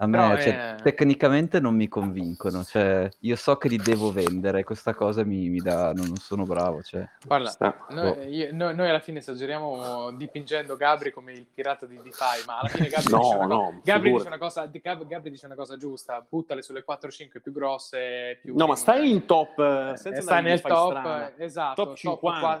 A 0.00 0.06
me, 0.06 0.16
Però 0.16 0.36
cioè, 0.40 0.74
è... 0.76 0.82
tecnicamente 0.82 1.58
non 1.58 1.74
mi 1.74 1.88
convincono, 1.88 2.62
cioè, 2.62 3.08
io 3.20 3.34
so 3.34 3.56
che 3.56 3.66
li 3.66 3.78
devo 3.78 4.12
vendere, 4.12 4.62
questa 4.62 4.94
cosa 4.94 5.24
mi, 5.24 5.48
mi 5.48 5.58
dà, 5.58 5.92
non, 5.92 6.14
sono 6.16 6.44
bravo, 6.44 6.82
cioè, 6.84 7.04
Guarda, 7.26 7.48
Sta- 7.50 7.86
noi, 7.90 8.14
boh. 8.14 8.22
io- 8.22 8.48
noi- 8.52 8.76
noi 8.76 8.88
alla 8.88 9.00
fine 9.00 9.18
esageriamo 9.18 10.12
dipingendo 10.12 10.76
Gabri 10.76 11.10
come 11.10 11.32
il 11.32 11.46
pirata 11.52 11.84
di 11.86 11.96
DeFi, 12.00 12.44
ma 12.46 12.60
alla 12.60 12.68
fine 12.68 12.86
Gabri, 12.88 13.10
No, 13.10 13.18
dice, 13.18 13.34
una 13.34 13.46
co- 13.46 13.52
no, 13.54 13.80
Gabri 13.82 14.12
dice 14.12 14.26
una 14.28 14.38
cosa, 14.38 14.66
Gab- 14.66 15.06
Gabri 15.06 15.30
dice 15.30 15.46
una 15.46 15.54
cosa 15.56 15.76
giusta, 15.76 16.24
buttale 16.28 16.62
sulle 16.62 16.84
4-5 16.84 17.40
più 17.42 17.50
grosse. 17.52 18.38
Più 18.40 18.54
No, 18.56 18.66
ma 18.68 18.76
stai 18.76 19.10
in 19.10 19.26
top, 19.26 19.58
eh, 19.58 19.90
eh, 19.94 20.20
stai 20.20 20.42
nel 20.44 20.60
top, 20.60 20.90
strana. 20.90 21.34
eh, 21.34 21.44
esatto, 21.44 21.84
top 21.86 21.96
50. 21.96 22.38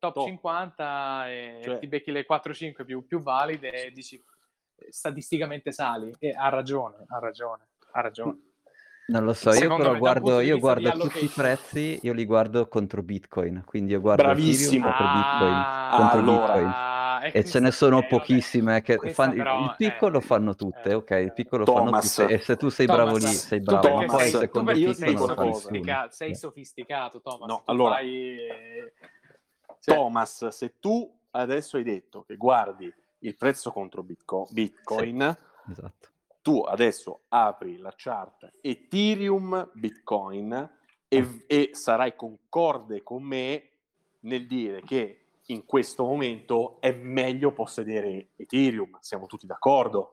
top 0.00 0.12
Top. 0.12 0.26
50 0.26 1.30
e 1.30 1.60
Cioè- 1.62 1.78
ti 1.78 1.86
becchi 1.86 2.10
le 2.10 2.26
4-5 2.26 2.84
più, 2.84 3.06
più 3.06 3.20
valide 3.22 3.70
e 3.86 3.90
dici 3.92 4.16
eh, 4.16 4.22
statisticamente 4.90 5.72
sali 5.72 6.14
e 6.18 6.34
ha 6.36 6.48
ragione, 6.48 7.04
ha 7.08 7.18
ragione, 7.18 7.66
ha 7.92 8.00
ragione. 8.00 8.38
Non 9.06 9.24
lo 9.24 9.34
so, 9.34 9.52
io 9.52 9.76
però 9.76 9.92
me, 9.92 9.98
guardo, 9.98 10.40
io 10.40 10.58
guardo 10.58 10.90
tutti 10.92 11.22
i 11.24 11.28
prezzi, 11.28 11.98
io 12.02 12.14
li 12.14 12.24
guardo 12.24 12.66
contro 12.68 13.02
Bitcoin, 13.02 13.62
quindi 13.66 13.92
io 13.92 14.00
guardo 14.00 14.22
Bravissimo. 14.22 14.86
contro 14.86 15.04
Bitcoin, 15.04 15.52
Ah, 15.52 15.94
contro 15.96 16.18
allora. 16.20 16.42
Bitcoin. 16.54 16.72
ah, 16.74 17.30
E 17.32 17.44
ce 17.44 17.60
ne 17.60 17.70
sono 17.70 17.98
eh, 17.98 18.00
vabbè. 18.02 18.08
pochissime 18.16 18.80
che 18.82 18.96
Questa 18.96 19.22
fanno, 19.22 19.34
il- 19.34 19.42
però, 19.42 19.64
il 19.64 19.74
piccolo 19.76 20.18
eh, 20.18 20.22
fanno 20.22 20.54
tutte, 20.54 20.90
eh, 20.90 20.94
ok, 20.94 21.10
il 21.10 21.32
piccolo 21.34 21.64
fanno 21.66 21.84
Thomas. 21.84 22.14
tutte 22.14 22.32
e 22.32 22.38
se 22.38 22.56
tu 22.56 22.68
sei 22.70 22.86
Thomas, 22.86 23.02
bravo 23.02 23.16
lì, 23.18 23.26
sei 23.26 23.60
bravo, 23.60 23.94
ma 23.96 24.04
poi 24.06 24.20
sei, 24.20 24.30
secondo 24.30 24.72
ti 24.72 24.94
sei 24.94 25.16
sofisticato, 25.18 26.10
sei 26.14 26.30
Eh. 26.30 26.34
sofisticato, 26.34 27.20
Thomas. 27.20 27.48
No, 27.48 27.56
tu 27.56 27.70
allora- 27.70 27.94
fai, 27.96 28.36
eh, 28.38 28.92
cioè, 29.80 29.94
Thomas, 29.96 30.48
se 30.48 30.74
tu 30.80 31.14
adesso 31.32 31.76
hai 31.76 31.82
detto 31.82 32.24
che 32.26 32.36
guardi 32.36 32.92
il 33.24 33.36
prezzo 33.36 33.70
contro 33.70 34.02
Bitco- 34.02 34.46
Bitcoin, 34.50 35.20
Esatto. 35.70 36.08
tu 36.42 36.60
adesso 36.60 37.22
apri 37.28 37.78
la 37.78 37.92
chart 37.96 38.52
Ethereum 38.60 39.70
Bitcoin 39.72 40.52
e, 41.08 41.16
Eh. 41.16 41.44
e 41.46 41.70
sarai 41.74 42.14
concorde 42.16 43.02
con 43.02 43.22
me 43.22 43.70
nel 44.20 44.46
dire 44.46 44.82
che 44.82 45.20
in 45.48 45.64
questo 45.66 46.04
momento 46.04 46.80
è 46.80 46.92
meglio 46.92 47.52
possedere 47.52 48.28
Ethereum. 48.36 48.96
Siamo 49.00 49.26
tutti 49.26 49.46
d'accordo. 49.46 50.12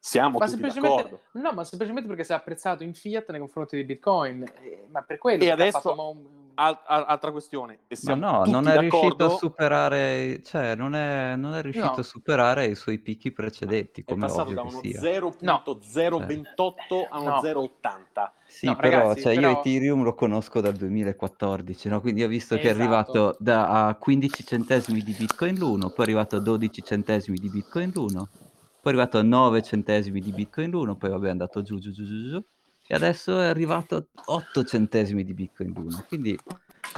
Siamo 0.00 0.38
ma 0.38 0.46
tutti 0.46 0.50
semplicemente, 0.60 1.02
d'accordo. 1.02 1.24
no, 1.32 1.52
ma 1.52 1.64
semplicemente 1.64 2.08
perché 2.08 2.22
sei 2.22 2.36
apprezzato 2.36 2.84
in 2.84 2.94
fiat 2.94 3.30
nei 3.30 3.40
confronti 3.40 3.74
di 3.76 3.84
Bitcoin. 3.84 4.44
eh, 4.60 4.86
ma 4.90 5.02
per 5.02 5.18
quello 5.18 5.42
E 5.42 5.46
che 5.46 5.50
ha 5.50 5.54
adesso- 5.54 5.80
fatto 5.80 5.94
mo- 5.96 6.16
Al- 6.60 6.76
al- 6.86 7.04
altra 7.06 7.30
questione. 7.30 7.74
E 7.86 7.90
Ma 7.90 7.96
siamo 7.96 8.26
no, 8.30 8.38
tutti 8.38 8.50
non 8.50 8.66
è 8.66 8.78
riuscito 8.78 9.06
a 9.06 9.10
d'accordo. 9.16 9.36
superare, 9.36 10.42
cioè 10.42 10.74
non 10.74 10.96
è, 10.96 11.36
non 11.36 11.54
è 11.54 11.62
riuscito 11.62 11.86
No. 11.86 11.92
a 11.92 12.02
superare 12.02 12.66
i 12.66 12.74
suoi 12.74 12.98
picchi 12.98 13.30
precedenti, 13.30 14.00
È 14.00 14.04
come 14.04 14.22
passato 14.26 14.42
ovvio 14.42 14.54
da 14.56 14.62
uno 14.62 14.80
sia. 14.82 15.00
0.028 15.00 17.06
a 17.08 17.20
uno 17.20 17.30
No. 17.30 17.40
0.80. 17.40 18.32
Sì, 18.48 18.66
No, 18.66 18.76
però, 18.76 18.98
ragazzi, 18.98 19.20
cioè, 19.22 19.32
io 19.34 19.40
però- 19.40 19.58
Ethereum 19.60 20.02
lo 20.02 20.14
conosco 20.14 20.60
dal 20.60 20.72
2014, 20.74 21.88
no? 21.88 22.00
Quindi 22.00 22.24
ho 22.24 22.28
visto 22.28 22.56
che 22.56 22.62
è 22.62 22.64
Esatto. 22.70 22.80
arrivato 22.82 23.36
da, 23.38 23.86
a 23.86 23.94
15 23.94 24.44
centesimi 24.44 25.02
di 25.02 25.12
Bitcoin 25.12 25.56
l'uno, 25.56 25.88
poi 25.90 25.98
è 25.98 26.02
arrivato 26.02 26.36
a 26.36 26.40
12 26.40 26.82
centesimi 26.82 27.38
di 27.38 27.48
Bitcoin 27.50 27.92
l'uno, 27.94 28.28
poi 28.32 28.82
è 28.82 28.88
arrivato 28.88 29.18
a 29.18 29.22
9 29.22 29.62
centesimi 29.62 30.20
di 30.20 30.32
Bitcoin 30.32 30.70
l'uno, 30.70 30.96
poi 30.96 31.10
vabbè 31.10 31.26
è 31.26 31.30
andato 31.30 31.62
giù 31.62 31.78
giù 31.78 31.92
giù 31.92 32.04
giù 32.04 32.28
giù, 32.30 32.44
e 32.90 32.94
adesso 32.94 33.38
è 33.38 33.46
arrivato 33.46 33.96
a 33.96 34.04
8 34.24 34.64
centesimi 34.64 35.22
di 35.22 35.34
Bitcoin 35.34 35.72
l'uno. 35.74 36.04
Quindi 36.08 36.38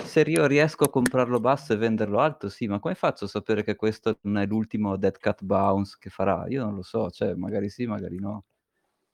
se 0.05 0.21
io 0.21 0.47
riesco 0.47 0.85
a 0.85 0.89
comprarlo 0.89 1.41
basso 1.41 1.73
e 1.73 1.77
venderlo 1.77 2.21
alto, 2.21 2.49
sì, 2.49 2.69
ma 2.69 2.79
come 2.79 2.95
faccio 2.95 3.25
a 3.25 3.29
sapere 3.29 3.65
che 3.65 3.75
questo 3.75 4.19
non 4.23 4.39
è 4.39 4.47
l'ultimo 4.47 4.97
dead 4.97 5.19
cat 5.19 5.43
bounce 5.43 5.97
che 5.99 6.09
farà? 6.09 6.47
Io 6.47 6.65
non 6.65 6.77
lo 6.77 6.83
so, 6.83 7.11
cioè 7.11 7.35
magari 7.35 7.69
sì, 7.71 7.87
magari 7.87 8.21
no. 8.21 8.45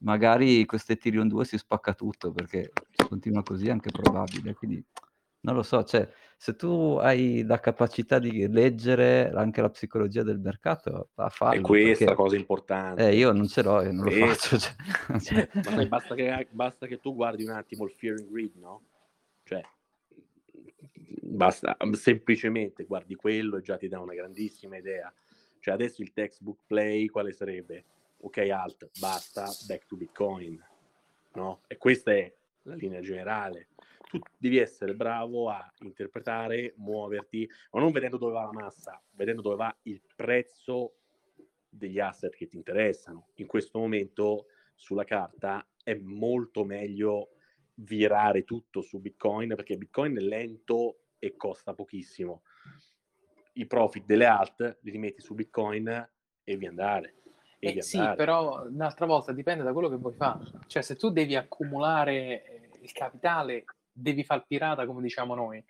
Magari 0.02 0.66
questo 0.66 0.92
Ethereum 0.92 1.28
2 1.28 1.44
si 1.46 1.56
spacca 1.56 1.94
tutto 1.94 2.30
perché 2.30 2.70
continua 3.08 3.42
così 3.42 3.68
è 3.68 3.70
anche 3.70 3.90
probabile, 3.90 4.52
quindi 4.52 4.84
non 5.40 5.54
lo 5.54 5.62
so, 5.62 5.84
cioè 5.84 6.08
se 6.36 6.54
tu 6.56 6.98
hai 7.00 7.44
la 7.44 7.58
capacità 7.60 8.18
di 8.18 8.46
leggere 8.48 9.30
anche 9.34 9.60
la 9.62 9.70
psicologia 9.70 10.22
del 10.22 10.38
mercato, 10.38 11.10
va 11.14 11.24
a 11.24 11.28
farlo. 11.30 11.58
È 11.60 11.62
questa 11.62 12.04
perché- 12.04 12.20
cosa 12.20 12.36
importante. 12.36 13.08
Eh, 13.08 13.16
io 13.16 13.32
non 13.32 13.46
ce 13.48 13.62
l'ho 13.62 13.80
e 13.80 13.90
non 13.92 14.04
lo 14.04 14.10
faccio. 14.10 14.58
cioè- 15.20 15.48
Ma 15.54 15.62
sai, 15.62 15.86
basta, 15.86 16.14
che, 16.14 16.48
basta 16.50 16.86
che 16.86 17.00
tu 17.00 17.14
guardi 17.14 17.44
un 17.44 17.50
attimo 17.50 17.84
il 17.84 17.92
Fear 17.92 18.16
and 18.18 18.30
Greed, 18.30 18.56
no? 18.56 18.82
Cioè, 19.44 19.62
basta, 21.22 21.76
semplicemente 21.92 22.84
guardi 22.84 23.14
quello 23.14 23.56
e 23.56 23.62
già 23.62 23.76
ti 23.76 23.88
dà 23.88 24.00
una 24.00 24.14
grandissima 24.14 24.76
idea. 24.76 25.12
Cioè, 25.60 25.74
adesso 25.74 26.02
il 26.02 26.12
textbook 26.12 26.60
play 26.66 27.06
quale 27.06 27.32
sarebbe? 27.32 27.84
Ok, 28.18 28.38
alt, 28.38 28.90
basta, 28.98 29.46
back 29.66 29.86
to 29.86 29.96
Bitcoin, 29.96 30.62
no? 31.34 31.60
E 31.66 31.76
questa 31.76 32.12
è 32.12 32.32
la 32.62 32.74
linea 32.74 33.00
generale. 33.00 33.68
Tu 34.08 34.18
devi 34.38 34.58
essere 34.58 34.94
bravo 34.94 35.48
a 35.50 35.72
interpretare, 35.80 36.74
muoverti, 36.76 37.48
ma 37.72 37.80
non 37.80 37.90
vedendo 37.90 38.18
dove 38.18 38.32
va 38.32 38.44
la 38.44 38.52
massa, 38.52 39.02
vedendo 39.12 39.42
dove 39.42 39.56
va 39.56 39.76
il 39.82 40.00
prezzo 40.14 40.94
degli 41.68 41.98
asset 41.98 42.34
che 42.34 42.46
ti 42.46 42.56
interessano. 42.56 43.28
In 43.34 43.46
questo 43.46 43.78
momento 43.78 44.46
sulla 44.74 45.04
carta 45.04 45.66
è 45.82 45.94
molto 45.94 46.64
meglio 46.64 47.30
virare 47.74 48.44
tutto 48.44 48.80
su 48.80 49.00
Bitcoin 49.00 49.54
perché 49.54 49.76
Bitcoin 49.76 50.16
è 50.16 50.20
lento 50.20 51.00
e 51.18 51.36
costa 51.36 51.74
pochissimo. 51.74 52.42
I 53.54 53.66
profit 53.66 54.04
delle 54.06 54.26
alt 54.26 54.78
li 54.82 54.98
metti 54.98 55.20
su 55.20 55.34
Bitcoin 55.34 56.10
e 56.44 56.56
vi 56.56 56.66
andare. 56.66 57.16
E 57.58 57.70
Eh, 57.70 57.72
vi 57.72 57.82
sì, 57.82 57.96
andare. 57.98 58.16
però 58.16 58.66
un'altra 58.66 59.06
volta 59.06 59.32
dipende 59.32 59.64
da 59.64 59.72
quello 59.72 59.88
che 59.88 59.96
vuoi 59.96 60.14
fare. 60.14 60.44
Cioè, 60.66 60.82
se 60.82 60.94
tu 60.96 61.10
devi 61.10 61.34
accumulare 61.36 62.44
eh, 62.44 62.70
il 62.80 62.92
capitale, 62.92 63.64
devi 63.96 64.24
fare 64.24 64.40
il 64.40 64.46
pirata, 64.46 64.86
come 64.86 65.00
diciamo 65.00 65.34
noi. 65.34 65.64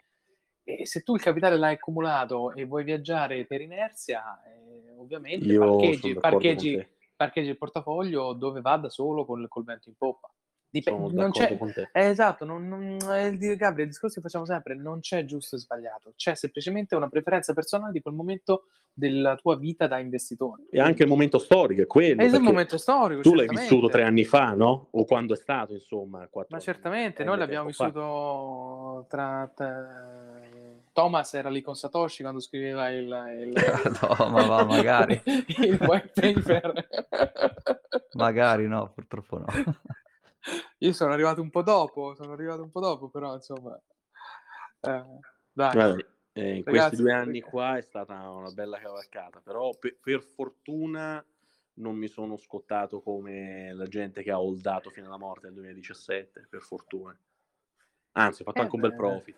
E 0.65 0.85
se 0.85 1.03
tu 1.03 1.15
il 1.15 1.23
capitale 1.23 1.57
l'hai 1.57 1.75
accumulato 1.75 2.53
e 2.53 2.65
vuoi 2.65 2.83
viaggiare 2.83 3.47
per 3.47 3.61
inerzia, 3.61 4.43
eh, 4.43 4.95
ovviamente 4.99 5.57
parcheggi, 5.57 6.15
parcheggi, 6.15 6.89
parcheggi 7.15 7.49
il 7.51 7.57
portafoglio 7.57 8.33
dove 8.33 8.61
va 8.61 8.77
da 8.77 8.91
solo 8.91 9.25
col, 9.25 9.47
col 9.49 9.65
vento 9.65 9.89
in 9.89 9.95
poppa. 9.97 10.29
Dip- 10.77 10.89
Sono 10.89 11.07
non 11.07 11.15
d'accordo 11.15 11.39
c'è, 11.39 11.57
con 11.57 11.73
te. 11.73 11.89
eh, 11.93 12.09
esatto, 12.09 12.45
non, 12.45 12.69
non, 12.69 12.99
eh, 13.15 13.37
Gabriele, 13.57 13.83
il 13.83 13.89
discorso 13.89 14.17
che 14.17 14.21
facciamo 14.21 14.45
sempre, 14.45 14.75
non 14.75 15.01
c'è 15.01 15.25
giusto 15.25 15.57
e 15.57 15.59
sbagliato, 15.59 16.13
c'è 16.17 16.35
semplicemente 16.35 16.95
una 16.95 17.09
preferenza 17.09 17.55
personale 17.55 17.93
di 17.93 18.01
quel 18.03 18.15
momento 18.15 18.65
della 18.93 19.37
tua 19.37 19.57
vita 19.57 19.87
da 19.87 19.99
investitore. 19.99 20.65
E 20.71 20.81
anche 20.81 21.03
il 21.03 21.09
momento 21.09 21.39
storico 21.39 21.83
è 21.83 21.87
quello. 21.87 22.21
È 22.21 22.25
il 22.25 22.41
momento 22.41 22.77
storico. 22.77 23.23
Tu 23.23 23.35
l'hai 23.35 23.49
vissuto 23.49 23.89
tre 23.89 24.03
anni 24.03 24.25
fa, 24.25 24.53
no? 24.53 24.89
O 24.91 25.05
quando 25.05 25.35
è 25.35 25.37
stato, 25.37 25.73
insomma. 25.73 26.27
Quattro 26.29 26.57
Ma 26.57 26.63
certamente, 26.63 27.23
anni 27.23 27.31
noi 27.31 27.39
l'abbiamo 27.39 27.67
vissuto 27.67 29.07
tra, 29.09 29.51
tra- 29.55 30.41
Thomas 30.93 31.35
era 31.35 31.51
lì 31.51 31.61
con 31.61 31.75
Satoshi 31.75 32.23
quando 32.23 32.41
scriveva 32.41 32.89
il, 32.89 33.05
il, 33.05 33.53
No, 34.19 34.29
ma 34.31 34.47
va, 34.47 34.65
magari. 34.65 35.21
il 35.25 35.79
white 35.81 36.11
paper. 36.15 36.89
Magari 38.15 38.67
no, 38.67 38.91
purtroppo 38.95 39.39
no. 39.39 39.47
Io 40.79 40.93
sono 40.93 41.13
arrivato 41.13 41.41
un 41.41 41.51
po' 41.51 41.63
dopo, 41.63 42.15
sono 42.15 42.33
arrivato 42.33 42.63
un 42.63 42.71
po' 42.71 42.81
dopo, 42.81 43.09
però 43.09 43.35
insomma... 43.35 43.75
eh, 44.81 45.05
dai. 45.53 45.73
Guarda, 45.73 46.05
eh, 46.33 46.57
in 46.57 46.65
Ragazzi, 46.65 46.71
questi 46.71 46.97
due 46.97 47.13
anni 47.13 47.41
qua 47.41 47.79
è 47.79 47.81
stata 47.81 48.29
una 48.31 48.51
bella 48.51 48.79
cavalcata, 48.79 49.41
però 49.41 49.75
pe- 49.79 49.97
per 49.99 50.23
fortuna 50.23 51.25
non 51.79 51.97
mi 51.97 52.09
sono 52.09 52.37
scottato 52.37 53.01
come 53.01 53.73
la 53.73 53.87
gente 53.87 54.23
che 54.23 54.31
ha 54.31 54.41
holdato 54.41 54.91
fino 54.91 55.07
alla 55.07 55.17
morte 55.19 55.47
nel 55.47 55.55
2017, 55.55 56.47
per 56.49 56.61
fortuna. 56.61 57.19
Anzi, 58.13 58.43
ho 58.43 58.45
fatto 58.45 58.59
Eh, 58.59 58.63
anche 58.63 58.75
un 58.75 58.81
bel 58.83 58.95
profit. 58.95 59.37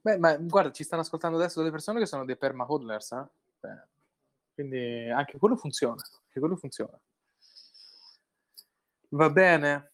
Beh, 0.00 0.16
ma 0.16 0.36
guarda, 0.36 0.72
ci 0.72 0.84
stanno 0.84 1.02
ascoltando 1.02 1.36
adesso 1.36 1.58
delle 1.58 1.70
persone 1.70 1.98
che 1.98 2.06
sono 2.06 2.24
dei 2.24 2.36
perma 2.36 2.64
hodlers, 2.70 3.12
eh? 3.12 3.26
Beh, 3.60 3.82
quindi 4.54 5.10
anche 5.10 5.36
quello 5.38 5.56
funziona, 5.56 6.02
anche 6.02 6.38
quello 6.40 6.56
funziona. 6.56 6.98
Va 9.10 9.30
bene. 9.30 9.90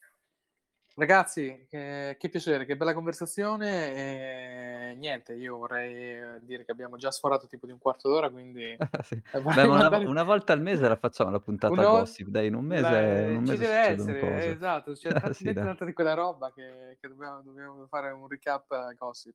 Ragazzi, 0.97 1.67
che, 1.69 2.15
che 2.17 2.29
piacere, 2.29 2.65
che 2.65 2.77
bella 2.77 2.95
conversazione. 2.95 4.91
E 4.93 4.95
niente, 4.97 5.35
io 5.35 5.57
vorrei 5.57 5.95
eh, 6.37 6.41
dire 6.43 6.65
che 6.65 6.71
abbiamo 6.71 6.97
già 6.97 7.11
sforato 7.11 7.49
tipo 7.49 7.67
di 7.67 7.73
un 7.73 7.79
quarto 7.79 8.09
d'ora, 8.09 8.31
quindi 8.31 8.63
eh, 8.79 8.89
Sì. 9.03 9.21
vorrei 9.41 9.53
Beh, 9.55 9.67
ma 9.67 9.75
una, 9.75 9.89
mandare- 9.89 10.07
una 10.07 10.23
volta 10.23 10.53
al 10.53 10.61
mese 10.61 10.89
la 10.89 10.97
facciamo 10.97 11.31
la 11.31 11.41
puntata 11.41 11.73
Una 11.73 11.87
gossip, 11.87 12.29
dai, 12.29 12.47
in 12.49 12.55
un 12.55 12.65
mese, 12.65 12.83
La- 12.83 13.01
in 13.29 13.37
un 13.37 13.45
ci 13.45 13.57
mese 13.57 13.57
deve 13.57 13.75
succedono 13.75 14.11
essere, 14.13 14.51
esatto, 14.53 14.93
c'è 14.93 15.09
Sì, 15.35 15.53
talmente 15.53 15.53
dai. 15.53 15.65
tanta 15.65 15.85
di 15.85 15.93
quella 15.93 16.15
roba 16.15 16.53
che, 16.53 16.97
che 17.01 17.09
dobbiamo, 17.09 17.43
dobbiamo 17.43 17.87
fare 17.89 18.11
un 18.11 18.29
recap 18.29 18.71
eh, 18.73 18.95
gossip. 18.97 19.35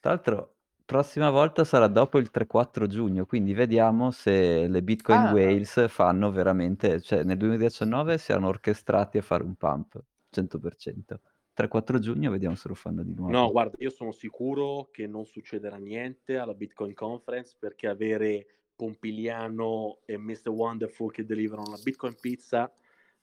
Tra 0.00 0.10
l'altro, 0.12 0.56
prossima 0.84 1.30
volta 1.30 1.64
sarà 1.64 1.86
dopo 1.88 2.18
il 2.18 2.30
3-4 2.30 2.86
giugno, 2.86 3.26
quindi 3.26 3.52
vediamo 3.52 4.10
se 4.10 4.66
le 4.68 4.82
Bitcoin 4.82 5.20
Ah. 5.20 5.32
Whales 5.32 5.88
fanno 5.88 6.30
veramente, 6.32 7.00
cioè 7.00 7.22
nel 7.24 7.36
2019 7.36 8.18
si 8.18 8.30
erano 8.32 8.48
orchestrati 8.48 9.18
a 9.18 9.22
fare 9.22 9.42
un 9.44 9.54
pump, 9.56 10.00
100%. 10.30 11.20
3-4 11.56 11.98
giugno 11.98 12.30
vediamo 12.30 12.54
se 12.54 12.68
lo 12.68 12.74
fanno 12.74 13.02
di 13.02 13.12
nuovo. 13.14 13.32
No, 13.32 13.50
guarda, 13.50 13.76
io 13.80 13.90
sono 13.90 14.12
sicuro 14.12 14.88
che 14.92 15.06
non 15.08 15.26
succederà 15.26 15.76
niente 15.76 16.36
alla 16.36 16.54
Bitcoin 16.54 16.94
Conference 16.94 17.56
perché 17.58 17.88
avere 17.88 18.46
Pompiliano 18.76 19.98
e 20.04 20.16
Mr. 20.16 20.50
Wonderful 20.50 21.10
che 21.10 21.24
deliverano 21.24 21.70
la 21.70 21.80
Bitcoin 21.82 22.14
Pizza 22.20 22.72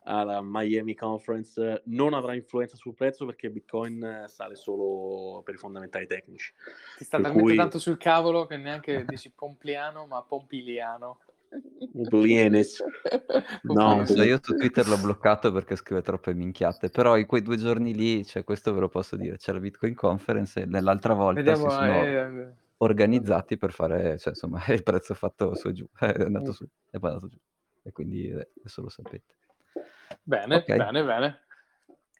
alla 0.07 0.39
Miami 0.43 0.93
Conference 0.93 1.81
non 1.85 2.13
avrà 2.13 2.35
influenza 2.35 2.75
sul 2.75 2.93
prezzo 2.93 3.25
perché 3.25 3.49
Bitcoin 3.49 4.03
eh, 4.03 4.25
sale 4.27 4.55
solo 4.55 5.41
per 5.43 5.55
i 5.55 5.57
fondamentali 5.57 6.05
tecnici. 6.05 6.53
Ti 6.97 7.03
sta 7.03 7.17
Per 7.17 7.25
talmente 7.27 7.47
cui- 7.47 7.55
tanto 7.57 7.79
sul 7.79 7.97
cavolo 7.97 8.45
che 8.45 8.57
neanche 8.57 9.03
dici 9.07 9.31
Pompliano, 9.31 10.05
ma 10.05 10.21
Pompiliano. 10.21 11.21
Blienes. 12.09 12.83
No, 13.63 14.05
so, 14.05 14.23
io 14.23 14.39
su 14.41 14.55
Twitter 14.55 14.87
l'ho 14.87 14.97
bloccato 14.97 15.51
perché 15.51 15.75
scrive 15.75 16.01
troppe 16.01 16.33
minchiate, 16.33 16.89
però 16.89 17.17
in 17.17 17.25
quei 17.25 17.41
due 17.41 17.57
giorni 17.57 17.93
lì, 17.93 18.25
cioè 18.25 18.43
questo 18.43 18.73
ve 18.73 18.79
lo 18.79 18.89
posso 18.89 19.15
dire, 19.15 19.37
c'è 19.37 19.51
la 19.51 19.59
Bitcoin 19.59 19.93
Conference 19.93 20.61
e 20.61 20.65
nell'altra 20.65 21.13
volta 21.13 21.41
Vediamo, 21.41 21.69
si 21.69 21.75
sono 21.75 22.03
eh, 22.03 22.53
organizzati 22.77 23.57
per 23.57 23.71
fare, 23.71 24.17
cioè 24.17 24.29
insomma, 24.29 24.63
il 24.69 24.83
prezzo 24.83 25.13
è 25.13 25.15
fatto 25.15 25.53
su 25.55 25.69
e 25.69 25.73
giù, 25.73 25.87
è 25.99 26.21
andato 26.21 26.53
su 26.53 26.65
e 26.89 26.99
poi 26.99 27.09
è 27.09 27.13
andato 27.13 27.29
giù. 27.29 27.39
E 27.83 27.91
quindi 27.91 28.29
eh, 28.29 28.49
adesso 28.59 28.81
lo 28.81 28.89
sapete. 28.89 29.35
Bene, 30.23 30.55
Ok. 30.55 30.75
bene, 30.75 31.03
bene. 31.03 31.45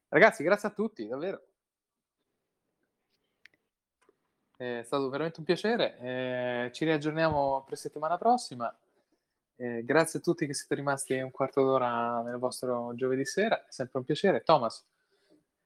Ragazzi, 0.09 0.43
grazie 0.43 0.67
a 0.67 0.71
tutti, 0.71 1.07
davvero. 1.07 1.45
È 4.57 4.81
stato 4.83 5.09
veramente 5.09 5.39
un 5.39 5.45
piacere. 5.45 5.97
eh, 5.99 6.69
ci 6.71 6.85
riaggiorniamo 6.85 7.65
per 7.67 7.77
settimana 7.77 8.17
prossima. 8.17 8.73
Eh, 9.57 9.83
grazie 9.85 10.19
a 10.19 10.21
tutti 10.21 10.45
che 10.45 10.53
siete 10.53 10.75
rimasti 10.75 11.13
un 11.19 11.31
quarto 11.31 11.63
d'ora 11.63 12.21
nel 12.21 12.37
vostro 12.37 12.93
giovedì 12.95 13.25
sera. 13.25 13.65
È 13.65 13.71
sempre 13.71 13.99
un 13.99 14.05
piacere. 14.05 14.43
Thomas, 14.43 14.85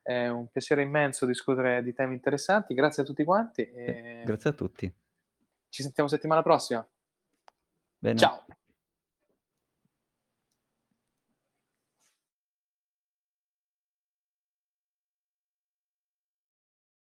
è 0.01 0.27
un 0.27 0.47
piacere 0.47 0.81
immenso 0.81 1.25
discutere 1.25 1.83
di 1.83 1.93
temi 1.93 2.13
interessanti. 2.13 2.73
Grazie 2.73 3.03
a 3.03 3.05
tutti 3.05 3.23
quanti. 3.23 3.63
e 3.69 4.21
Grazie 4.25 4.49
a 4.51 4.53
tutti. 4.53 4.93
Ci 5.69 5.83
sentiamo 5.83 6.09
settimana 6.09 6.41
prossima. 6.41 6.87
Bene. 7.97 8.17
Ciao. 8.17 8.45